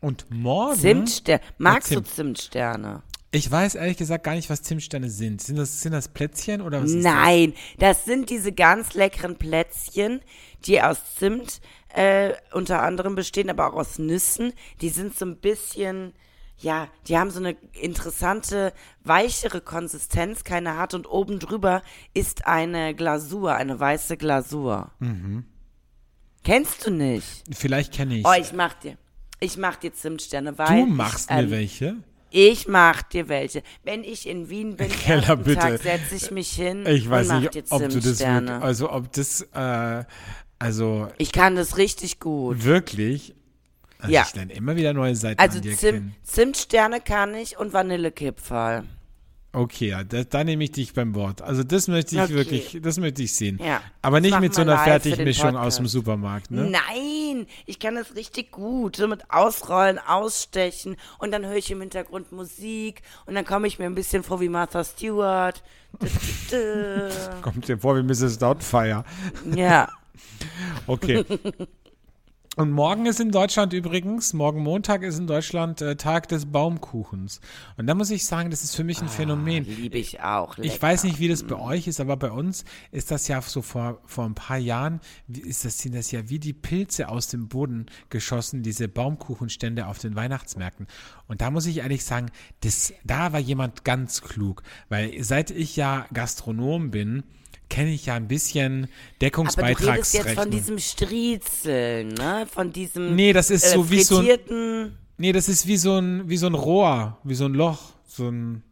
Und 0.00 0.26
morgen. 0.30 0.78
Zimtsterne. 0.78 1.42
Magst 1.58 1.88
Zimt. 1.88 2.06
du 2.06 2.10
Zimtsterne? 2.10 3.02
Ich 3.32 3.50
weiß 3.50 3.74
ehrlich 3.74 3.96
gesagt 3.96 4.24
gar 4.24 4.34
nicht, 4.34 4.48
was 4.48 4.62
Zimtsterne 4.62 5.10
sind. 5.10 5.42
Sind 5.42 5.56
das, 5.56 5.82
sind 5.82 5.92
das 5.92 6.08
Plätzchen 6.08 6.60
oder 6.62 6.82
was 6.82 6.90
ist 6.90 7.02
Nein, 7.02 7.54
das 7.78 8.04
sind 8.04 8.30
diese 8.30 8.52
ganz 8.52 8.94
leckeren 8.94 9.36
Plätzchen, 9.36 10.20
die 10.64 10.80
aus 10.80 10.98
Zimt 11.16 11.60
äh, 11.88 12.32
unter 12.52 12.82
anderem 12.82 13.14
bestehen, 13.14 13.50
aber 13.50 13.68
auch 13.68 13.74
aus 13.74 13.98
Nüssen. 13.98 14.52
Die 14.80 14.88
sind 14.90 15.18
so 15.18 15.26
ein 15.26 15.36
bisschen, 15.36 16.12
ja, 16.56 16.88
die 17.08 17.18
haben 17.18 17.30
so 17.30 17.40
eine 17.40 17.56
interessante, 17.72 18.72
weichere 19.02 19.60
Konsistenz, 19.60 20.44
keine 20.44 20.76
harte 20.76 20.96
und 20.96 21.06
oben 21.06 21.38
drüber 21.38 21.82
ist 22.14 22.46
eine 22.46 22.94
Glasur, 22.94 23.54
eine 23.54 23.78
weiße 23.78 24.16
Glasur. 24.16 24.92
Kennst 26.44 26.86
du 26.86 26.90
nicht? 26.90 27.44
Vielleicht 27.50 27.92
kenne 27.92 28.18
ich. 28.18 28.26
Oh, 28.26 28.34
ich 28.38 28.52
mach 28.52 28.74
dir, 28.74 28.96
ich 29.40 29.56
mach 29.56 29.76
dir 29.76 29.92
Zimtsterne, 29.92 30.56
weil. 30.58 30.80
du 30.80 30.86
machst 30.86 31.30
ich, 31.30 31.36
mir 31.36 31.42
ähm, 31.42 31.50
welche? 31.50 31.96
Ich 32.30 32.68
mach 32.68 33.02
dir 33.02 33.28
welche. 33.28 33.62
Wenn 33.84 34.04
ich 34.04 34.28
in 34.28 34.50
Wien 34.50 34.76
bin, 34.76 34.88
Keller, 35.04 35.36
bitte. 35.36 35.60
Tag 35.60 35.78
setze 35.82 36.16
ich 36.16 36.30
mich 36.30 36.50
hin 36.50 36.84
Ich 36.86 37.08
weiß 37.08 37.28
und 37.28 37.34
mach 37.34 37.40
nicht, 37.40 37.54
dir 37.54 37.64
ob 37.70 37.88
du 37.88 38.00
das 38.00 38.20
also 38.22 38.90
ob 38.92 39.12
das, 39.12 39.42
äh, 39.54 40.04
also 40.58 41.08
Ich 41.18 41.32
kann 41.32 41.56
das 41.56 41.76
richtig 41.76 42.20
gut. 42.20 42.64
wirklich. 42.64 43.34
Also 43.98 44.12
Ja. 44.12 44.24
Ich 44.28 44.34
lerne 44.34 44.52
immer 44.52 44.76
wieder 44.76 44.92
neue 44.92 45.14
Seiten 45.16 45.40
Also 45.40 45.60
Zim. 45.60 46.12
Zimtsterne 46.22 47.00
kann 47.00 47.34
ich 47.34 47.58
und 47.58 47.72
Vanillekipferl. 47.72 48.84
Okay, 49.56 49.88
ja, 49.88 50.04
da, 50.04 50.22
da 50.22 50.44
nehme 50.44 50.64
ich 50.64 50.72
dich 50.72 50.92
beim 50.92 51.14
Wort. 51.14 51.40
Also 51.40 51.64
das 51.64 51.88
möchte 51.88 52.14
ich 52.14 52.20
Okay. 52.20 52.34
wirklich, 52.34 52.78
das 52.82 52.98
möchte 52.98 53.22
ich 53.22 53.34
sehen. 53.34 53.58
Ja. 53.64 53.80
Aber 54.02 54.20
nicht 54.20 54.38
mit 54.38 54.52
so 54.52 54.60
einer 54.60 54.76
Fertigmischung 54.76 55.56
aus 55.56 55.76
dem. 55.76 55.86
Supermarkt, 55.86 56.50
ne? 56.50 56.68
Nein, 56.68 57.46
ich 57.64 57.78
kann 57.78 57.94
das 57.94 58.14
richtig 58.16 58.50
gut. 58.52 58.96
So 58.96 59.08
mit 59.08 59.30
Ausrollen, 59.30 59.98
Ausstechen 59.98 60.96
und 61.18 61.30
dann 61.30 61.46
höre 61.46 61.56
ich 61.56 61.70
im 61.70 61.80
Hintergrund 61.80 62.32
Musik 62.32 63.00
und 63.24 63.34
dann 63.34 63.46
komme 63.46 63.66
ich 63.66 63.78
mir 63.78 63.86
ein 63.86 63.94
bisschen 63.94 64.22
vor 64.22 64.42
wie 64.42 64.50
Martha 64.50 64.84
Stewart. 64.84 65.62
Kommt 67.40 67.66
dir 67.66 67.78
vor 67.78 67.96
wie 67.96 68.02
Mrs. 68.02 68.36
Doubtfire. 68.36 69.04
ja. 69.54 69.88
Okay. 70.86 71.24
Und 72.58 72.70
morgen 72.70 73.04
ist 73.04 73.20
in 73.20 73.32
Deutschland 73.32 73.74
übrigens, 73.74 74.32
morgen 74.32 74.62
Montag 74.62 75.02
ist 75.02 75.18
in 75.18 75.26
Deutschland 75.26 75.82
äh, 75.82 75.94
Tag 75.94 76.26
des 76.28 76.46
Baumkuchens. 76.46 77.42
Und 77.76 77.86
da 77.86 77.94
muss 77.94 78.10
ich 78.10 78.24
sagen, 78.24 78.48
das 78.48 78.64
ist 78.64 78.74
für 78.74 78.82
mich 78.82 79.02
ein 79.02 79.10
Phänomen. 79.10 79.66
Liebe 79.66 79.98
ich 79.98 80.22
auch. 80.22 80.56
Ich 80.56 80.72
lecker. 80.72 80.82
weiß 80.82 81.04
nicht, 81.04 81.18
wie 81.18 81.28
das 81.28 81.42
bei 81.42 81.56
euch 81.56 81.86
ist, 81.86 82.00
aber 82.00 82.16
bei 82.16 82.30
uns 82.30 82.64
ist 82.92 83.10
das 83.10 83.28
ja 83.28 83.42
so 83.42 83.60
vor, 83.60 84.00
vor 84.06 84.24
ein 84.24 84.34
paar 84.34 84.56
Jahren, 84.56 85.00
wie 85.26 85.42
ist 85.42 85.66
das, 85.66 85.76
sind 85.76 85.94
das 85.94 86.10
ja 86.12 86.30
wie 86.30 86.38
die 86.38 86.54
Pilze 86.54 87.10
aus 87.10 87.28
dem 87.28 87.48
Boden 87.48 87.86
geschossen, 88.08 88.62
diese 88.62 88.88
Baumkuchenstände 88.88 89.86
auf 89.86 89.98
den 89.98 90.16
Weihnachtsmärkten. 90.16 90.86
Und 91.28 91.42
da 91.42 91.50
muss 91.50 91.66
ich 91.66 91.80
ehrlich 91.80 92.06
sagen, 92.06 92.30
das, 92.62 92.94
da 93.04 93.34
war 93.34 93.40
jemand 93.40 93.84
ganz 93.84 94.22
klug, 94.22 94.62
weil 94.88 95.22
seit 95.22 95.50
ich 95.50 95.76
ja 95.76 96.06
Gastronom 96.10 96.90
bin, 96.90 97.22
kenne 97.68 97.90
ich 97.90 98.06
ja 98.06 98.14
ein 98.14 98.28
bisschen 98.28 98.84
Aber 98.84 98.88
du 98.88 98.90
redest 98.90 98.94
jetzt 98.94 99.04
von 99.04 99.18
Deckungsbeitragsrechnung. 99.20 100.50
diesem 100.50 100.78
Striezel, 100.78 102.04
ne? 102.04 102.46
Von 102.50 102.72
diesem 102.72 103.14
Nee, 103.14 103.32
das 103.32 103.50
ist 103.50 103.64
äh, 103.64 103.70
so 103.70 103.90
wie 103.90 104.02
so 104.02 104.18
ein, 104.18 104.96
nee, 105.18 105.32
das 105.32 105.48
ist 105.48 105.66
wie 105.66 105.76
so 105.76 105.98
ein, 105.98 106.28
wie 106.28 106.36
so 106.36 106.46
ein 106.46 106.54
Rohr, 106.54 107.18
wie 107.24 107.34
so 107.34 107.46
ein 107.46 107.54
Loch, 107.54 107.92
so 108.06 108.28
ein, 108.28 108.62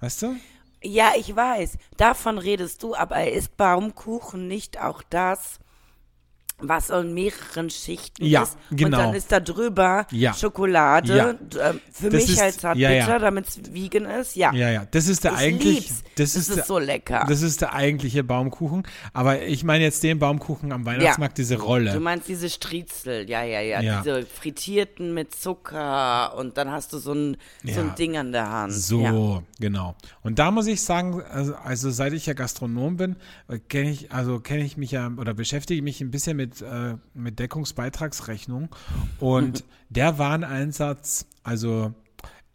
weißt 0.00 0.22
du? 0.22 0.36
Ja, 0.82 1.12
ich 1.18 1.34
weiß. 1.34 1.78
Davon 1.96 2.38
redest 2.38 2.82
du, 2.82 2.94
aber 2.94 3.30
ist 3.30 3.56
Baumkuchen 3.56 4.46
nicht 4.46 4.80
auch 4.80 5.02
das, 5.08 5.58
was 6.58 6.88
in 6.90 7.12
mehreren 7.14 7.68
Schichten 7.68 8.24
Ja, 8.24 8.44
ist? 8.44 8.56
genau. 8.70 8.84
Und 8.98 9.04
dann 9.04 9.14
ist 9.14 9.30
da 9.32 9.40
drüber 9.40 10.06
Ja. 10.10 10.32
Schokolade. 10.32 11.16
Ja. 11.16 11.30
Ähm, 11.30 11.80
für 11.92 12.10
Das 12.10 12.22
mich 12.22 12.30
ist- 12.30 12.40
als 12.42 12.62
ja, 12.62 12.74
ja. 12.74 12.88
Zartbitter, 13.06 13.18
damit 13.18 13.48
es 13.48 13.74
vegan 13.74 14.04
ist. 14.06 14.36
Ja. 14.36 14.52
Ja, 14.54 14.70
ja, 14.70 14.86
das 14.90 15.08
ist 15.08 15.24
der 15.24 15.32
Ich 15.32 15.38
eigentlich, 15.38 15.74
lieb's. 15.88 16.02
das 16.16 16.32
Das 16.32 16.36
ist, 16.36 16.48
ist 16.50 16.56
der, 16.58 16.64
so 16.64 16.78
lecker. 16.78 17.24
Das 17.28 17.42
ist 17.42 17.60
der 17.60 17.74
eigentliche 17.74 18.22
Baumkuchen. 18.24 18.84
Aber 19.12 19.42
ich 19.42 19.64
meine 19.64 19.84
jetzt 19.84 20.02
den 20.02 20.18
Baumkuchen 20.18 20.72
am 20.72 20.86
Weihnachtsmarkt, 20.86 21.38
diese 21.38 21.56
Du 21.56 21.62
Rolle. 21.62 21.98
meinst 22.00 22.28
diese 22.28 22.48
Striezel, 22.48 23.28
ja, 23.28 23.42
ja, 23.42 23.60
ja, 23.60 23.80
Ja. 23.80 24.00
Diese 24.02 24.24
frittierten 24.24 25.12
mit 25.12 25.34
Zucker 25.34 26.34
und 26.36 26.56
dann 26.56 26.70
hast 26.70 26.92
du 26.92 26.98
so 26.98 27.12
ein, 27.12 27.36
so 27.64 27.70
Ja. 27.72 27.80
ein 27.80 27.94
Ding 27.96 28.16
an 28.16 28.32
der 28.32 28.50
Hand. 28.50 28.72
So, 28.72 29.00
Ja. 29.02 29.42
genau. 29.58 29.96
Und 30.22 30.38
da 30.38 30.50
muss 30.50 30.66
ich 30.66 30.82
sagen, 30.82 31.22
also, 31.22 31.54
also 31.56 31.90
seit 31.90 32.12
ich 32.12 32.26
ja 32.26 32.32
Gastronom 32.34 32.96
bin, 32.96 33.16
kenne 33.68 33.90
ich, 33.90 34.12
also 34.12 34.40
kenne 34.40 34.64
ich 34.64 34.76
mich 34.76 34.92
ja 34.92 35.10
oder 35.16 35.34
beschäftige 35.34 35.82
mich 35.82 36.00
ein 36.00 36.10
bisschen 36.10 36.36
mit, 36.36 36.43
äh, 36.62 36.96
mit 37.14 37.38
Deckungsbeitragsrechnung. 37.38 38.68
Und 39.20 39.64
der 39.88 40.18
Wareneinsatz, 40.18 41.26
also 41.42 41.92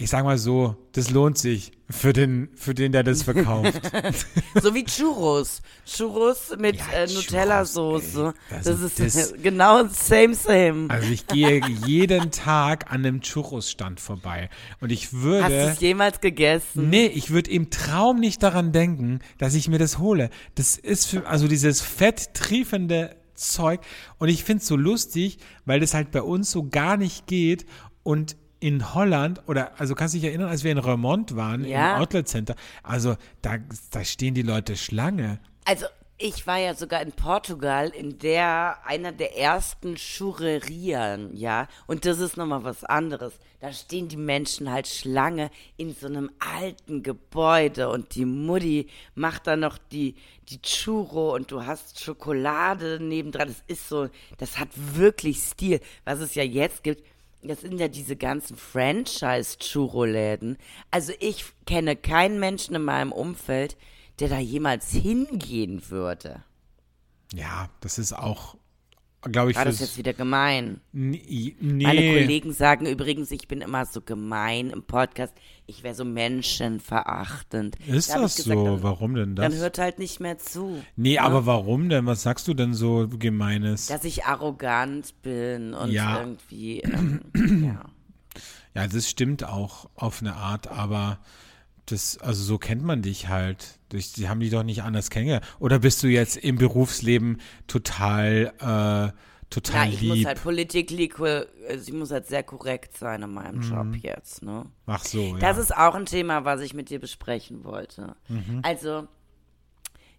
ich 0.01 0.09
sag 0.09 0.23
mal 0.23 0.37
so, 0.37 0.77
das 0.93 1.09
lohnt 1.09 1.37
sich 1.37 1.73
für 1.89 2.13
den, 2.13 2.47
für 2.55 2.73
den, 2.73 2.93
der 2.93 3.03
das 3.03 3.23
verkauft. 3.23 3.81
So 4.61 4.73
wie 4.73 4.85
Churros. 4.85 5.61
Churros 5.85 6.55
mit 6.57 6.77
Ja, 6.77 6.85
äh, 7.03 7.07
Nutella-Soße. 7.07 8.33
Das, 8.49 8.65
Also 8.67 8.85
ist 8.85 8.99
das- 8.99 9.33
genau 9.43 9.85
same, 9.89 10.35
same. 10.35 10.89
Also 10.89 11.09
ich 11.11 11.27
gehe 11.27 11.61
jeden 11.85 12.31
Tag 12.31 12.89
an 12.93 13.05
einem 13.05 13.19
Churros-Stand 13.19 13.99
vorbei. 13.99 14.49
Und 14.79 14.91
ich 14.93 15.05
Hast 15.07 15.13
du 15.13 15.21
würde. 15.21 15.55
es 15.55 15.79
jemals 15.81 16.21
gegessen? 16.21 16.89
Nee, 16.89 17.07
ich 17.07 17.31
würde 17.31 17.51
im 17.51 17.69
Traum 17.69 18.21
nicht 18.21 18.41
daran 18.41 18.71
denken, 18.71 19.19
dass 19.37 19.53
ich 19.53 19.67
mir 19.67 19.79
das 19.79 19.97
hole. 19.99 20.29
Das 20.55 20.77
ist 20.77 21.07
für, 21.07 21.27
also 21.27 21.49
dieses 21.49 21.81
fetttriefende 21.81 23.15
Zeug. 23.39 23.81
Und 24.17 24.29
ich 24.29 24.43
finde 24.43 24.61
es 24.61 24.67
so 24.67 24.75
lustig, 24.75 25.37
weil 25.65 25.79
das 25.79 25.93
halt 25.93 26.11
bei 26.11 26.21
uns 26.21 26.51
so 26.51 26.63
gar 26.69 26.97
nicht 26.97 27.27
geht. 27.27 27.65
Und 28.03 28.35
in 28.59 28.93
Holland, 28.93 29.41
oder 29.47 29.79
also 29.79 29.95
kannst 29.95 30.13
du 30.13 30.19
dich 30.19 30.27
erinnern, 30.27 30.49
als 30.49 30.63
wir 30.63 30.71
in 30.71 30.77
Remont 30.77 31.35
waren, 31.35 31.63
Ja. 31.65 31.95
im 31.95 32.01
Outlet 32.01 32.27
Center, 32.27 32.55
also 32.83 33.15
da, 33.41 33.57
da 33.91 34.03
stehen 34.03 34.33
die 34.33 34.41
Leute 34.41 34.75
Schlange. 34.75 35.39
Also, 35.65 35.85
ich 36.21 36.45
war 36.45 36.57
ja 36.57 36.73
sogar 36.73 37.01
in 37.01 37.13
Portugal 37.13 37.87
in 37.89 38.19
der, 38.19 38.77
einer 38.85 39.13
der 39.13 39.37
ersten 39.37 39.95
Churrerien, 39.95 41.33
ja. 41.35 41.69
Und 41.87 42.05
das 42.05 42.19
ist 42.19 42.35
nochmal 42.35 42.65
was 42.65 42.83
anderes. 42.83 43.39
Da 43.61 43.71
stehen 43.71 44.09
die 44.09 44.17
Menschen 44.17 44.69
halt 44.69 44.87
Schlange 44.87 45.49
in 45.77 45.95
so 45.95 46.07
einem 46.07 46.29
alten 46.39 47.03
Gebäude 47.03 47.89
und 47.89 48.15
die 48.15 48.25
Mutti 48.25 48.87
macht 49.15 49.47
da 49.47 49.55
noch 49.55 49.77
die, 49.77 50.15
die 50.49 50.61
Churro 50.61 51.33
und 51.33 51.51
du 51.51 51.65
hast 51.65 52.01
Schokolade 52.01 52.99
nebendran. 53.01 53.47
Das 53.47 53.63
ist 53.67 53.87
so, 53.87 54.09
das 54.37 54.59
hat 54.59 54.67
wirklich 54.75 55.39
Stil. 55.39 55.79
Was 56.03 56.19
es 56.19 56.35
ja 56.35 56.43
jetzt 56.43 56.83
gibt, 56.83 57.01
das 57.41 57.61
sind 57.61 57.79
ja 57.79 57.87
diese 57.87 58.17
ganzen 58.17 58.57
Franchise-Churro-Läden. 58.57 60.57
Also 60.91 61.13
ich 61.19 61.45
kenne 61.65 61.95
keinen 61.95 62.41
Menschen 62.41 62.75
in 62.75 62.83
meinem 62.83 63.13
Umfeld, 63.13 63.77
der 64.19 64.29
da 64.29 64.39
jemals 64.39 64.91
hingehen 64.91 65.81
würde. 65.89 66.43
Ja, 67.33 67.69
das 67.81 67.99
ist 67.99 68.13
auch, 68.13 68.55
glaube 69.21 69.51
ich, 69.51 69.57
War 69.57 69.65
das 69.65 69.79
jetzt 69.79 69.97
wieder 69.97 70.13
gemein? 70.13 70.81
nee. 70.91 71.55
Meine 71.59 72.01
Kollegen 72.07 72.53
sagen 72.53 72.85
übrigens, 72.85 73.29
ich 73.31 73.47
bin 73.47 73.61
immer 73.61 73.85
so 73.85 74.01
gemein 74.01 74.69
im 74.71 74.83
Podcast. 74.83 75.33
Ich 75.67 75.83
wäre 75.83 75.93
so 75.93 76.05
menschenverachtend. 76.05 77.75
Ist 77.87 78.09
Da 78.09 78.19
das 78.21 78.35
gesagt, 78.37 78.57
so? 78.59 78.65
Dann, 78.65 78.83
Warum 78.83 79.13
denn 79.15 79.35
das? 79.35 79.49
dann 79.51 79.59
hört 79.61 79.77
halt 79.77 79.99
nicht 79.99 80.19
mehr 80.19 80.37
zu. 80.37 80.83
Nee, 80.95 81.19
aber 81.19 81.45
warum 81.45 81.89
denn? 81.89 82.05
Was 82.05 82.23
sagst 82.23 82.47
du 82.47 82.53
denn 82.53 82.73
so 82.73 83.07
Gemeines? 83.07 83.87
Dass 83.87 84.03
ich 84.05 84.25
arrogant 84.25 85.21
bin 85.21 85.73
und 85.73 85.91
Ja. 85.91 86.19
irgendwie, 86.21 86.79
ähm, 86.81 87.21
ja. 87.63 87.85
Ja, 88.75 88.87
das 88.87 89.09
stimmt 89.09 89.43
auch 89.43 89.89
auf 89.95 90.21
eine 90.21 90.35
Art, 90.35 90.67
aber 90.67 91.19
das, 91.91 92.17
also 92.19 92.43
so 92.43 92.57
kennt 92.57 92.83
man 92.83 93.01
dich 93.01 93.27
halt. 93.27 93.79
Die 93.91 94.29
haben 94.29 94.39
die 94.39 94.49
doch 94.49 94.63
nicht 94.63 94.83
anders 94.83 95.09
kennengelernt. 95.09 95.45
Oder 95.59 95.79
bist 95.79 96.03
du 96.03 96.07
jetzt 96.07 96.37
im 96.37 96.57
Berufsleben 96.57 97.41
total, 97.67 98.53
äh, 98.59 99.17
total 99.49 99.87
Na, 99.87 99.93
ich 99.93 100.01
muss 100.03 100.17
lieb? 100.17 100.27
halt 100.27 100.43
politically, 100.43 101.11
also 101.67 101.87
ich 101.87 101.93
muss 101.93 102.11
halt 102.11 102.27
sehr 102.27 102.43
korrekt 102.43 102.97
sein 102.97 103.23
in 103.23 103.31
meinem 103.33 103.61
Job 103.61 103.95
jetzt, 104.01 104.43
ne? 104.43 104.65
Ach 104.85 105.03
so, 105.03 105.21
Mhm. 105.23 105.33
ja. 105.33 105.39
Das 105.39 105.57
ist 105.57 105.75
auch 105.75 105.95
ein 105.95 106.05
Thema, 106.05 106.45
was 106.45 106.61
ich 106.61 106.73
mit 106.73 106.89
dir 106.89 106.99
besprechen 106.99 107.63
wollte. 107.63 108.15
Mhm. 108.27 108.59
Also, 108.63 109.07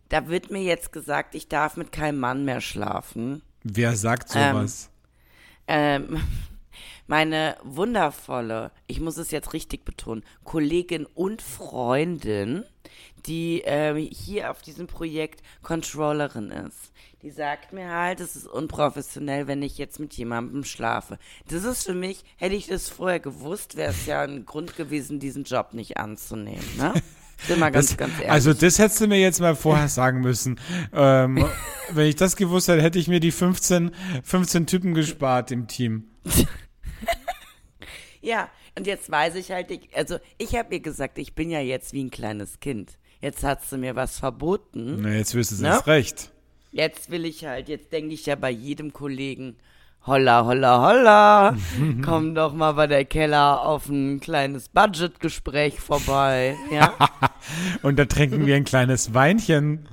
da 0.09 0.27
wird 0.29 0.51
mir 0.51 0.63
jetzt 0.63 0.93
gesagt, 0.93 1.35
ich 1.37 1.49
darf 1.49 1.77
mit 1.77 1.93
keinem 1.93 2.19
Mann 2.19 2.45
mehr 2.45 2.61
schlafen. 2.61 3.43
Wer 3.63 3.95
sagt 3.95 4.31
sowas? 4.31 4.91
Ähm, 5.69 6.21
meine 7.07 7.57
wundervolle, 7.63 8.71
ich 8.87 9.01
muss 9.01 9.17
es 9.17 9.31
jetzt 9.31 9.53
richtig 9.53 9.85
betonen, 9.85 10.25
Kollegin 10.45 11.07
und 11.07 11.43
Freundin, 11.43 12.65
die 13.27 13.63
ähm, 13.65 13.97
hier 13.97 14.51
auf 14.51 14.63
diesem 14.63 14.87
Projekt 14.87 15.43
Controllerin 15.63 16.51
ist. 16.51 16.93
Die 17.23 17.31
sagt 17.31 17.75
mir 17.75 17.91
halt, 17.91 18.21
es 18.21 18.35
ist 18.35 18.47
unprofessionell, 18.47 19.47
wenn 19.47 19.63
ich 19.63 19.77
jetzt 19.77 20.01
mit 20.01 20.15
jemandem 20.15 20.65
schlafe. 20.65 21.19
Das 21.49 21.65
ist 21.65 21.85
für 21.85 21.95
mich, 21.95 22.25
hätte 22.37 22.55
ich 22.55 22.67
das 22.67 22.89
vorher 22.89 23.21
gewusst, 23.21 23.77
wäre 23.77 23.91
es 23.91 24.07
ja 24.07 24.23
ein 24.23 24.47
Grund 24.47 24.75
gewesen, 24.75 25.21
diesen 25.21 25.45
Job 25.45 25.75
nicht 25.75 25.99
anzunehmen. 25.99 26.65
Ne? 26.79 26.95
Sind 27.47 27.59
wir 27.59 27.71
ganz, 27.71 27.89
das, 27.89 27.97
ganz 27.97 28.15
ehrlich. 28.15 28.31
also 28.31 28.53
das 28.53 28.79
hättest 28.79 29.01
du 29.01 29.07
mir 29.07 29.19
jetzt 29.19 29.41
mal 29.41 29.55
vorher 29.55 29.89
sagen 29.89 30.21
müssen. 30.21 30.59
Ähm, 30.93 31.45
wenn 31.93 32.07
ich 32.07 32.17
das 32.17 32.37
gewusst 32.37 32.69
hätte, 32.69 32.83
hätte 32.83 32.99
ich 32.99 33.09
mir 33.09 33.21
die 33.21 33.33
15, 33.33 33.93
15 34.23 34.67
Typen 34.67 34.95
gespart 34.95 35.51
im 35.51 35.67
Team. 35.67 36.05
Ja, 38.21 38.49
und 38.77 38.87
jetzt 38.87 39.11
weiß 39.11 39.35
ich 39.37 39.51
halt, 39.51 39.71
ich, 39.71 39.89
also 39.97 40.19
ich 40.39 40.55
habe 40.57 40.75
ihr 40.75 40.81
gesagt, 40.81 41.19
ich 41.19 41.35
bin 41.35 41.51
ja 41.51 41.61
jetzt 41.61 41.93
wie 41.93 42.05
ein 42.05 42.11
kleines 42.11 42.61
Kind. 42.61 42.99
Jetzt 43.21 43.45
hat 43.45 43.63
sie 43.65 43.79
mir 43.79 43.97
was 43.97 44.19
verboten. 44.19 44.99
Na, 45.03 45.11
jetzt 45.15 45.35
wirst 45.35 45.51
du 45.51 45.55
es 45.57 45.61
Ne? 45.61 45.69
erst 45.69 45.87
recht. 45.87 46.31
Jetzt 46.73 47.11
will 47.11 47.25
ich 47.25 47.45
halt, 47.45 47.69
jetzt 47.69 47.93
denke 47.93 48.15
ich 48.15 48.27
ja 48.27 48.37
bei 48.37 48.51
jedem 48.51 48.93
Kollegen, 48.93 49.57
Holla, 50.07 50.47
holla, 50.47 50.81
holla. 50.81 51.57
Komm 52.03 52.35
doch 52.35 52.55
mal 52.55 52.73
bei 52.73 52.87
der 52.87 53.05
Keller 53.05 53.61
auf 53.67 53.87
ein 53.91 54.19
kleines 54.21 54.71
Budgetgespräch 54.71 55.79
vorbei. 55.79 56.57
Ja? 56.71 56.95
Und 57.83 57.99
da 57.99 58.07
trinken 58.07 58.47
wir 58.47 58.57
ein 58.57 58.65
kleines 58.65 59.13
Weinchen. 59.13 59.87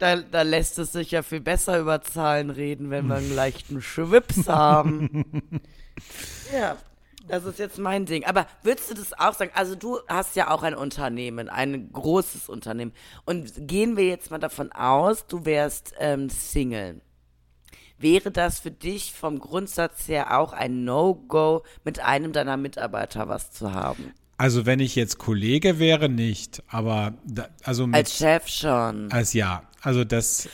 Da, 0.00 0.16
da 0.16 0.42
lässt 0.42 0.80
es 0.80 0.90
sich 0.90 1.12
ja 1.12 1.22
viel 1.22 1.40
besser 1.40 1.78
über 1.78 2.02
Zahlen 2.02 2.50
reden, 2.50 2.90
wenn 2.90 3.06
wir 3.06 3.14
einen 3.14 3.32
leichten 3.32 3.80
Schwips 3.80 4.48
haben. 4.48 5.24
ja, 6.52 6.76
das 7.26 7.44
ist 7.44 7.58
jetzt 7.58 7.78
mein 7.78 8.06
Ding. 8.06 8.24
Aber 8.24 8.46
würdest 8.62 8.90
du 8.90 8.94
das 8.94 9.12
auch 9.18 9.34
sagen? 9.34 9.50
Also 9.54 9.74
du 9.74 9.98
hast 10.08 10.36
ja 10.36 10.50
auch 10.50 10.62
ein 10.62 10.74
Unternehmen, 10.74 11.48
ein 11.48 11.90
großes 11.92 12.48
Unternehmen. 12.48 12.92
Und 13.24 13.68
gehen 13.68 13.96
wir 13.96 14.06
jetzt 14.06 14.30
mal 14.30 14.38
davon 14.38 14.72
aus, 14.72 15.26
du 15.26 15.44
wärst 15.44 15.94
ähm, 15.98 16.28
Single. 16.28 17.00
Wäre 17.98 18.30
das 18.30 18.58
für 18.60 18.70
dich 18.70 19.12
vom 19.12 19.38
Grundsatz 19.38 20.08
her 20.08 20.38
auch 20.38 20.52
ein 20.52 20.84
No-Go, 20.84 21.62
mit 21.84 22.00
einem 22.00 22.32
deiner 22.32 22.56
Mitarbeiter 22.56 23.28
was 23.28 23.52
zu 23.52 23.72
haben? 23.72 24.12
Also 24.36 24.66
wenn 24.66 24.80
ich 24.80 24.96
jetzt 24.96 25.18
Kollege 25.18 25.78
wäre, 25.78 26.08
nicht. 26.08 26.62
Aber 26.68 27.14
da, 27.24 27.48
also 27.62 27.86
mit, 27.86 27.96
Als 27.96 28.16
Chef 28.16 28.48
schon. 28.48 29.10
als 29.12 29.32
ja. 29.32 29.62
Also 29.80 30.04
das. 30.04 30.48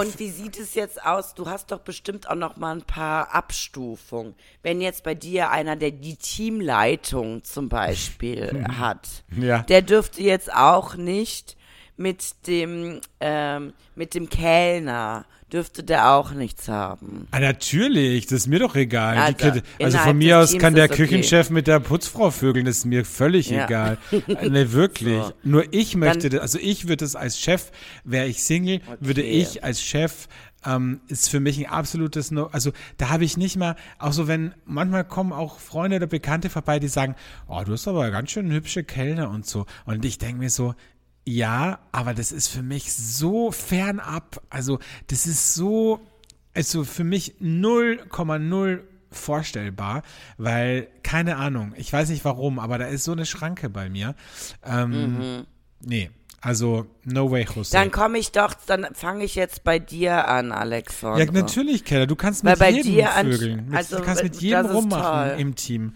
Und 0.00 0.18
wie 0.18 0.30
sieht 0.30 0.58
es 0.58 0.74
jetzt 0.74 1.04
aus? 1.04 1.34
Du 1.34 1.48
hast 1.48 1.70
doch 1.72 1.80
bestimmt 1.80 2.28
auch 2.28 2.34
noch 2.34 2.56
mal 2.56 2.74
ein 2.74 2.82
paar 2.82 3.34
Abstufungen. 3.34 4.34
Wenn 4.62 4.80
jetzt 4.80 5.04
bei 5.04 5.14
dir 5.14 5.50
einer, 5.50 5.76
der 5.76 5.90
die 5.92 6.16
Teamleitung 6.16 7.44
zum 7.44 7.68
Beispiel 7.68 8.64
hat, 8.78 9.08
Ja. 9.36 9.58
der 9.62 9.82
dürfte 9.82 10.22
jetzt 10.22 10.52
auch 10.52 10.96
nicht 10.96 11.56
mit 12.02 12.34
dem 12.46 13.00
ähm, 13.20 13.72
mit 13.94 14.14
dem 14.14 14.28
Kellner 14.28 15.24
dürfte 15.52 15.82
der 15.84 16.08
auch 16.12 16.32
nichts 16.32 16.66
haben. 16.68 17.28
Ah, 17.30 17.38
natürlich, 17.40 18.24
das 18.24 18.40
ist 18.40 18.46
mir 18.46 18.58
doch 18.58 18.74
egal. 18.74 19.16
Da- 19.16 19.32
Kid- 19.50 19.62
also 19.82 19.98
von 19.98 20.16
mir 20.16 20.38
aus 20.38 20.50
Teams 20.50 20.62
kann 20.62 20.74
der 20.74 20.86
ist 20.86 20.92
okay. 20.92 21.02
Küchenchef 21.02 21.50
mit 21.50 21.66
der 21.66 21.78
Putzfrau 21.78 22.30
vögeln, 22.30 22.64
das 22.64 22.78
ist 22.78 22.84
mir 22.86 23.04
völlig 23.04 23.50
Ja. 23.50 23.66
egal. 23.66 23.98
Ne, 24.50 24.72
wirklich. 24.72 25.22
So. 25.22 25.32
Nur 25.44 25.64
ich 25.72 25.94
möchte, 25.94 26.30
Dann- 26.30 26.38
das, 26.40 26.40
also 26.40 26.58
ich 26.58 26.88
würde 26.88 27.04
es 27.04 27.14
als 27.16 27.38
Chef, 27.38 27.70
wäre 28.04 28.26
ich 28.26 28.42
Single, 28.42 28.80
würde 29.00 29.20
Okay. 29.20 29.30
ich 29.30 29.62
als 29.62 29.82
Chef 29.82 30.26
ähm, 30.64 31.00
ist 31.08 31.28
für 31.28 31.40
mich 31.40 31.58
ein 31.58 31.66
absolutes 31.72 32.30
No. 32.30 32.46
Also 32.46 32.70
da 32.96 33.10
habe 33.10 33.24
ich 33.24 33.36
nicht 33.36 33.56
mal, 33.56 33.74
auch 33.98 34.12
so 34.12 34.28
wenn, 34.28 34.54
manchmal 34.64 35.04
kommen 35.04 35.32
auch 35.32 35.58
Freunde 35.58 35.96
oder 35.96 36.06
Bekannte 36.06 36.48
vorbei, 36.50 36.78
die 36.78 36.86
sagen, 36.88 37.14
oh, 37.48 37.60
du 37.66 37.72
hast 37.72 37.88
aber 37.88 38.10
ganz 38.10 38.30
schön 38.30 38.50
hübsche 38.50 38.84
Kellner 38.84 39.28
und 39.28 39.44
so. 39.44 39.66
Und 39.86 40.04
ich 40.04 40.16
denke 40.18 40.38
mir 40.38 40.50
so, 40.50 40.74
ja, 41.24 41.78
aber 41.92 42.14
das 42.14 42.32
ist 42.32 42.48
für 42.48 42.62
mich 42.62 42.92
so 42.92 43.50
fernab. 43.52 44.42
Also 44.50 44.78
das 45.08 45.26
ist 45.26 45.54
so, 45.54 46.00
also 46.54 46.84
für 46.84 47.04
mich 47.04 47.36
0,0 47.40 48.80
vorstellbar, 49.10 50.02
weil, 50.38 50.88
keine 51.02 51.36
Ahnung, 51.36 51.74
ich 51.76 51.92
weiß 51.92 52.08
nicht 52.08 52.24
warum, 52.24 52.58
aber 52.58 52.78
da 52.78 52.86
ist 52.86 53.04
so 53.04 53.12
eine 53.12 53.26
Schranke 53.26 53.68
bei 53.68 53.88
mir. 53.88 54.14
Ähm, 54.64 55.46
Nee, 55.84 56.10
also 56.40 56.86
no 57.04 57.30
way, 57.30 57.44
Jose. 57.44 57.76
Mhm. 57.76 57.80
Dann 57.80 57.90
komme 57.90 58.18
ich 58.18 58.32
doch, 58.32 58.54
dann 58.54 58.86
fange 58.94 59.24
ich 59.24 59.34
jetzt 59.34 59.64
bei 59.64 59.78
dir 59.78 60.28
an, 60.28 60.52
Alexander. 60.52 61.24
ja, 61.24 61.30
natürlich, 61.30 61.84
Keller, 61.84 62.06
du 62.06 62.16
kannst 62.16 62.44
mit 62.44 62.58
bei 62.58 62.70
jedem 62.70 63.06
vögeln. 63.06 63.66
Mit, 63.68 63.76
also, 63.76 63.96
du 63.98 64.02
kannst 64.02 64.22
mit 64.22 64.36
jedem 64.40 64.66
rummachen 64.66 65.30
toll. 65.30 65.40
im 65.40 65.54
Team. 65.54 65.94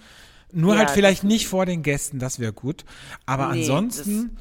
Nur 0.52 0.74
Ja, 0.74 0.80
halt 0.80 0.90
vielleicht 0.90 1.24
nicht 1.24 1.48
vor 1.48 1.66
den 1.66 1.82
Gästen, 1.82 2.18
das 2.18 2.38
wäre 2.38 2.52
gut. 2.52 2.84
Aber 3.26 3.52
Nee, 3.52 3.62
ansonsten, 3.62 4.36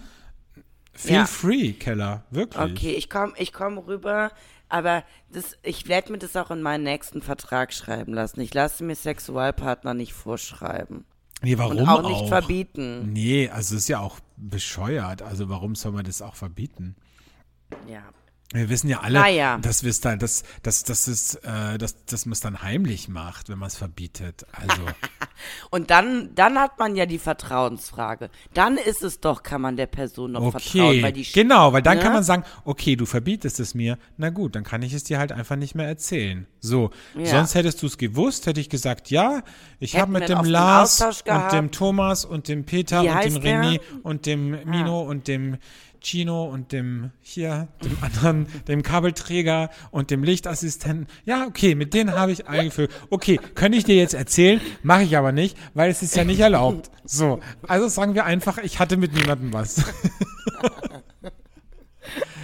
feel 0.95 1.13
Ja. 1.15 1.25
free, 1.25 1.73
Keller, 1.73 2.23
wirklich. 2.31 2.71
Okay, 2.71 2.93
ich 2.93 3.09
komme 3.09 3.33
ich 3.37 3.53
komm 3.53 3.77
rüber, 3.77 4.31
aber 4.69 5.03
das, 5.31 5.57
ich 5.63 5.87
werde 5.87 6.11
mir 6.11 6.17
das 6.17 6.35
auch 6.35 6.51
in 6.51 6.61
meinen 6.61 6.83
nächsten 6.83 7.21
Vertrag 7.21 7.73
schreiben 7.73 8.13
lassen. 8.13 8.41
Ich 8.41 8.53
lasse 8.53 8.83
mir 8.83 8.95
Sexualpartner 8.95 9.93
nicht 9.93 10.13
vorschreiben. 10.13 11.05
Nee, 11.41 11.57
warum 11.57 11.77
Und 11.77 11.87
auch 11.89 12.07
nicht 12.09 12.27
verbieten. 12.27 13.11
Nee, 13.13 13.49
also 13.49 13.75
ist 13.75 13.87
ja 13.87 13.99
auch 13.99 14.19
bescheuert. 14.37 15.21
Also 15.21 15.49
warum 15.49 15.75
soll 15.75 15.91
man 15.91 16.05
das 16.05 16.21
auch 16.21 16.35
verbieten? 16.35 16.95
Ja. 17.87 18.03
Wir 18.53 18.69
wissen 18.69 18.87
ja 18.87 18.99
alle, 18.99 19.19
Naja. 19.19 19.57
dass 19.57 19.83
wir 19.83 19.89
es 19.89 20.01
dann, 20.01 20.19
dass, 20.19 20.43
dass, 20.61 20.83
dass, 20.83 21.07
es, 21.07 21.35
äh, 21.35 21.77
dass, 21.79 22.05
dass 22.05 22.25
man 22.27 22.33
es 22.33 22.41
dann 22.41 22.61
heimlich 22.61 23.09
macht, 23.09 23.49
wenn 23.49 23.57
man 23.57 23.67
es 23.67 23.75
verbietet. 23.75 24.45
Also, 24.51 24.81
Und 25.71 25.89
dann, 25.89 26.33
dann 26.35 26.57
hat 26.59 26.77
man 26.79 26.95
ja 26.95 27.05
die 27.07 27.17
Vertrauensfrage. 27.17 28.29
Dann 28.53 28.77
ist 28.77 29.03
es 29.03 29.19
doch, 29.19 29.41
kann 29.43 29.61
man 29.61 29.75
der 29.77 29.87
Person 29.87 30.33
noch 30.33 30.51
vertrauen, 30.51 30.89
okay, 30.89 31.03
weil 31.03 31.11
die 31.11 31.23
genau, 31.23 31.73
weil 31.73 31.81
dann 31.81 31.97
ne? 31.97 32.03
kann 32.03 32.13
man 32.13 32.23
sagen, 32.23 32.43
okay, 32.63 32.95
du 32.95 33.05
verbietest 33.05 33.59
es 33.59 33.73
mir, 33.73 33.97
na 34.17 34.29
gut, 34.29 34.55
dann 34.55 34.63
kann 34.63 34.81
ich 34.83 34.93
es 34.93 35.03
dir 35.03 35.17
halt 35.17 35.31
einfach 35.31 35.55
nicht 35.55 35.75
mehr 35.75 35.87
erzählen. 35.87 36.45
So, 36.59 36.91
Ja. 37.15 37.25
sonst 37.25 37.55
hättest 37.55 37.81
du 37.81 37.87
es 37.87 37.97
gewusst, 37.97 38.45
hätte 38.45 38.61
ich 38.61 38.69
gesagt, 38.69 39.09
ja, 39.09 39.41
ich 39.79 39.97
habe 39.97 40.11
mit 40.11 40.29
dem 40.29 40.43
Lars 40.43 41.01
und 41.01 41.51
dem 41.51 41.71
Thomas 41.71 42.25
und 42.25 42.47
dem 42.47 42.63
Peter 42.65 43.01
Wie 43.03 43.09
und 43.09 43.23
dem 43.23 43.33
heißt 43.33 43.43
der? 43.43 43.63
René 43.63 43.81
und 44.03 44.25
dem 44.27 44.51
Mino 44.65 45.01
und 45.01 45.27
dem 45.27 45.57
Chino 46.05 46.45
und 46.45 46.71
dem 46.71 47.11
hier, 47.21 47.67
dem 47.83 47.97
anderen, 48.01 48.47
dem 48.67 48.83
Kabelträger 48.83 49.69
und 49.91 50.11
dem 50.11 50.23
Lichtassistenten. 50.23 51.07
Ja, 51.25 51.45
okay, 51.47 51.75
mit 51.75 51.93
denen 51.93 52.13
habe 52.13 52.31
ich 52.31 52.47
eingeführt. 52.47 52.91
Okay, 53.09 53.39
könnte 53.55 53.77
ich 53.77 53.83
dir 53.83 53.95
jetzt 53.95 54.13
erzählen, 54.13 54.61
mache 54.83 55.03
ich 55.03 55.17
aber 55.17 55.31
nicht, 55.31 55.57
weil 55.73 55.89
es 55.89 56.03
ist 56.03 56.15
ja 56.15 56.23
nicht 56.23 56.39
erlaubt. 56.39 56.91
So, 57.03 57.39
also 57.67 57.87
sagen 57.87 58.13
wir 58.13 58.25
einfach, 58.25 58.59
ich 58.59 58.79
hatte 58.79 58.97
mit 58.97 59.13
niemandem 59.13 59.51
was. 59.53 59.83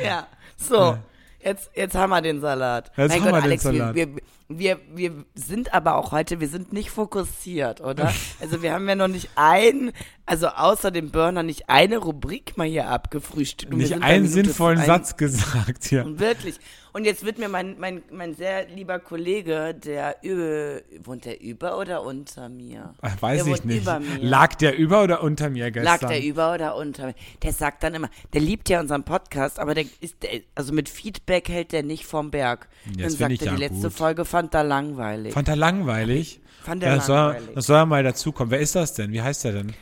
Ja, 0.03 0.28
so. 0.57 0.97
Jetzt, 1.39 1.72
jetzt 1.76 1.95
haben 1.95 2.12
wir 2.12 2.22
den 2.22 2.39
Salat. 2.39 2.91
Jetzt 2.95 3.09
mein 3.09 3.22
haben 3.22 3.24
Gott, 3.24 3.34
wir 3.34 3.41
den 3.41 3.43
Alex, 3.43 3.64
Salat. 3.64 3.95
Wir, 3.95 4.16
wir, 4.16 4.22
wir, 4.60 4.80
wir 4.93 5.26
sind 5.36 5.74
aber 5.74 5.95
auch 5.95 6.12
heute, 6.12 6.39
wir 6.39 6.47
sind 6.47 6.74
nicht 6.74 6.89
fokussiert, 6.91 7.82
oder? 7.82 8.14
Also 8.39 8.62
wir 8.62 8.74
haben 8.74 8.88
ja 8.88 8.95
noch 8.95 9.08
nicht 9.08 9.30
ein, 9.36 9.91
also 10.26 10.47
außer 10.47 10.91
dem 10.91 11.12
Burner 11.12 11.43
nicht 11.43 11.70
eine 11.70 11.97
Rubrik 11.97 12.58
mal 12.58 12.68
hier 12.68 12.88
abgefrühstückt. 12.89 13.74
Nicht 13.74 14.02
einen 14.02 14.28
sinnvollen 14.28 14.80
ein- 14.80 14.86
Satz 14.86 15.18
gesagt 15.18 15.86
hier. 15.86 16.06
Wirklich. 16.20 16.58
Und 16.93 17.06
jetzt 17.06 17.24
wird 17.24 17.38
mir 17.39 17.47
mein, 17.47 17.80
mein, 17.80 18.04
mein 18.12 18.36
sehr 18.36 18.68
lieber 18.68 18.99
Kollege, 18.99 19.74
der 19.74 20.18
über, 20.24 20.82
wohnt 21.06 21.24
der 21.24 21.39
über 21.41 21.78
oder 21.78 22.04
unter 22.04 22.49
mir? 22.49 22.93
Ach, 23.02 23.22
Weiß 23.22 23.45
der 23.45 23.54
ich 23.54 23.64
nicht. 23.64 23.88
Lag 24.20 24.56
der 24.56 24.78
über 24.78 25.02
oder 25.04 25.24
unter 25.24 25.49
mir 25.49 25.72
gestern? 25.72 25.86
Lag 25.86 25.99
der 26.10 26.22
über 26.22 26.54
oder 26.54 26.76
unter 26.76 27.06
mir? 27.08 27.16
Der 27.43 27.54
sagt 27.54 27.84
dann 27.84 27.93
immer, 27.93 28.10
der 28.34 28.41
liebt 28.41 28.68
ja 28.68 28.82
unseren 28.82 29.04
Podcast, 29.06 29.58
aber 29.58 29.74
der 29.74 29.86
ist, 30.02 30.22
der, 30.22 30.41
also 30.54 30.74
mit 30.74 30.89
Feedback 30.89 31.47
hält 31.47 31.72
der 31.72 31.84
nicht 31.84 32.06
vom 32.06 32.30
Berg. 32.30 32.68
Das 32.97 32.97
dann 32.97 33.30
sagt 33.30 33.41
er, 33.41 33.45
ja 33.47 33.54
die 33.54 33.60
letzte 33.64 33.88
gut. 33.88 33.93
Folge 33.93 34.26
fand 34.26 34.41
er 34.56 34.64
langweilig. 34.64 35.34
Fand 35.34 35.48
er 35.48 35.56
langweilig? 35.56 36.42
Fand 36.64 36.84
er 36.84 36.96
ja, 36.96 37.02
soll, 37.02 37.16
langweilig. 37.18 37.50
das 37.56 37.66
soll 37.66 37.78
er 37.78 37.86
mal 37.86 38.04
dazukommen. 38.04 38.52
Wer 38.52 38.60
ist 38.60 38.76
das 38.76 38.94
denn? 38.94 39.12
Wie 39.12 39.22
heißt 39.22 39.44
der 39.46 39.52
denn? 39.54 39.74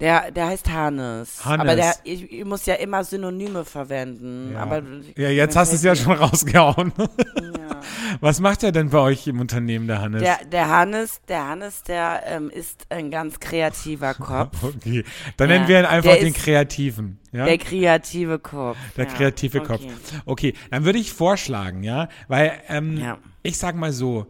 Der, 0.00 0.32
der 0.32 0.48
heißt 0.48 0.68
Hannes. 0.70 1.44
Hannes. 1.44 1.60
Aber 1.60 1.76
der, 1.76 1.94
ich, 2.02 2.30
ich 2.32 2.44
muss 2.44 2.66
ja 2.66 2.74
immer 2.74 3.04
Synonyme 3.04 3.64
verwenden. 3.64 4.50
Ja, 4.52 4.60
Aber 4.62 4.82
ja 5.16 5.28
jetzt 5.30 5.54
hast 5.56 5.70
du 5.70 5.76
es 5.76 5.82
ja 5.84 5.94
schon 5.94 6.12
rausgehauen. 6.14 6.92
Ja. 6.98 7.80
Was 8.20 8.40
macht 8.40 8.64
er 8.64 8.72
denn 8.72 8.90
bei 8.90 8.98
euch 8.98 9.26
im 9.28 9.40
Unternehmen, 9.40 9.86
der 9.86 10.00
Hannes? 10.00 10.20
Der, 10.22 10.38
der 10.50 10.68
Hannes, 10.68 11.20
der 11.28 11.46
Hannes, 11.46 11.84
der 11.84 12.22
ähm, 12.26 12.50
ist 12.50 12.86
ein 12.90 13.10
ganz 13.12 13.38
kreativer 13.38 14.14
Kopf. 14.14 14.64
okay, 14.64 15.04
dann 15.36 15.48
Ja, 15.48 15.56
nennen 15.56 15.68
wir 15.68 15.78
ihn 15.80 15.86
einfach 15.86 16.10
der 16.10 16.20
den 16.20 16.34
ist- 16.34 16.42
Kreativen. 16.42 17.20
Ja? 17.30 17.44
Der 17.44 17.58
kreative 17.58 18.38
Kopf. 18.40 18.76
Der 18.96 19.06
kreative 19.06 19.60
okay. 19.60 19.68
Kopf. 19.68 19.82
Okay, 20.26 20.54
dann 20.70 20.84
würde 20.84 20.98
ich 20.98 21.12
vorschlagen, 21.12 21.82
ja, 21.84 22.08
weil 22.28 22.52
ähm, 22.68 22.96
Ja. 22.96 23.18
Ich 23.44 23.56
sag 23.58 23.76
mal 23.76 23.92
so, 23.92 24.26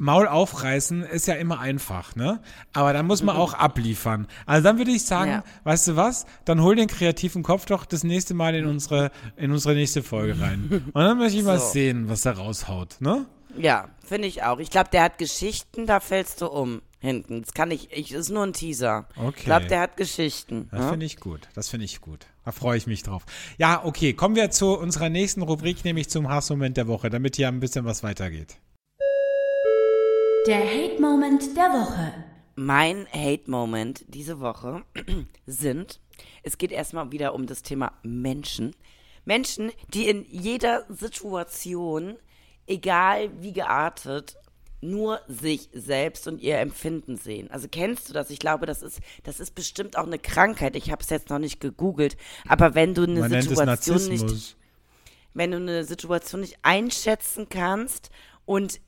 Maul 0.00 0.28
aufreißen 0.28 1.02
ist 1.02 1.26
ja 1.26 1.34
immer 1.34 1.58
einfach, 1.58 2.14
ne? 2.14 2.40
Aber 2.72 2.92
dann 2.92 3.04
muss 3.06 3.22
man 3.24 3.34
auch 3.36 3.52
abliefern. 3.52 4.28
Also 4.46 4.62
dann 4.62 4.78
würde 4.78 4.92
ich 4.92 5.04
sagen, 5.04 5.30
Mhm. 5.32 5.36
Ja. 5.38 5.44
weißt 5.64 5.88
du 5.88 5.96
was? 5.96 6.24
Dann 6.44 6.62
hol 6.62 6.76
den 6.76 6.86
kreativen 6.86 7.42
Kopf 7.42 7.66
doch 7.66 7.84
das 7.84 8.04
nächste 8.04 8.32
Mal 8.34 8.54
in 8.54 8.66
unsere 8.66 9.10
in 9.36 9.50
unsere 9.50 9.74
nächste 9.74 10.04
Folge 10.04 10.40
rein. 10.40 10.84
Und 10.94 11.02
dann 11.02 11.18
möchte 11.18 11.38
ich 11.38 11.44
mal 11.44 11.58
So. 11.58 11.66
sehen, 11.72 12.08
was 12.08 12.24
er 12.24 12.38
raushaut, 12.38 13.00
ne? 13.00 13.26
Ja, 13.56 13.88
finde 14.06 14.28
ich 14.28 14.44
auch. 14.44 14.60
Ich 14.60 14.70
glaube, 14.70 14.88
der 14.92 15.02
hat 15.02 15.18
Geschichten, 15.18 15.86
da 15.86 15.98
fällst 15.98 16.42
du 16.42 16.46
um 16.46 16.80
hinten. 17.00 17.42
Das 17.42 17.52
kann 17.52 17.72
ich, 17.72 17.90
ich 17.90 18.12
ist 18.12 18.28
nur 18.30 18.44
ein 18.44 18.52
Teaser. 18.52 19.08
Okay. 19.16 19.34
Ich 19.38 19.44
glaube, 19.46 19.66
der 19.66 19.80
hat 19.80 19.96
Geschichten. 19.96 20.68
Das 20.70 20.80
ne? 20.84 20.90
finde 20.90 21.06
ich 21.06 21.18
gut. 21.18 21.48
Das 21.54 21.68
finde 21.70 21.86
ich 21.86 22.00
gut. 22.00 22.26
Da 22.48 22.52
freue 22.52 22.78
ich 22.78 22.86
mich 22.86 23.02
drauf. 23.02 23.26
Ja, 23.58 23.84
okay. 23.84 24.14
Kommen 24.14 24.34
wir 24.34 24.50
zu 24.50 24.78
unserer 24.78 25.10
nächsten 25.10 25.42
Rubrik, 25.42 25.84
nämlich 25.84 26.08
zum 26.08 26.30
Hassmoment 26.30 26.78
der 26.78 26.88
Woche, 26.88 27.10
damit 27.10 27.36
hier 27.36 27.46
ein 27.46 27.60
bisschen 27.60 27.84
was 27.84 28.02
weitergeht. 28.02 28.56
Der 30.46 30.60
Hate 30.60 30.98
Moment 30.98 31.54
der 31.54 31.64
Woche. 31.64 32.14
Mein 32.56 33.06
Hate-Moment 33.12 34.06
diese 34.08 34.40
Woche 34.40 34.82
sind, 35.46 36.00
es 36.42 36.56
geht 36.56 36.72
erstmal 36.72 37.12
wieder 37.12 37.34
um 37.34 37.44
das 37.44 37.60
Thema 37.60 37.92
Menschen. 38.02 38.74
Menschen, 39.26 39.70
die 39.92 40.08
in 40.08 40.24
jeder 40.30 40.86
Situation, 40.88 42.16
egal 42.66 43.28
wie 43.42 43.52
geartet, 43.52 44.38
nur 44.80 45.20
sich 45.26 45.68
selbst 45.72 46.28
und 46.28 46.40
ihr 46.40 46.58
Empfinden 46.58 47.16
sehen. 47.16 47.50
Also 47.50 47.66
kennst 47.70 48.08
du 48.08 48.12
das? 48.12 48.30
Ich 48.30 48.38
glaube, 48.38 48.66
das 48.66 48.82
ist, 48.82 49.00
das 49.24 49.40
ist 49.40 49.54
bestimmt 49.54 49.96
auch 49.96 50.06
eine 50.06 50.18
Krankheit. 50.18 50.76
Ich 50.76 50.90
habe 50.90 51.02
es 51.02 51.10
jetzt 51.10 51.30
noch 51.30 51.38
nicht 51.38 51.60
gegoogelt. 51.60 52.16
Aber 52.46 52.74
wenn 52.74 52.94
du 52.94 53.02
eine 53.02 53.20
Man 53.20 53.42
Situation 53.42 54.08
nicht 54.08 54.56
wenn 55.34 55.52
du 55.52 55.58
eine 55.58 55.84
Situation 55.84 56.40
nicht 56.40 56.58
einschätzen 56.62 57.48
kannst 57.48 58.10
und 58.44 58.80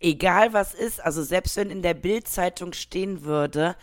egal 0.00 0.52
was 0.52 0.72
ist, 0.72 1.04
also 1.04 1.22
selbst 1.22 1.56
wenn 1.56 1.70
in 1.70 1.82
der 1.82 1.94
Bildzeitung 1.94 2.72
stehen 2.72 3.24
würde, 3.24 3.74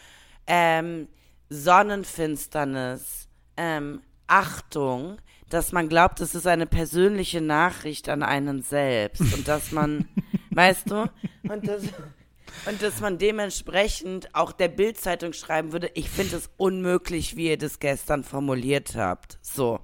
ähm, 0.47 1.09
Sonnenfinsternis, 1.49 3.27
ähm, 3.57 4.01
Achtung, 4.27 5.17
dass 5.49 5.71
man 5.71 5.89
glaubt, 5.89 6.19
es 6.21 6.33
ist 6.35 6.47
eine 6.47 6.65
persönliche 6.65 7.41
Nachricht 7.41 8.09
an 8.09 8.23
einen 8.23 8.61
selbst 8.61 9.21
und 9.21 9.47
dass 9.47 9.71
man, 9.71 10.07
weißt 10.55 10.89
du, 10.89 11.09
und 11.43 11.67
das, 11.67 11.83
und 12.65 12.81
dass 12.81 13.01
man 13.01 13.17
dementsprechend 13.17 14.33
auch 14.33 14.51
der 14.51 14.69
Bildzeitung 14.69 15.33
schreiben 15.33 15.71
würde, 15.71 15.91
ich 15.93 16.09
finde 16.09 16.37
es 16.37 16.49
unmöglich, 16.57 17.35
wie 17.35 17.49
ihr 17.49 17.57
das 17.57 17.79
gestern 17.79 18.23
formuliert 18.23 18.95
habt. 18.95 19.37
So. 19.41 19.79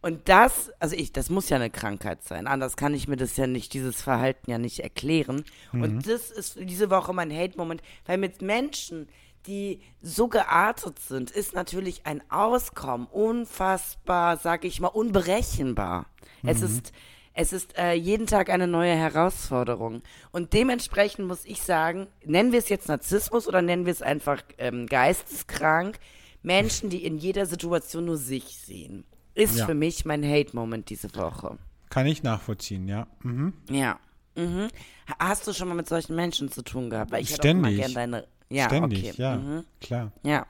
Und 0.00 0.28
das, 0.28 0.70
also 0.78 0.94
ich, 0.94 1.12
das 1.12 1.28
muss 1.28 1.48
ja 1.48 1.56
eine 1.56 1.70
Krankheit 1.70 2.22
sein. 2.22 2.46
Anders 2.46 2.76
kann 2.76 2.94
ich 2.94 3.08
mir 3.08 3.16
das 3.16 3.36
ja 3.36 3.48
nicht, 3.48 3.74
dieses 3.74 4.00
Verhalten 4.00 4.50
ja 4.50 4.56
nicht 4.56 4.78
erklären. 4.78 5.44
Mhm. 5.72 5.82
Und 5.82 6.06
das 6.06 6.30
ist 6.30 6.56
diese 6.60 6.88
Woche 6.88 7.12
mein 7.12 7.34
Hate-Moment, 7.36 7.82
weil 8.06 8.16
mit 8.16 8.40
Menschen, 8.40 9.08
die 9.46 9.80
so 10.00 10.28
geartet 10.28 11.00
sind, 11.00 11.32
ist 11.32 11.54
natürlich 11.54 12.06
ein 12.06 12.22
Auskommen 12.30 13.08
unfassbar, 13.08 14.36
sag 14.36 14.64
ich 14.64 14.80
mal, 14.80 14.88
unberechenbar. 14.88 16.06
Es 16.44 16.62
ist, 16.62 16.92
es 17.40 17.52
ist 17.52 17.78
äh, 17.78 17.92
jeden 17.92 18.26
Tag 18.26 18.50
eine 18.50 18.66
neue 18.66 18.94
Herausforderung. 18.96 20.02
Und 20.32 20.52
dementsprechend 20.54 21.26
muss 21.28 21.44
ich 21.44 21.62
sagen, 21.62 22.08
nennen 22.24 22.50
wir 22.50 22.58
es 22.58 22.68
jetzt 22.68 22.88
Narzissmus 22.88 23.46
oder 23.46 23.62
nennen 23.62 23.86
wir 23.86 23.92
es 23.92 24.02
einfach 24.02 24.42
ähm, 24.58 24.86
geisteskrank, 24.86 25.98
Menschen, 26.42 26.90
die 26.90 27.04
in 27.04 27.16
jeder 27.18 27.46
Situation 27.46 28.06
nur 28.06 28.16
sich 28.16 28.56
sehen, 28.58 29.04
ist 29.34 29.56
Ja. 29.56 29.66
für 29.66 29.74
mich 29.74 30.04
mein 30.04 30.24
Hate-Moment 30.24 30.90
diese 30.90 31.14
Woche. 31.14 31.58
Kann 31.90 32.06
ich 32.06 32.24
nachvollziehen, 32.24 32.88
ja. 32.88 33.06
Mhm. 33.22 33.52
Ja. 33.70 34.00
Mhm. 34.34 34.68
Ha- 35.08 35.16
Hast 35.20 35.46
du 35.46 35.52
schon 35.52 35.68
mal 35.68 35.74
mit 35.74 35.88
solchen 35.88 36.16
Menschen 36.16 36.50
zu 36.50 36.62
tun 36.62 36.90
gehabt? 36.90 37.12
Weil 37.12 37.22
ich 37.22 37.32
hätte 37.32 37.50
auch 37.50 37.54
mal 37.54 37.72
Ständig. 37.72 37.94
deine. 37.94 38.26
Ja, 38.50 38.64
Ständig, 38.66 38.98
okay. 39.10 39.14
ja, 39.16 39.36
Mhm. 39.36 39.64
klar. 39.80 40.10
Ja. 40.24 40.44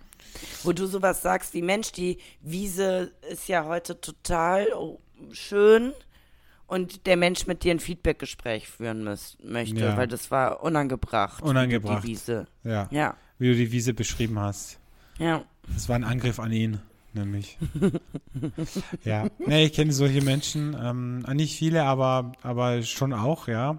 Wo 0.62 0.72
du 0.72 0.86
sowas 0.86 1.20
sagst, 1.20 1.52
wie 1.52 1.62
Mensch, 1.62 1.92
die 1.92 2.16
Wiese 2.40 3.12
ist 3.30 3.46
ja 3.48 3.66
heute 3.66 4.00
total 4.00 4.68
oh, 4.74 5.00
schön 5.32 5.92
und 6.68 7.06
der 7.06 7.16
Mensch 7.16 7.46
mit 7.48 7.64
dir 7.64 7.72
ein 7.72 7.80
Feedbackgespräch 7.80 8.68
führen 8.68 9.02
müß, 9.02 9.38
möchte, 9.42 9.80
Ja. 9.80 9.96
weil 9.96 10.06
das 10.06 10.30
war 10.30 10.62
unangebracht. 10.62 11.42
Unangebracht. 11.42 12.04
Die 12.04 12.08
Wiese. 12.08 12.46
Ja. 12.62 12.86
Ja, 12.92 13.16
Wie 13.38 13.48
du 13.48 13.54
die 13.56 13.72
Wiese 13.72 13.92
beschrieben 13.94 14.38
hast. 14.38 14.78
ja. 15.18 15.42
Das 15.74 15.86
war 15.88 15.96
ein 15.96 16.04
Angriff 16.04 16.38
an 16.40 16.50
ihn, 16.50 16.80
nämlich. 17.12 17.58
ja. 19.04 19.26
Nee, 19.38 19.66
ich 19.66 19.72
kenne 19.74 19.92
solche 19.92 20.22
Menschen, 20.22 20.76
ähm, 20.80 21.18
nicht 21.36 21.56
viele, 21.58 21.84
aber, 21.84 22.32
aber 22.42 22.82
schon 22.82 23.12
auch, 23.12 23.48
ja. 23.48 23.78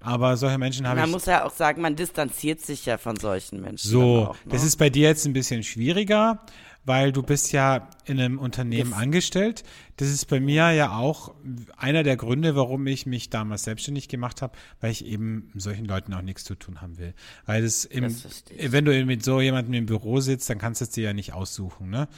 Aber 0.00 0.36
solche 0.36 0.58
Menschen 0.58 0.86
habe 0.86 1.00
Man 1.00 1.08
ich. 1.08 1.12
muss 1.14 1.26
ja 1.26 1.44
auch 1.44 1.50
sagen, 1.52 1.82
man 1.82 1.96
distanziert 1.96 2.60
sich 2.60 2.86
ja 2.86 2.98
von 2.98 3.16
solchen 3.16 3.60
Menschen. 3.60 3.88
So, 3.90 4.28
auch, 4.30 4.34
ne? 4.44 4.52
das 4.52 4.62
ist 4.64 4.76
bei 4.76 4.90
dir 4.90 5.08
jetzt 5.08 5.26
ein 5.26 5.32
bisschen 5.32 5.62
schwieriger, 5.64 6.40
weil 6.84 7.12
du 7.12 7.22
bist 7.22 7.52
ja 7.52 7.90
in 8.06 8.18
einem 8.18 8.38
Unternehmen 8.38 8.90
Das- 8.90 8.98
angestellt. 8.98 9.62
Das 9.96 10.08
ist 10.08 10.26
bei 10.26 10.40
mir 10.40 10.70
ja 10.70 10.96
auch 10.96 11.34
einer 11.76 12.02
der 12.02 12.16
Gründe, 12.16 12.54
warum 12.56 12.86
ich 12.86 13.04
mich 13.04 13.30
damals 13.30 13.64
selbstständig 13.64 14.08
gemacht 14.08 14.42
habe, 14.42 14.56
weil 14.80 14.90
ich 14.92 15.04
eben 15.04 15.50
mit 15.52 15.62
solchen 15.62 15.84
Leuten 15.84 16.14
auch 16.14 16.22
nichts 16.22 16.44
zu 16.44 16.54
tun 16.54 16.80
haben 16.80 16.96
will. 16.98 17.14
Weil 17.46 17.62
das 17.62 17.84
im, 17.84 18.04
Das 18.04 18.44
wenn 18.58 18.84
du 18.84 19.04
mit 19.04 19.24
so 19.24 19.40
jemandem 19.40 19.74
im 19.74 19.86
Büro 19.86 20.20
sitzt, 20.20 20.48
dann 20.48 20.58
kannst 20.58 20.80
du 20.80 20.84
es 20.84 20.90
dir 20.90 21.04
ja 21.04 21.12
nicht 21.12 21.32
aussuchen, 21.34 21.90
ne? 21.90 22.08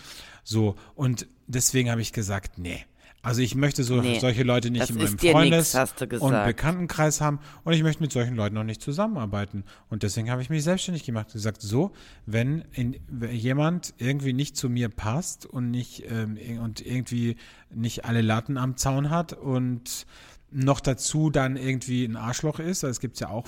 So, 0.44 0.76
und 0.94 1.26
deswegen 1.46 1.90
habe 1.90 2.00
ich 2.02 2.12
gesagt, 2.12 2.58
nee. 2.58 2.84
Also 3.22 3.42
ich 3.42 3.54
möchte 3.54 3.84
so, 3.84 4.00
Nee, 4.00 4.18
solche 4.18 4.44
Leute 4.44 4.70
nicht 4.70 4.88
in 4.88 4.96
meinem 4.96 5.18
Freundes- 5.18 5.74
nix, 5.74 5.82
und. 6.22 6.32
Bekanntenkreis 6.46 7.20
haben 7.20 7.38
und 7.64 7.74
ich 7.74 7.82
möchte 7.82 8.02
mit 8.02 8.12
solchen 8.12 8.34
Leuten 8.34 8.54
noch 8.54 8.64
nicht 8.64 8.80
zusammenarbeiten. 8.80 9.64
Und 9.90 10.02
deswegen 10.02 10.30
habe 10.30 10.40
ich 10.40 10.48
mich 10.48 10.64
selbstständig 10.64 11.04
gemacht. 11.04 11.32
Gesagt, 11.32 11.60
so, 11.60 11.90
wenn, 12.24 12.64
in, 12.72 12.96
wenn 13.08 13.34
jemand 13.34 13.92
irgendwie 13.98 14.32
nicht 14.32 14.56
zu 14.56 14.70
mir 14.70 14.88
passt 14.88 15.44
und 15.44 15.70
nicht 15.70 16.04
ähm, 16.10 16.38
und 16.62 16.84
irgendwie 16.84 17.36
nicht 17.74 18.06
alle 18.06 18.22
Latten 18.22 18.56
am 18.56 18.76
Zaun 18.78 19.10
hat 19.10 19.34
und 19.34 20.06
noch 20.52 20.80
dazu 20.80 21.30
dann 21.30 21.56
irgendwie 21.56 22.04
ein 22.04 22.16
Arschloch 22.16 22.58
ist, 22.58 22.82
das 22.82 23.00
gibt's 23.00 23.20
ja 23.20 23.28
auch 23.28 23.46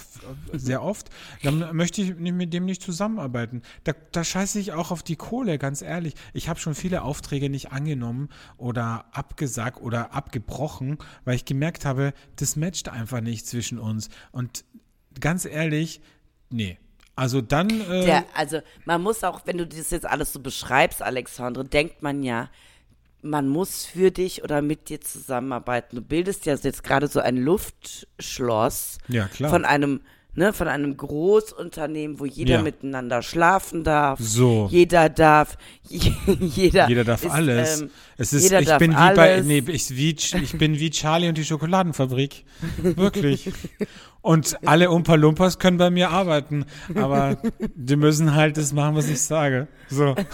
sehr 0.53 0.83
oft, 0.83 1.11
dann 1.43 1.75
möchte 1.75 2.03
ich 2.03 2.17
mit 2.17 2.53
dem 2.53 2.65
nicht 2.65 2.83
zusammenarbeiten. 2.83 3.63
Da, 3.85 3.93
da 4.13 4.25
scheiße 4.25 4.59
ich 4.59 4.73
auch 4.73 4.91
auf 4.91 5.03
die 5.03 5.17
Kohle, 5.17 5.59
ganz 5.59 5.83
ehrlich. 5.83 6.15
Ich 6.33 6.49
habe 6.49 6.61
schon 6.61 6.75
viele 6.75 7.03
Aufträge 7.03 7.51
nicht 7.51 7.73
angenommen 7.73 8.29
oder 8.57 9.07
abgesagt 9.13 9.81
oder 9.81 10.15
abgebrochen, 10.15 10.99
weil 11.25 11.35
ich 11.35 11.45
gemerkt 11.45 11.85
habe, 11.85 12.13
das 12.37 12.57
matcht 12.57 12.89
einfach 12.89 13.21
nicht 13.21 13.47
zwischen 13.47 13.79
uns. 13.79 14.09
Und 14.31 14.65
ganz 15.21 15.45
ehrlich, 15.45 16.01
nee. 16.51 16.79
Also 17.15 17.43
dann, 17.43 17.69
äh, 17.69 18.07
Der, 18.07 18.25
also 18.35 18.61
man 18.85 19.03
muss 19.03 19.23
auch, 19.23 19.43
wenn 19.45 19.59
du 19.59 19.67
das 19.67 19.91
jetzt 19.91 20.07
alles 20.07 20.33
so 20.33 20.41
beschreibst, 20.41 21.03
Alexandre, 21.03 21.65
denkt 21.65 22.03
man 22.03 22.23
ja, 22.23 22.49
man 23.23 23.49
muss 23.49 23.85
für 23.85 24.11
dich 24.11 24.43
oder 24.43 24.63
mit 24.63 24.89
dir 24.89 25.01
zusammenarbeiten. 25.01 25.97
Du 25.97 26.03
bildest 26.03 26.45
ja 26.45 26.55
jetzt 26.55 26.83
gerade 26.83 27.07
so 27.07 27.21
ein 27.21 27.37
Luftschloss 27.37 28.99
Ja, 29.09 29.29
von 29.29 29.65
einem, 29.65 30.03
ne, 30.35 30.53
von 30.53 30.69
einem 30.69 30.97
Großunternehmen, 30.97 32.19
wo 32.21 32.25
jeder 32.25 32.55
Ja. 32.57 32.63
miteinander 32.63 33.23
schlafen 33.23 33.85
darf. 33.85 34.19
So. 34.21 34.69
Jeder 34.71 35.09
darf, 35.09 35.57
jeder, 35.89 36.89
jeder 36.89 37.05
darf 37.05 37.25
ist, 37.25 37.31
alles. 37.31 37.81
ähm, 37.83 37.91
es 38.17 38.33
ist, 38.33 38.45
jeder 38.45 38.61
ich 38.61 38.69
darf 38.69 38.79
bin 38.79 38.93
wie 38.93 39.15
bei, 39.15 39.41
nee, 39.45 39.63
ich, 39.69 39.91
wie, 39.97 40.11
ich 40.11 40.59
bin 40.59 40.79
wie 40.79 40.91
Charlie 40.91 41.29
und 41.29 41.39
die 41.39 41.45
Schokoladenfabrik. 41.45 42.45
Wirklich. 42.83 43.51
Und 44.21 44.57
alle 44.65 44.89
Umpa 44.91 45.17
Lumpas 45.17 45.59
können 45.59 45.79
bei 45.79 45.91
mir 45.91 46.11
arbeiten, 46.11 46.65
aber 46.95 47.39
die 47.75 47.97
müssen 47.97 48.35
halt 48.37 48.57
das 48.57 48.73
machen, 48.73 48.95
was 48.95 49.09
ich 49.09 49.21
sage. 49.21 49.67
So. 49.89 50.15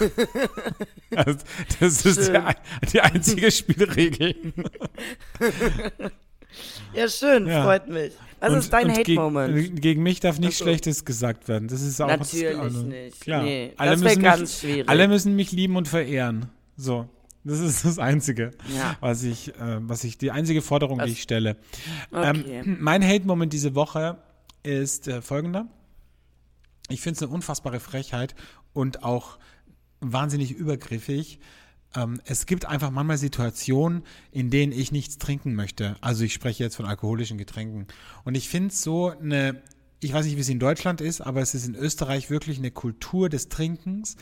Also, 1.16 1.38
das 1.80 2.04
ist 2.04 2.28
der, 2.28 2.54
die 2.92 3.00
einzige 3.00 3.50
Spielregel. 3.50 4.34
Ja, 6.94 7.08
schön, 7.08 7.46
Ja. 7.46 7.62
freut 7.64 7.88
mich. 7.88 8.12
Was 8.40 8.52
Und- 8.52 8.58
ist 8.58 8.72
dein 8.72 8.90
Hate-Moment? 8.92 9.54
Gegen, 9.54 9.80
gegen 9.80 10.02
mich 10.02 10.20
darf 10.20 10.38
nichts 10.38 10.58
so. 10.58 10.64
Schlechtes 10.64 11.04
gesagt 11.04 11.48
werden. 11.48 11.66
Das 11.68 11.82
ist 11.82 12.00
auch 12.00 12.06
Natürlich 12.06 12.56
also, 12.56 12.82
nicht. 12.82 13.20
Klar. 13.20 13.42
Nee, 13.42 13.72
alle 13.76 13.90
das 13.92 14.00
wär 14.00 14.08
müssen 14.10 14.22
ganz 14.22 14.40
mich, 14.40 14.58
schwierig. 14.58 14.88
Alle 14.88 15.08
müssen 15.08 15.34
mich 15.36 15.50
lieben 15.52 15.76
und 15.76 15.88
verehren. 15.88 16.50
So. 16.76 17.08
Das 17.44 17.60
ist 17.60 17.84
das 17.84 17.98
Einzige, 17.98 18.50
Ja. 18.76 18.96
was 19.00 19.22
ich, 19.22 19.48
äh, 19.54 19.54
was 19.80 20.04
ich, 20.04 20.18
die 20.18 20.30
einzige 20.30 20.60
Forderung, 20.62 20.98
Was- 20.98 21.06
die 21.06 21.12
ich 21.12 21.22
stelle. 21.22 21.56
Okay. 22.12 22.60
Ähm, 22.64 22.76
mein 22.80 23.02
Hate-Moment 23.04 23.52
diese 23.52 23.74
Woche 23.74 24.18
ist 24.62 25.08
äh, 25.08 25.22
folgender. 25.22 25.66
Ich 26.90 27.00
finde 27.00 27.16
es 27.16 27.22
eine 27.22 27.32
unfassbare 27.32 27.80
Frechheit 27.80 28.34
und 28.72 29.02
auch 29.02 29.38
wahnsinnig 30.00 30.52
übergriffig. 30.52 31.38
Ähm, 31.96 32.20
es 32.24 32.46
gibt 32.46 32.66
einfach 32.66 32.90
manchmal 32.90 33.18
Situationen, 33.18 34.02
in 34.30 34.50
denen 34.50 34.72
ich 34.72 34.92
nichts 34.92 35.18
trinken 35.18 35.54
möchte. 35.54 35.96
Also 36.00 36.24
ich 36.24 36.32
spreche 36.34 36.62
jetzt 36.64 36.76
von 36.76 36.86
alkoholischen 36.86 37.38
Getränken. 37.38 37.86
Und 38.24 38.36
ich 38.36 38.48
finde 38.48 38.68
es 38.68 38.82
so 38.82 39.08
eine, 39.10 39.62
ich 40.00 40.12
weiß 40.12 40.26
nicht, 40.26 40.36
wie 40.36 40.40
es 40.42 40.48
in 40.48 40.60
Deutschland 40.60 41.00
ist, 41.00 41.20
aber 41.22 41.40
es 41.40 41.54
ist 41.54 41.66
in 41.66 41.74
Österreich 41.74 42.30
wirklich 42.30 42.58
eine 42.58 42.70
Kultur 42.70 43.28
des 43.28 43.48
Trinkens. 43.48 44.16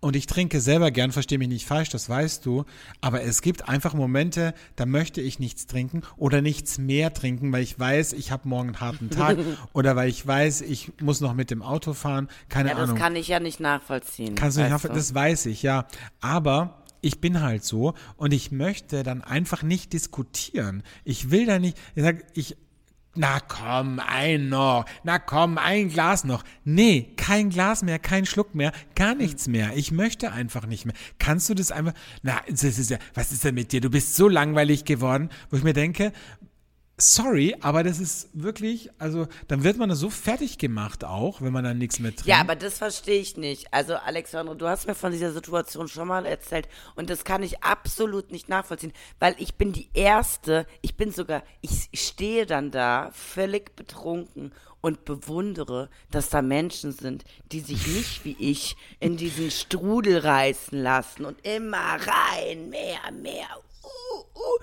Und 0.00 0.16
ich 0.16 0.26
trinke 0.26 0.62
selber 0.62 0.90
gern, 0.90 1.12
verstehe 1.12 1.36
mich 1.38 1.48
nicht 1.48 1.66
falsch, 1.66 1.90
das 1.90 2.08
weißt 2.08 2.44
du. 2.46 2.64
Aber 3.02 3.22
es 3.22 3.42
gibt 3.42 3.68
einfach 3.68 3.92
Momente, 3.92 4.54
da 4.74 4.86
möchte 4.86 5.20
ich 5.20 5.38
nichts 5.38 5.66
trinken 5.66 6.02
oder 6.16 6.40
nichts 6.40 6.78
mehr 6.78 7.12
trinken, 7.12 7.52
weil 7.52 7.62
ich 7.62 7.78
weiß, 7.78 8.14
ich 8.14 8.30
habe 8.32 8.48
morgen 8.48 8.70
einen 8.70 8.80
harten 8.80 9.10
Tag 9.10 9.36
oder 9.74 9.94
weil 9.96 10.08
ich 10.08 10.26
weiß, 10.26 10.62
ich 10.62 10.90
muss 11.02 11.20
noch 11.20 11.34
mit 11.34 11.50
dem 11.50 11.60
Auto 11.60 11.92
fahren. 11.92 12.28
Keine 12.48 12.70
ja, 12.70 12.76
das 12.76 12.84
Ahnung. 12.84 12.96
kann 12.96 13.14
ich 13.14 13.28
ja 13.28 13.40
nicht 13.40 13.60
nachvollziehen. 13.60 14.34
Kannst 14.36 14.56
du 14.56 14.62
nicht 14.62 14.72
weißt 14.72 14.86
nachvoll- 14.86 14.94
das 14.96 15.14
weiß 15.14 15.46
ich, 15.46 15.62
ja. 15.62 15.86
Aber 16.22 16.79
ich 17.00 17.20
bin 17.20 17.40
halt 17.40 17.64
so 17.64 17.94
und 18.16 18.32
ich 18.32 18.50
möchte 18.50 19.02
dann 19.02 19.22
einfach 19.22 19.62
nicht 19.62 19.92
diskutieren. 19.92 20.82
Ich 21.04 21.30
will 21.30 21.46
da 21.46 21.58
nicht, 21.58 21.76
ich 21.94 22.02
sag, 22.02 22.24
ich, 22.34 22.56
na 23.16 23.40
komm, 23.40 23.98
ein 23.98 24.48
noch, 24.48 24.84
na 25.02 25.18
komm, 25.18 25.58
ein 25.58 25.88
Glas 25.88 26.24
noch. 26.24 26.44
Nee, 26.64 27.12
kein 27.16 27.50
Glas 27.50 27.82
mehr, 27.82 27.98
kein 27.98 28.24
Schluck 28.24 28.54
mehr, 28.54 28.72
gar 28.94 29.14
nichts 29.14 29.48
mehr. 29.48 29.76
Ich 29.76 29.90
möchte 29.90 30.32
einfach 30.32 30.66
nicht 30.66 30.86
mehr. 30.86 30.94
Kannst 31.18 31.48
du 31.48 31.54
das 31.54 31.72
einfach, 31.72 31.94
na, 32.22 32.40
das 32.48 32.62
ist 32.62 32.90
ja, 32.90 32.98
was 33.14 33.32
ist 33.32 33.44
denn 33.44 33.56
mit 33.56 33.72
dir? 33.72 33.80
Du 33.80 33.90
bist 33.90 34.14
so 34.14 34.28
langweilig 34.28 34.84
geworden, 34.84 35.30
wo 35.50 35.56
ich 35.56 35.64
mir 35.64 35.72
denke, 35.72 36.12
sorry, 37.00 37.56
aber 37.60 37.82
das 37.82 37.98
ist 37.98 38.28
wirklich, 38.32 38.90
also 38.98 39.26
dann 39.48 39.64
wird 39.64 39.76
man 39.76 39.94
so 39.94 40.10
fertig 40.10 40.58
gemacht 40.58 41.04
auch, 41.04 41.40
wenn 41.40 41.52
man 41.52 41.64
dann 41.64 41.78
nichts 41.78 41.98
mehr 41.98 42.12
trinkt. 42.12 42.26
Ja, 42.26 42.40
aber 42.40 42.56
das 42.56 42.78
verstehe 42.78 43.20
ich 43.20 43.36
nicht. 43.36 43.72
Also, 43.72 43.94
Alexandre, 43.96 44.56
du 44.56 44.66
hast 44.68 44.86
mir 44.86 44.94
von 44.94 45.12
dieser 45.12 45.32
Situation 45.32 45.88
schon 45.88 46.08
mal 46.08 46.26
erzählt 46.26 46.68
und 46.94 47.10
das 47.10 47.24
kann 47.24 47.42
ich 47.42 47.62
absolut 47.62 48.30
nicht 48.30 48.48
nachvollziehen, 48.48 48.92
weil 49.18 49.34
ich 49.38 49.54
bin 49.54 49.72
die 49.72 49.88
Erste, 49.94 50.66
ich 50.82 50.96
bin 50.96 51.12
sogar, 51.12 51.42
ich 51.60 51.88
stehe 51.94 52.46
dann 52.46 52.70
da 52.70 53.10
völlig 53.12 53.74
betrunken 53.76 54.52
und 54.80 55.04
bewundere, 55.04 55.90
dass 56.10 56.30
da 56.30 56.42
Menschen 56.42 56.92
sind, 56.92 57.24
die 57.52 57.60
sich 57.60 57.86
nicht 57.86 58.24
wie 58.24 58.36
ich 58.38 58.76
in 58.98 59.16
diesen 59.16 59.50
Strudel 59.50 60.18
reißen 60.18 60.80
lassen 60.80 61.24
und 61.24 61.44
immer 61.46 61.78
rein, 61.78 62.70
mehr, 62.70 63.10
mehr, 63.12 63.48
uh, 63.82 64.38
uh, 64.38 64.58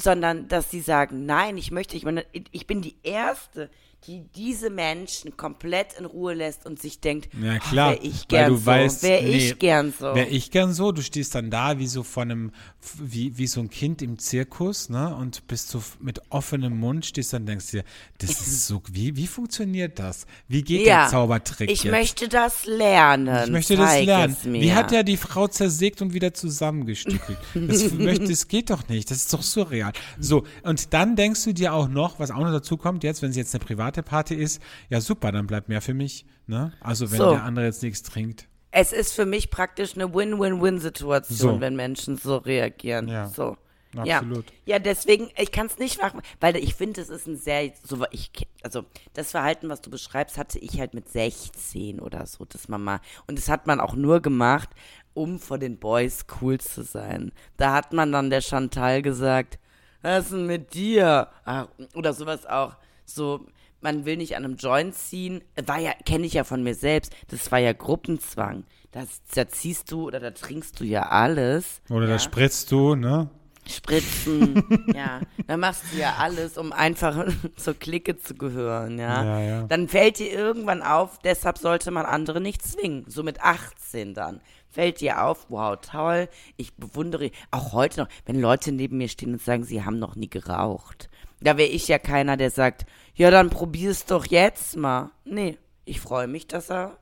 sondern 0.00 0.48
dass 0.48 0.70
sie 0.70 0.80
sagen, 0.80 1.26
nein, 1.26 1.56
ich 1.56 1.70
möchte, 1.70 1.96
ich 1.96 2.04
meine, 2.04 2.24
ich 2.32 2.66
bin 2.66 2.82
die 2.82 2.96
Erste, 3.02 3.70
die 4.06 4.24
diese 4.34 4.70
Menschen 4.70 5.36
komplett 5.36 5.92
in 5.98 6.06
Ruhe 6.06 6.32
lässt 6.32 6.64
und 6.64 6.80
sich 6.80 7.00
denkt, 7.00 7.28
Ja, 7.40 7.58
klar, 7.58 7.92
wäre 7.92 8.02
ich 8.02 8.28
gern 8.28 8.56
so, 8.56 8.66
weißt, 8.66 9.02
wäre 9.02 9.22
nee, 9.22 9.36
ich 9.36 9.58
gern 9.58 9.92
so. 9.92 10.14
Wäre 10.14 10.28
ich 10.28 10.50
gern 10.50 10.72
so, 10.72 10.90
du 10.92 11.02
stehst 11.02 11.34
dann 11.34 11.50
da 11.50 11.78
wie 11.78 11.86
so 11.86 12.02
von 12.02 12.30
einem, 12.30 12.52
wie, 12.98 13.36
wie 13.36 13.46
so 13.46 13.60
ein 13.60 13.68
Kind 13.68 14.00
im 14.00 14.18
Zirkus, 14.18 14.88
ne? 14.88 15.14
Und 15.14 15.46
bist 15.48 15.68
so 15.68 15.82
mit 16.00 16.22
offenem 16.30 16.78
Mund, 16.78 17.04
stehst 17.04 17.34
dann 17.34 17.42
und 17.42 17.46
denkst 17.46 17.72
dir, 17.72 17.84
das 18.18 18.30
ist 18.46 18.66
so, 18.66 18.82
wie, 18.90 19.16
wie 19.16 19.26
funktioniert 19.26 19.98
das? 19.98 20.26
Wie 20.48 20.62
geht 20.62 20.86
ja, 20.86 21.02
der 21.02 21.10
Zaubertrick 21.10 21.70
ich 21.70 21.84
jetzt? 21.84 21.92
möchte 21.92 22.28
das 22.28 22.64
lernen. 22.64 23.44
Ich 23.44 23.50
möchte 23.50 23.76
das 23.76 24.02
lernen. 24.02 24.36
Wie 24.44 24.72
hat 24.72 24.92
er 24.92 25.04
die 25.04 25.18
Frau 25.18 25.46
zersägt 25.46 26.00
und 26.00 26.14
wieder 26.14 26.32
zusammengestückelt? 26.32 27.38
Das, 27.54 27.92
möchte, 27.92 28.28
das 28.28 28.48
geht 28.48 28.70
doch 28.70 28.88
nicht. 28.88 29.10
Das 29.10 29.18
ist 29.18 29.32
doch 29.34 29.42
surreal. 29.42 29.89
So, 30.18 30.44
und 30.62 30.92
dann 30.92 31.16
denkst 31.16 31.44
du 31.44 31.52
dir 31.52 31.72
auch 31.74 31.88
noch, 31.88 32.18
was 32.18 32.30
auch 32.30 32.38
noch 32.38 32.52
dazu 32.52 32.76
kommt, 32.76 33.04
jetzt, 33.04 33.22
wenn 33.22 33.30
es 33.30 33.36
jetzt 33.36 33.54
eine 33.54 33.64
private 33.64 34.02
Party 34.02 34.34
ist, 34.34 34.62
ja 34.88 35.00
super, 35.00 35.32
dann 35.32 35.46
bleibt 35.46 35.68
mehr 35.68 35.80
für 35.80 35.94
mich. 35.94 36.26
Ne? 36.46 36.72
Also 36.80 37.10
wenn 37.10 37.18
So. 37.18 37.30
der 37.30 37.44
andere 37.44 37.66
jetzt 37.66 37.82
nichts 37.82 38.02
trinkt. 38.02 38.48
Es 38.72 38.92
ist 38.92 39.12
für 39.14 39.26
mich 39.26 39.50
praktisch 39.50 39.94
eine 39.96 40.14
Win-Win-Win-Situation, 40.14 41.54
So. 41.54 41.60
wenn 41.60 41.74
Menschen 41.76 42.16
so 42.16 42.36
reagieren. 42.36 43.08
Ja. 43.08 43.28
So. 43.28 43.56
Absolut. 43.96 44.46
Ja. 44.64 44.76
ja, 44.76 44.78
deswegen, 44.78 45.30
ich 45.36 45.50
kann 45.50 45.66
es 45.66 45.78
nicht 45.78 46.00
machen, 46.00 46.20
weil 46.38 46.54
ich 46.56 46.74
finde, 46.76 47.00
es 47.00 47.08
ist 47.08 47.26
ein 47.26 47.36
sehr, 47.36 47.72
so, 47.82 48.04
ich, 48.12 48.30
also 48.62 48.84
das 49.14 49.32
Verhalten, 49.32 49.68
was 49.68 49.80
du 49.80 49.90
beschreibst, 49.90 50.38
hatte 50.38 50.60
ich 50.60 50.78
halt 50.78 50.94
mit 50.94 51.08
16 51.08 51.98
oder 51.98 52.24
so, 52.26 52.44
dass 52.44 52.68
man 52.68 52.82
mal, 52.82 53.00
und 53.26 53.36
das 53.36 53.48
hat 53.48 53.66
man 53.66 53.80
auch 53.80 53.94
nur 53.94 54.20
gemacht, 54.20 54.68
um 55.12 55.40
vor 55.40 55.58
den 55.58 55.78
Boys 55.78 56.26
cool 56.40 56.58
zu 56.60 56.84
sein. 56.84 57.32
Da 57.56 57.72
hat 57.72 57.92
man 57.92 58.12
dann 58.12 58.30
der 58.30 58.42
Chantal 58.42 59.02
gesagt, 59.02 59.58
was 60.02 60.24
ist 60.24 60.32
denn 60.32 60.46
mit 60.46 60.74
dir? 60.74 61.28
Ah, 61.44 61.66
oder 61.94 62.12
sowas 62.12 62.46
auch, 62.46 62.76
so, 63.04 63.46
man 63.80 64.04
will 64.04 64.16
nicht 64.16 64.36
an 64.36 64.44
einem 64.44 64.56
Joint 64.56 64.94
ziehen, 64.94 65.42
war 65.66 65.78
ja, 65.78 65.92
kenne 66.04 66.26
ich 66.26 66.34
ja 66.34 66.44
von 66.44 66.62
mir 66.62 66.74
selbst, 66.74 67.14
das 67.28 67.50
war 67.50 67.58
ja 67.58 67.72
Gruppenzwang. 67.72 68.64
Das, 68.92 69.22
da 69.34 69.48
ziehst 69.48 69.92
du 69.92 70.06
oder 70.06 70.18
da 70.18 70.32
trinkst 70.32 70.80
du 70.80 70.84
ja 70.84 71.08
alles. 71.08 71.80
Oder 71.90 72.06
ja? 72.06 72.14
da 72.14 72.18
spritzt 72.18 72.72
du, 72.72 72.96
ne? 72.96 73.30
Spritzen, 73.68 74.64
ja. 74.94 75.20
Dann 75.46 75.60
machst 75.60 75.84
du 75.92 75.98
ja 75.98 76.16
alles, 76.18 76.58
um 76.58 76.72
einfach 76.72 77.26
zur 77.56 77.74
Clique 77.74 78.18
zu 78.18 78.34
gehören, 78.34 78.98
ja. 78.98 79.24
Ja, 79.24 79.40
ja. 79.40 79.62
Dann 79.68 79.88
fällt 79.88 80.18
dir 80.18 80.32
irgendwann 80.32 80.82
auf, 80.82 81.18
deshalb 81.18 81.58
sollte 81.58 81.90
man 81.90 82.06
andere 82.06 82.40
nicht 82.40 82.62
zwingen. 82.62 83.04
So 83.08 83.22
mit 83.22 83.40
18 83.40 84.14
dann. 84.14 84.40
Fällt 84.70 85.00
dir 85.00 85.24
auf, 85.24 85.46
wow, 85.48 85.76
toll. 85.80 86.28
Ich 86.56 86.74
bewundere, 86.74 87.30
auch 87.50 87.72
heute 87.72 88.00
noch, 88.02 88.08
wenn 88.26 88.40
Leute 88.40 88.72
neben 88.72 88.98
mir 88.98 89.08
stehen 89.08 89.32
und 89.32 89.42
sagen, 89.42 89.64
sie 89.64 89.84
haben 89.84 89.98
noch 89.98 90.14
nie 90.16 90.30
geraucht. 90.30 91.10
Da 91.40 91.56
wäre 91.56 91.68
ich 91.68 91.88
ja 91.88 91.98
keiner, 91.98 92.36
der 92.36 92.50
sagt, 92.50 92.86
ja, 93.14 93.30
dann 93.30 93.50
probier's 93.50 94.04
doch 94.04 94.26
jetzt 94.26 94.76
mal. 94.76 95.10
Nee, 95.24 95.58
ich 95.84 96.00
freue 96.00 96.26
mich, 96.28 96.46
dass 96.46 96.70
er, 96.70 96.96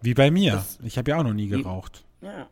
Wie 0.00 0.14
bei 0.14 0.30
mir. 0.30 0.64
ich 0.82 0.98
habe 0.98 1.10
ja 1.10 1.18
auch 1.18 1.22
noch 1.24 1.34
nie 1.34 1.48
geraucht. 1.48 2.04
ja. 2.20 2.48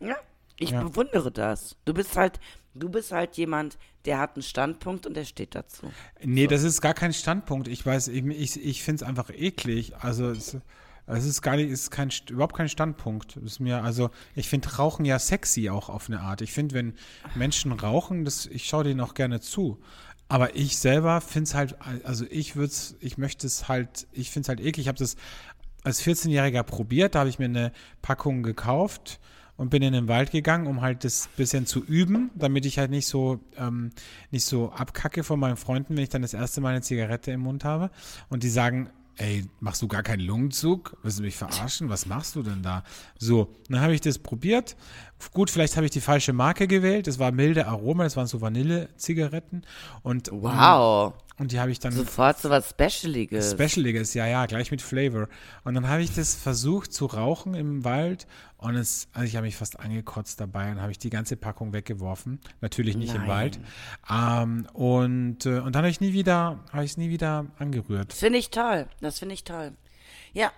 Ja, 0.00 0.16
ich 0.58 0.70
Ja. 0.70 0.82
bewundere 0.82 1.30
das. 1.30 1.76
Du 1.84 1.94
bist 1.94 2.16
halt, 2.16 2.40
du 2.74 2.88
bist 2.88 3.12
halt 3.12 3.36
jemand, 3.36 3.78
der 4.04 4.18
hat 4.18 4.34
einen 4.36 4.42
Standpunkt 4.42 5.06
und 5.06 5.14
der 5.14 5.24
steht 5.24 5.54
dazu. 5.54 5.90
Nee, 6.22 6.46
das 6.46 6.62
ist 6.62 6.80
gar 6.80 6.94
kein 6.94 7.12
Standpunkt. 7.12 7.68
Ich 7.68 7.84
weiß, 7.84 8.08
ich, 8.08 8.24
ich, 8.26 8.64
ich 8.64 8.82
finde 8.82 9.02
es 9.04 9.08
einfach 9.08 9.30
eklig. 9.30 9.94
Also 9.96 10.30
es, 10.30 10.56
es 11.06 11.24
ist 11.24 11.42
gar 11.42 11.56
nicht, 11.56 11.70
ist 11.70 11.90
kein, 11.90 12.10
überhaupt 12.30 12.56
kein 12.56 12.68
Standpunkt. 12.68 13.36
Es 13.36 13.42
Ist 13.44 13.60
mir, 13.60 13.82
also 13.82 14.10
ich 14.34 14.48
finde 14.48 14.74
Rauchen 14.76 15.04
ja 15.04 15.18
sexy 15.18 15.68
auch 15.70 15.88
auf 15.88 16.08
eine 16.08 16.20
Art. 16.20 16.40
Ich 16.40 16.52
finde, 16.52 16.74
wenn 16.74 16.94
Menschen 17.34 17.72
rauchen, 17.72 18.24
das, 18.24 18.46
ich 18.46 18.64
schaue 18.66 18.84
denen 18.84 19.00
auch 19.00 19.14
gerne 19.14 19.40
zu. 19.40 19.80
Aber 20.28 20.56
ich 20.56 20.78
selber 20.78 21.20
finde 21.20 21.48
es 21.48 21.54
halt, 21.54 21.76
also 22.04 22.24
ich 22.30 22.56
würde 22.56 22.68
es, 22.72 22.96
ich 23.00 23.18
möchte 23.18 23.46
es 23.46 23.68
halt, 23.68 24.06
ich 24.12 24.30
finde 24.30 24.44
es 24.46 24.48
halt 24.48 24.60
eklig. 24.60 24.78
Ich 24.84 24.88
habe 24.88 24.98
das 24.98 25.16
als 25.84 26.02
14-Jähriger 26.02 26.62
probiert, 26.62 27.14
da 27.14 27.20
habe 27.20 27.28
ich 27.28 27.38
mir 27.38 27.46
eine 27.46 27.72
Packung 28.00 28.42
gekauft 28.42 29.20
und 29.56 29.70
bin 29.70 29.82
in 29.82 29.92
den 29.92 30.08
Wald 30.08 30.30
gegangen, 30.30 30.66
um 30.66 30.80
halt 30.80 31.04
das 31.04 31.28
bisschen 31.36 31.66
zu 31.66 31.84
üben, 31.84 32.30
damit 32.34 32.66
ich 32.66 32.78
halt 32.78 32.90
nicht 32.90 33.06
so 33.06 33.40
ähm, 33.56 33.90
nicht 34.30 34.44
so 34.46 34.72
abkacke 34.72 35.22
von 35.24 35.38
meinen 35.38 35.56
Freunden, 35.56 35.96
wenn 35.96 36.02
ich 36.02 36.08
dann 36.10 36.22
das 36.22 36.34
erste 36.34 36.60
Mal 36.60 36.70
eine 36.70 36.82
Zigarette 36.82 37.30
im 37.32 37.40
Mund 37.40 37.64
habe 37.64 37.90
und 38.28 38.42
die 38.42 38.48
sagen, 38.48 38.90
ey, 39.16 39.44
machst 39.60 39.82
du 39.82 39.88
gar 39.88 40.02
keinen 40.02 40.20
Lungenzug? 40.20 40.96
Willst 41.02 41.18
du 41.18 41.22
mich 41.22 41.36
verarschen? 41.36 41.90
Was 41.90 42.06
machst 42.06 42.34
du 42.34 42.42
denn 42.42 42.62
da? 42.62 42.82
So, 43.18 43.52
dann 43.68 43.80
habe 43.82 43.94
ich 43.94 44.00
das 44.00 44.18
probiert. 44.18 44.74
Gut, 45.34 45.50
vielleicht 45.50 45.76
habe 45.76 45.84
ich 45.84 45.92
die 45.92 46.00
falsche 46.00 46.32
Marke 46.32 46.66
gewählt. 46.66 47.06
Das 47.06 47.18
war 47.18 47.30
milde 47.30 47.66
Aroma, 47.66 48.04
das 48.04 48.16
waren 48.16 48.26
so 48.26 48.40
Vanille-Zigaretten 48.40 49.62
und 50.02 50.30
Wow. 50.32 51.12
und 51.38 51.52
die 51.52 51.60
habe 51.60 51.70
ich 51.70 51.78
dann 51.78 51.92
Sofort 51.92 52.40
so 52.40 52.50
was 52.50 52.70
Specialiges. 52.70 53.52
Specialiges, 53.52 54.14
ja, 54.14 54.26
ja, 54.26 54.46
gleich 54.46 54.70
mit 54.70 54.82
Flavor. 54.82 55.28
Und 55.64 55.74
dann 55.74 55.88
habe 55.88 56.02
ich 56.02 56.14
das 56.14 56.34
versucht 56.34 56.92
zu 56.92 57.06
rauchen 57.06 57.54
im 57.54 57.84
Wald 57.84 58.26
und 58.62 58.76
es, 58.76 59.08
also 59.12 59.26
ich 59.26 59.36
habe 59.36 59.46
mich 59.46 59.56
fast 59.56 59.80
angekotzt 59.80 60.40
dabei 60.40 60.70
und 60.70 60.80
habe 60.80 60.92
ich 60.92 60.98
die 60.98 61.10
ganze 61.10 61.36
Packung 61.36 61.72
weggeworfen. 61.72 62.40
Natürlich 62.60 62.96
nicht 62.96 63.14
im 63.14 63.26
Nein. 63.26 63.28
Wald. 63.28 63.60
Ähm, 64.10 64.66
und, 64.72 65.46
äh, 65.46 65.60
und 65.60 65.74
dann 65.74 65.82
habe 65.82 65.90
ich 65.90 66.00
nie 66.00 66.12
wieder, 66.12 66.60
habe 66.72 66.84
ich 66.84 66.92
es 66.92 66.96
nie 66.96 67.10
wieder 67.10 67.46
angerührt. 67.58 68.12
Das 68.12 68.20
finde 68.20 68.38
ich 68.38 68.50
toll. 68.50 68.86
Das 69.00 69.18
finde 69.18 69.34
ich 69.34 69.44
toll. 69.44 69.72
Ja, 70.32 70.50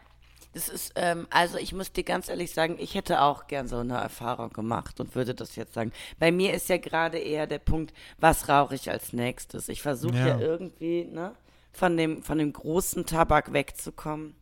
das 0.54 0.68
ist, 0.68 0.92
ähm, 0.94 1.26
also 1.30 1.58
ich 1.58 1.72
muss 1.72 1.92
dir 1.92 2.04
ganz 2.04 2.28
ehrlich 2.28 2.52
sagen, 2.52 2.76
ich 2.78 2.94
hätte 2.94 3.22
auch 3.22 3.48
gern 3.48 3.66
so 3.66 3.78
eine 3.78 3.96
Erfahrung 3.96 4.50
gemacht 4.50 5.00
und 5.00 5.14
würde 5.14 5.34
das 5.34 5.56
jetzt 5.56 5.74
sagen. 5.74 5.92
Bei 6.18 6.30
mir 6.30 6.54
ist 6.54 6.68
ja 6.68 6.76
gerade 6.76 7.18
eher 7.18 7.46
der 7.46 7.58
Punkt, 7.58 7.92
was 8.18 8.48
rauche 8.48 8.76
ich 8.76 8.90
als 8.90 9.12
nächstes? 9.12 9.68
Ich 9.68 9.82
versuche 9.82 10.16
ja. 10.16 10.26
Ja. 10.28 10.38
irgendwie, 10.38 11.06
ne, 11.06 11.34
von 11.72 11.96
dem, 11.96 12.22
von 12.22 12.38
dem 12.38 12.52
großen 12.52 13.04
Tabak 13.04 13.52
wegzukommen. 13.52 14.36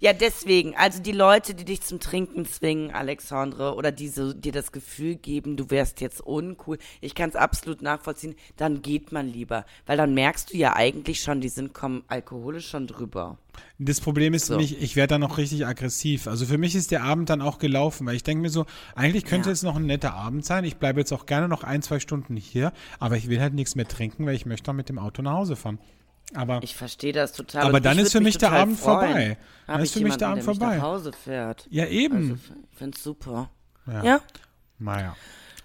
Ja, 0.00 0.12
deswegen, 0.12 0.74
also 0.76 1.00
die 1.00 1.12
Leute, 1.12 1.54
die 1.54 1.64
dich 1.64 1.80
zum 1.82 2.00
Trinken 2.00 2.44
zwingen, 2.46 2.90
Alexandre, 2.90 3.74
oder 3.74 3.92
die 3.92 4.08
so, 4.08 4.32
dir 4.32 4.52
das 4.52 4.72
Gefühl 4.72 5.14
geben, 5.14 5.56
du 5.56 5.70
wärst 5.70 6.00
jetzt 6.00 6.20
uncool, 6.20 6.78
ich 7.00 7.14
kann 7.14 7.30
es 7.30 7.36
absolut 7.36 7.80
nachvollziehen, 7.80 8.34
dann 8.56 8.82
geht 8.82 9.12
man 9.12 9.28
lieber. 9.28 9.64
Weil 9.86 9.96
dann 9.96 10.12
merkst 10.14 10.52
du 10.52 10.56
ja 10.58 10.74
eigentlich 10.74 11.20
schon, 11.22 11.40
die 11.40 11.48
sind 11.48 11.72
kommen 11.74 12.04
alkoholisch 12.08 12.68
schon 12.68 12.86
drüber. 12.86 13.38
Das 13.78 14.00
Problem 14.00 14.34
ist 14.34 14.46
So. 14.46 14.56
mich, 14.56 14.82
ich 14.82 14.96
werde 14.96 15.14
dann 15.14 15.20
noch 15.20 15.38
richtig 15.38 15.64
aggressiv. 15.66 16.26
Also 16.26 16.44
für 16.44 16.58
mich 16.58 16.74
ist 16.74 16.90
der 16.90 17.04
Abend 17.04 17.30
dann 17.30 17.40
auch 17.40 17.58
gelaufen, 17.58 18.06
weil 18.06 18.16
ich 18.16 18.24
denke 18.24 18.42
mir 18.42 18.50
so, 18.50 18.66
eigentlich 18.96 19.24
könnte 19.24 19.48
Ja. 19.50 19.52
es 19.52 19.62
noch 19.62 19.76
ein 19.76 19.86
netter 19.86 20.14
Abend 20.14 20.44
sein. 20.44 20.64
Ich 20.64 20.76
bleibe 20.76 21.00
jetzt 21.00 21.12
auch 21.12 21.24
gerne 21.24 21.48
noch 21.48 21.62
ein, 21.62 21.80
zwei 21.82 22.00
Stunden 22.00 22.36
hier, 22.36 22.72
aber 22.98 23.16
ich 23.16 23.28
will 23.28 23.40
halt 23.40 23.54
nichts 23.54 23.76
mehr 23.76 23.86
trinken, 23.86 24.26
weil 24.26 24.34
ich 24.34 24.44
möchte 24.44 24.64
dann 24.66 24.76
mit 24.76 24.88
dem 24.88 24.98
Auto 24.98 25.22
nach 25.22 25.34
Hause 25.34 25.54
fahren. 25.56 25.78
Aber 26.32 26.60
Ich 26.62 26.74
verstehe 26.74 27.12
das 27.12 27.32
total. 27.32 27.66
Aber 27.66 27.80
dann 27.80 27.98
ist 27.98 28.12
für 28.12 28.20
mich 28.20 28.38
der 28.38 28.52
Abend 28.52 28.78
freuen. 28.78 29.08
vorbei. 29.08 29.38
Dann 29.66 29.80
ist 29.80 29.92
für 29.94 30.00
mich 30.00 30.16
der 30.16 30.28
Abend 30.28 30.38
der 30.38 30.44
vorbei. 30.44 30.66
Mich 30.66 30.76
nach 30.76 30.82
Hause 30.82 31.12
fährt. 31.12 31.66
ja, 31.70 31.86
eben. 31.86 32.16
Also, 32.16 32.34
ich 32.70 32.78
finde 32.78 32.96
es 32.96 33.04
super. 33.04 33.50
ja. 33.86 34.02
Ja? 34.04 34.20
Naja. 34.78 35.16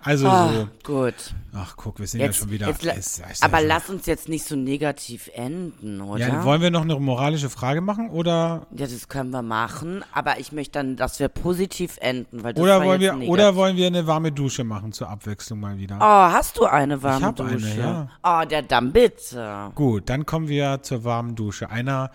Also 0.01 0.27
Ah, 0.29 0.49
so. 0.53 0.67
gut. 0.83 1.13
Ach, 1.53 1.75
guck, 1.75 1.99
wir 1.99 2.07
sind 2.07 2.21
Jetzt, 2.21 2.35
ja 2.37 2.39
schon 2.43 2.51
wieder. 2.51 2.67
jetzt, 2.69 2.85
ist- 2.85 3.19
ist 3.29 3.43
aber 3.43 3.59
ja 3.59 3.67
lass 3.67 3.89
uns 3.89 4.05
jetzt 4.05 4.29
nicht 4.29 4.45
so 4.45 4.55
negativ 4.55 5.29
enden, 5.33 5.99
oder? 5.99 6.25
Ja, 6.25 6.43
wollen 6.45 6.61
wir 6.61 6.71
noch 6.71 6.83
eine 6.83 6.97
moralische 6.97 7.49
Frage 7.49 7.81
machen 7.81 8.09
oder 8.09 8.65
Ja, 8.75 8.87
das 8.87 9.09
können 9.09 9.31
wir 9.31 9.41
machen, 9.41 10.05
aber 10.13 10.39
ich 10.39 10.53
möchte 10.53 10.79
dann, 10.79 10.95
dass 10.95 11.19
wir 11.19 11.27
positiv 11.27 11.97
enden, 11.99 12.43
weil 12.43 12.53
das 12.53 12.63
oder 12.63 12.81
wollen 12.85 13.01
wir 13.01 13.11
negativ. 13.11 13.29
oder 13.29 13.55
wollen 13.57 13.75
wir 13.75 13.87
eine 13.87 14.07
warme 14.07 14.31
Dusche 14.31 14.63
machen 14.63 14.93
zur 14.93 15.09
Abwechslung 15.09 15.59
mal 15.59 15.77
wieder? 15.77 15.97
Oh, 15.97 16.01
hast 16.33 16.57
du 16.57 16.65
eine 16.65 17.03
warme 17.03 17.17
Ich 17.19 17.23
hab 17.25 17.41
eine, 17.41 17.51
Dusche? 17.57 17.79
ja. 17.79 18.09
Oh, 18.23 18.45
der 18.49 18.61
dann 18.61 18.93
bitte. 18.93 19.71
Gut, 19.75 20.07
dann 20.09 20.25
kommen 20.25 20.47
wir 20.47 20.81
zur 20.81 21.03
warmen 21.03 21.35
Dusche, 21.35 21.69
einer 21.69 22.11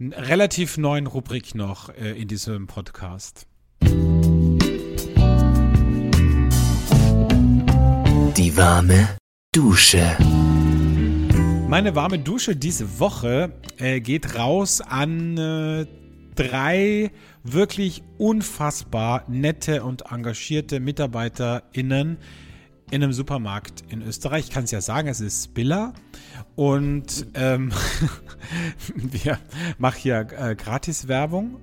relativ 0.00 0.76
neuen 0.78 1.06
Rubrik 1.06 1.54
noch 1.54 1.88
äh, 1.90 2.12
in 2.20 2.28
diesem 2.28 2.66
Podcast. 2.66 3.46
Die 8.42 8.56
warme 8.56 9.06
Dusche. 9.54 10.16
Meine 11.68 11.94
warme 11.94 12.18
Dusche 12.18 12.56
diese 12.56 12.98
Woche 12.98 13.52
äh, 13.78 14.00
geht 14.00 14.36
raus 14.36 14.80
an 14.80 15.38
äh, 15.38 15.86
drei 16.34 17.12
wirklich 17.44 18.02
unfassbar 18.18 19.22
nette 19.28 19.84
und 19.84 20.10
engagierte 20.10 20.80
MitarbeiterInnen 20.80 22.18
in 22.92 23.02
einem 23.02 23.14
Supermarkt 23.14 23.84
in 23.88 24.02
Österreich. 24.02 24.44
Ich 24.44 24.50
kann 24.50 24.64
es 24.64 24.70
ja 24.70 24.82
sagen, 24.82 25.08
es 25.08 25.20
ist 25.20 25.44
Spiller. 25.44 25.94
Und 26.56 27.26
ähm, 27.32 27.72
wir 28.94 29.38
machen 29.78 29.98
hier 29.98 30.26
äh, 30.36 30.54
Gratis-Werbung. 30.54 31.56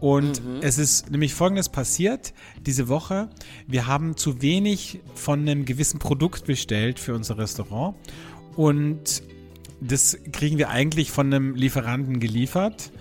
Und 0.00 0.42
es 0.60 0.76
ist 0.76 1.10
nämlich 1.10 1.32
Folgendes 1.32 1.70
passiert 1.70 2.34
diese 2.66 2.88
Woche. 2.88 3.30
Wir 3.66 3.86
haben 3.86 4.18
zu 4.18 4.42
wenig 4.42 5.00
von 5.14 5.40
einem 5.40 5.64
gewissen 5.64 5.98
Produkt 5.98 6.44
bestellt 6.44 7.00
für 7.00 7.14
unser 7.14 7.38
Restaurant. 7.38 7.96
Und 8.54 9.22
das 9.80 10.18
kriegen 10.32 10.58
wir 10.58 10.68
eigentlich 10.68 11.10
von 11.10 11.32
einem 11.32 11.54
Lieferanten 11.54 12.20
geliefert. 12.20 12.92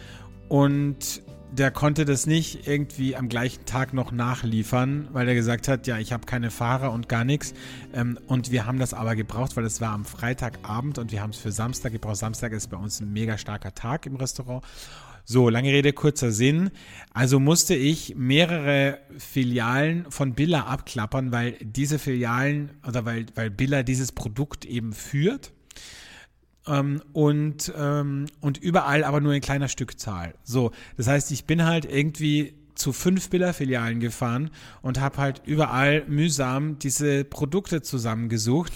Und 0.47 1.21
der 1.57 1.71
konnte 1.71 2.05
das 2.05 2.27
nicht 2.27 2.67
irgendwie 2.67 3.15
am 3.15 3.29
gleichen 3.29 3.65
Tag 3.65 3.93
noch 3.93 4.11
nachliefern, 4.11 5.07
weil 5.11 5.27
er 5.27 5.33
gesagt 5.33 5.67
hat, 5.67 5.87
ja, 5.87 5.97
ich 5.97 6.13
habe 6.13 6.25
keine 6.25 6.51
Fahrer 6.51 6.91
und 6.91 7.09
gar 7.09 7.23
nichts. 7.23 7.53
Ähm, 7.93 8.19
und 8.27 8.51
wir 8.51 8.65
haben 8.65 8.79
das 8.79 8.93
aber 8.93 9.15
gebraucht, 9.15 9.57
weil 9.57 9.65
es 9.65 9.81
war 9.81 9.91
am 9.91 10.05
Freitagabend 10.05 10.99
und 10.99 11.11
wir 11.11 11.21
haben 11.21 11.31
es 11.31 11.37
für 11.37 11.51
Samstag 11.51 11.91
gebraucht. 11.93 12.17
Samstag 12.17 12.51
ist 12.51 12.67
bei 12.67 12.77
uns 12.77 12.99
ein 12.99 13.11
mega 13.11 13.37
starker 13.37 13.73
Tag 13.73 14.05
im 14.05 14.15
Restaurant. 14.15 14.63
So, 15.25 15.49
lange 15.49 15.73
Rede, 15.73 15.91
kurzer 15.91 16.31
Sinn. 16.31 16.69
Also 17.13 17.39
musste 17.39 17.75
ich 17.75 18.15
mehrere 18.15 18.99
Filialen 19.17 20.09
von 20.09 20.35
Billa 20.35 20.61
abklappern, 20.67 21.33
weil 21.33 21.57
diese 21.61 21.99
Filialen 21.99 22.71
oder 22.87 23.03
weil, 23.03 23.25
weil 23.35 23.49
Billa 23.49 23.83
dieses 23.83 24.13
Produkt 24.13 24.63
eben 24.63 24.93
führt. 24.93 25.51
Ähm, 26.67 27.01
und, 27.13 27.71
ähm, 27.77 28.25
und 28.41 28.57
überall 28.57 29.03
aber 29.03 29.21
nur 29.21 29.33
in 29.33 29.41
kleiner 29.41 29.67
Stückzahl. 29.67 30.33
So, 30.43 30.71
das 30.97 31.07
heißt, 31.07 31.31
ich 31.31 31.45
bin 31.45 31.65
halt 31.65 31.85
irgendwie 31.85 32.53
zu 32.75 32.93
fünf 32.93 33.29
Billa-Filialen 33.29 33.99
gefahren 33.99 34.51
und 34.81 34.99
habe 34.99 35.17
halt 35.17 35.41
überall 35.45 36.03
mühsam 36.07 36.77
diese 36.79 37.23
Produkte 37.23 37.81
zusammengesucht 37.81 38.71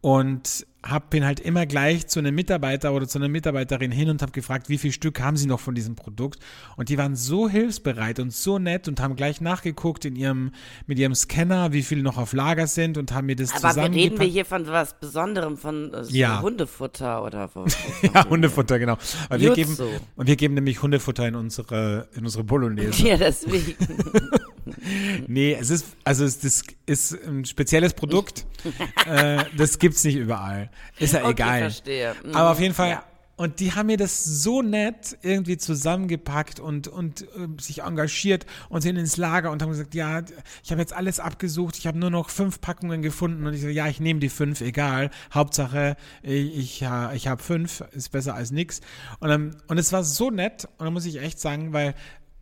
und 0.00 0.66
hab, 0.82 1.10
bin 1.10 1.24
halt 1.24 1.40
immer 1.40 1.66
gleich 1.66 2.06
zu 2.06 2.20
einem 2.20 2.34
Mitarbeiter 2.34 2.92
oder 2.92 3.08
zu 3.08 3.18
einer 3.18 3.28
Mitarbeiterin 3.28 3.90
hin 3.90 4.10
und 4.10 4.22
habe 4.22 4.30
gefragt, 4.32 4.68
wie 4.68 4.78
viel 4.78 4.92
Stück 4.92 5.20
haben 5.20 5.36
sie 5.36 5.46
noch 5.46 5.58
von 5.58 5.74
diesem 5.74 5.96
Produkt? 5.96 6.38
Und 6.76 6.88
die 6.88 6.96
waren 6.98 7.16
so 7.16 7.48
hilfsbereit 7.48 8.20
und 8.20 8.32
so 8.32 8.58
nett 8.60 8.86
und 8.86 9.00
haben 9.00 9.16
gleich 9.16 9.40
nachgeguckt 9.40 10.04
in 10.04 10.14
ihrem, 10.14 10.52
mit 10.86 10.98
ihrem 10.98 11.14
Scanner, 11.16 11.72
wie 11.72 11.82
viele 11.82 12.02
noch 12.02 12.16
auf 12.16 12.32
Lager 12.32 12.66
sind 12.68 12.96
und 12.96 13.12
haben 13.12 13.26
mir 13.26 13.34
das 13.36 13.50
Aber 13.50 13.70
zusammengepackt. 13.70 13.96
reden 13.96 14.20
wir 14.20 14.26
hier 14.26 14.44
von 14.44 14.66
was 14.68 14.98
Besonderem, 15.00 15.56
von 15.56 15.92
äh, 15.92 16.02
Ja. 16.10 16.40
Hundefutter 16.42 17.24
oder 17.24 17.50
wo? 17.54 17.66
ja, 18.14 18.28
Hundefutter, 18.28 18.78
genau. 18.78 18.98
Weil 19.28 19.40
wir 19.40 19.54
geben, 19.54 19.76
und 20.14 20.26
wir 20.28 20.36
geben 20.36 20.54
nämlich 20.54 20.80
Hundefutter 20.80 21.26
in 21.26 21.34
unsere, 21.34 22.08
in 22.14 22.24
unsere 22.24 22.44
Bolognese. 22.44 23.06
Ja, 23.06 23.16
deswegen. 23.16 23.74
Nee, 25.26 25.56
es 25.58 25.70
ist, 25.70 25.86
also 26.04 26.24
es, 26.24 26.38
das 26.40 26.62
ist 26.86 27.12
ein 27.26 27.44
spezielles 27.44 27.94
Produkt. 27.94 28.46
äh, 29.06 29.44
das 29.56 29.78
gibt's 29.78 30.04
nicht 30.04 30.16
überall. 30.16 30.70
Ist 30.98 31.14
ja 31.14 31.20
Okay, 31.20 31.30
egal. 31.32 31.60
verstehe. 31.60 32.14
Mhm. 32.24 32.34
Aber 32.34 32.50
auf 32.52 32.60
jeden 32.60 32.74
Fall. 32.74 32.90
Ja. 32.90 33.04
Und 33.36 33.60
die 33.60 33.72
haben 33.72 33.86
mir 33.86 33.96
das 33.96 34.24
so 34.24 34.62
nett 34.62 35.16
irgendwie 35.22 35.56
zusammengepackt 35.56 36.58
und, 36.58 36.88
und 36.88 37.22
äh, 37.22 37.26
sich 37.60 37.82
engagiert 37.82 38.46
und 38.68 38.80
sind 38.80 38.96
ins 38.96 39.16
Lager 39.16 39.52
und 39.52 39.62
haben 39.62 39.70
gesagt, 39.70 39.94
ja, 39.94 40.22
ich 40.64 40.72
habe 40.72 40.80
jetzt 40.80 40.92
alles 40.92 41.20
abgesucht, 41.20 41.78
ich 41.78 41.86
habe 41.86 41.96
nur 42.00 42.10
noch 42.10 42.30
fünf 42.30 42.60
Packungen 42.60 43.00
gefunden 43.00 43.46
und 43.46 43.54
ich 43.54 43.60
so, 43.60 43.68
ja, 43.68 43.86
ich 43.86 44.00
nehme 44.00 44.18
die 44.18 44.28
fünf, 44.28 44.60
egal. 44.60 45.10
Hauptsache, 45.32 45.94
ich, 46.24 46.58
ich, 46.58 46.80
ja, 46.80 47.12
ich 47.12 47.28
habe 47.28 47.40
fünf, 47.40 47.84
ist 47.92 48.10
besser 48.10 48.34
als 48.34 48.50
nix. 48.50 48.80
Und, 49.20 49.30
ähm, 49.30 49.56
und 49.68 49.78
es 49.78 49.92
war 49.92 50.02
so 50.02 50.30
nett 50.32 50.64
und 50.78 50.86
da 50.86 50.90
muss 50.90 51.06
ich 51.06 51.20
echt 51.22 51.38
sagen, 51.38 51.72
weil 51.72 51.94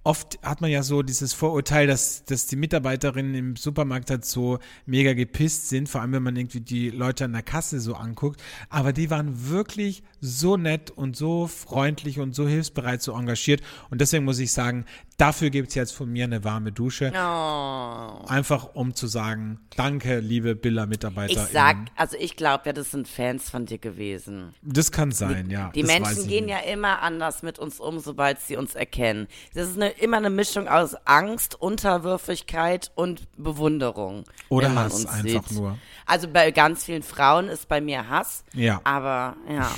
oft 0.07 0.39
hat 0.43 0.61
man 0.61 0.71
ja 0.71 0.85
so 0.85 1.03
dieses 1.03 1.33
Vorurteil, 1.33 1.89
dass, 1.89 2.25
dass 2.25 2.47
die 2.47 2.55
Mitarbeiterinnen 2.55 3.35
im 3.35 3.57
Supermarkt 3.57 4.09
halt 4.09 4.25
so 4.25 4.61
mega 4.87 5.15
gepisst 5.15 5.69
sind, 5.69 5.89
vor 5.89 6.01
allem 6.01 6.13
wenn 6.13 6.23
man 6.23 6.37
irgendwie 6.37 6.61
die 6.61 6.91
Leute 6.91 7.25
an 7.25 7.33
der 7.33 7.43
Kasse 7.43 7.81
so 7.81 7.95
anguckt. 7.95 8.41
Aber 8.71 8.93
die 8.93 9.11
waren 9.11 9.51
wirklich 9.51 10.05
so 10.21 10.57
nett 10.57 10.93
und 10.93 11.17
so 11.17 11.49
freundlich 11.49 12.21
und 12.21 12.37
so 12.37 12.47
hilfsbereit, 12.47 13.03
so 13.03 13.13
engagiert. 13.13 13.63
Und 13.91 14.01
deswegen 14.01 14.25
muss 14.25 14.39
ich 14.39 14.53
sagen, 14.53 14.85
dafür 15.17 15.51
gibt's 15.51 15.75
jetzt 15.75 15.93
von 15.93 16.11
mir 16.11 16.25
eine 16.25 16.45
warme 16.45 16.71
Dusche. 16.71 17.13
Oh. 17.13 18.25
Einfach 18.27 18.75
um 18.75 18.95
zu 18.95 19.09
sagen, 19.09 19.61
danke, 19.77 20.21
liebe 20.21 20.55
Billa-Mitarbeiter. 20.55 21.33
Ich 21.33 21.53
sag, 21.53 21.77
also 21.97 22.17
ich 22.19 22.37
glaube 22.37 22.65
ja, 22.67 22.73
das 22.73 22.93
sind 22.93 23.09
Fans 23.09 23.51
von 23.51 23.67
dir 23.67 23.79
gewesen. 23.79 24.55
Das 24.63 24.93
kann 24.93 25.11
sein, 25.11 25.51
ja. 25.51 25.71
Die 25.75 25.83
das 25.83 25.91
weiß 25.91 26.01
Menschen 26.01 26.29
gehen 26.29 26.47
nicht. 26.47 26.55
ja 26.55 26.73
immer 26.73 27.03
anders 27.03 27.43
mit 27.43 27.59
uns 27.59 27.81
um, 27.81 27.99
sobald 27.99 28.41
sie 28.41 28.57
uns 28.57 28.75
erkennen. 28.75 29.27
Das 29.55 29.69
ist 29.69 29.77
eine, 29.77 29.96
immer 30.01 30.17
eine 30.19 30.31
Mischung 30.31 30.69
aus 30.69 30.95
Angst, 31.05 31.61
Unterwürfigkeit 31.61 32.91
und 32.95 33.23
Bewunderung. 33.37 34.25
Oder 34.49 34.69
man 34.69 34.85
Hass 34.85 35.07
einfach 35.07 35.49
sieht. 35.49 35.59
nur. 35.59 35.79
Also 36.07 36.29
bei 36.29 36.51
ganz 36.51 36.85
vielen 36.85 37.03
Frauen 37.03 37.49
ist 37.49 37.69
bei 37.69 37.81
mir 37.81 38.09
Hass. 38.09 38.45
Ja. 38.53 38.81
Aber 38.85 39.37
ja. 39.49 39.71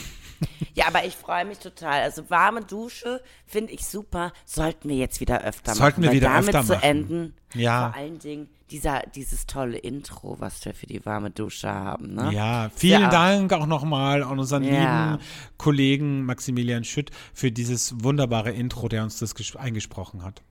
Ja, 0.75 0.87
aber 0.87 1.05
ich 1.05 1.17
freue 1.17 1.45
mich 1.45 1.59
total. 1.59 2.03
Also 2.03 2.31
warme 2.31 2.61
Dusche 2.63 3.21
finde 3.47 3.73
ich 3.73 3.85
super. 3.87 4.33
Sollten 4.45 4.89
wir 4.89 4.97
jetzt 4.97 5.21
wieder 5.21 5.43
öfter 5.43 5.75
Sollten 5.75 6.01
machen. 6.01 6.03
wir 6.03 6.09
weil 6.11 6.17
wieder 6.17 6.29
damit 6.29 6.49
öfter 6.55 6.65
zu 6.65 6.73
machen. 6.75 6.85
enden. 6.85 7.35
Ja. 7.55 7.91
Vor 7.91 8.01
allen 8.01 8.19
Dingen 8.21 8.49
dieser, 8.71 9.03
dieses 9.15 9.47
tolle 9.47 9.79
Intro, 9.79 10.37
was 10.39 10.65
wir 10.65 10.75
für 10.75 10.87
die 10.87 11.05
warme 11.07 11.31
Dusche 11.31 11.69
haben. 11.73 12.15
Ne? 12.15 12.31
Ja, 12.33 12.71
vielen 12.75 13.03
Ja. 13.03 13.11
Dank 13.11 13.53
auch 13.53 13.67
nochmal 13.67 14.23
an 14.23 14.39
unseren 14.39 14.65
Ja. 14.65 15.13
lieben 15.13 15.23
Kollegen 15.57 16.25
Maximilian 16.25 16.85
Schütt 16.85 17.11
für 17.35 17.51
dieses 17.51 18.03
wunderbare 18.03 18.51
Intro, 18.53 18.89
der 18.89 19.03
uns 19.03 19.19
das 19.19 19.35
ges- 19.37 19.57
eingesprochen 19.57 20.23
hat. 20.23 20.43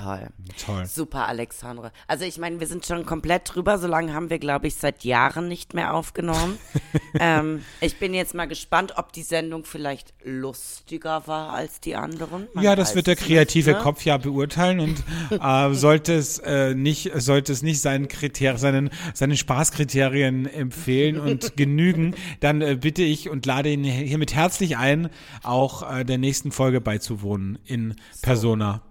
Toll. 0.00 0.28
Toll. 0.64 0.86
Super, 0.86 1.28
Alexandre. 1.28 1.92
Also 2.06 2.24
ich 2.24 2.38
meine, 2.38 2.60
wir 2.60 2.66
sind 2.66 2.86
schon 2.86 3.04
komplett 3.04 3.54
drüber. 3.54 3.78
So 3.78 3.86
lange 3.86 4.14
haben 4.14 4.30
wir, 4.30 4.38
glaube 4.38 4.66
ich, 4.66 4.76
seit 4.76 5.04
Jahren 5.04 5.48
nicht 5.48 5.74
mehr 5.74 5.94
aufgenommen. 5.94 6.58
ähm, 7.20 7.62
ich 7.80 7.98
bin 7.98 8.14
jetzt 8.14 8.34
mal 8.34 8.46
gespannt, 8.46 8.94
ob 8.96 9.12
die 9.12 9.22
Sendung 9.22 9.64
vielleicht 9.64 10.14
lustiger 10.24 11.26
war 11.26 11.50
als 11.50 11.80
die 11.80 11.96
anderen. 11.96 12.48
Man 12.54 12.64
Ja, 12.64 12.76
das 12.76 12.94
wird 12.94 13.06
der 13.06 13.16
kreative 13.16 13.70
nicht, 13.70 13.78
ne? 13.78 13.82
Kopf 13.82 14.04
ja 14.04 14.16
beurteilen 14.16 14.80
und 14.80 15.02
äh, 15.30 15.74
sollte 15.74 16.14
es 16.14 16.38
äh, 16.38 16.74
nicht, 16.74 17.10
sollte 17.16 17.52
es 17.52 17.62
nicht 17.62 17.80
seinen 17.80 18.08
Kriter 18.08 18.56
seinen, 18.58 18.90
seinen 19.14 19.36
Spaßkriterien 19.36 20.46
empfehlen 20.46 21.20
und 21.20 21.56
genügen, 21.56 22.14
dann 22.40 22.62
äh, 22.62 22.76
bitte 22.80 23.02
ich 23.02 23.28
und 23.28 23.44
lade 23.46 23.70
ihn 23.70 23.84
hiermit 23.84 24.34
herzlich 24.34 24.76
ein, 24.76 25.10
auch 25.42 25.90
äh, 25.90 26.04
der 26.04 26.18
nächsten 26.18 26.52
Folge 26.52 26.80
beizuwohnen 26.80 27.58
in 27.64 27.96
Persona. 28.22 28.82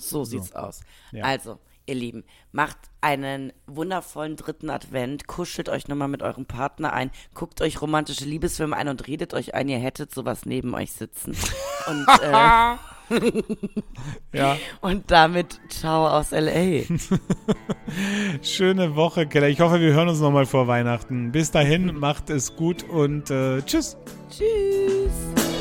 So 0.00 0.24
sieht's 0.24 0.54
aus. 0.54 0.80
Ja. 1.12 1.24
Also, 1.24 1.58
ihr 1.86 1.94
Lieben, 1.94 2.24
macht 2.52 2.76
einen 3.00 3.52
wundervollen 3.66 4.36
dritten 4.36 4.70
Advent, 4.70 5.26
kuschelt 5.26 5.68
euch 5.68 5.88
nochmal 5.88 6.08
mit 6.08 6.22
eurem 6.22 6.46
Partner 6.46 6.92
ein, 6.92 7.10
guckt 7.34 7.60
euch 7.60 7.80
romantische 7.80 8.24
Liebesfilme 8.24 8.76
ein 8.76 8.88
und 8.88 9.06
redet 9.06 9.34
euch 9.34 9.54
ein, 9.54 9.68
ihr 9.68 9.78
hättet 9.78 10.14
sowas 10.14 10.44
neben 10.44 10.74
euch 10.74 10.92
sitzen. 10.92 11.36
Und, 11.86 12.06
äh, 12.22 12.76
Ja, 14.32 14.56
und 14.80 15.10
damit 15.10 15.60
ciao 15.70 16.06
aus 16.06 16.32
L.A. 16.32 16.82
schöne 18.42 18.96
Woche, 18.96 19.26
Keller. 19.26 19.48
Ich 19.48 19.60
hoffe, 19.60 19.80
wir 19.80 19.94
hören 19.94 20.08
uns 20.08 20.20
nochmal 20.20 20.46
vor 20.46 20.66
Weihnachten. 20.66 21.32
Bis 21.32 21.50
dahin, 21.50 21.98
macht 21.98 22.30
es 22.30 22.54
gut 22.56 22.82
und 22.82 23.30
äh, 23.30 23.62
tschüss. 23.62 23.96
Tschüss. 24.30 25.57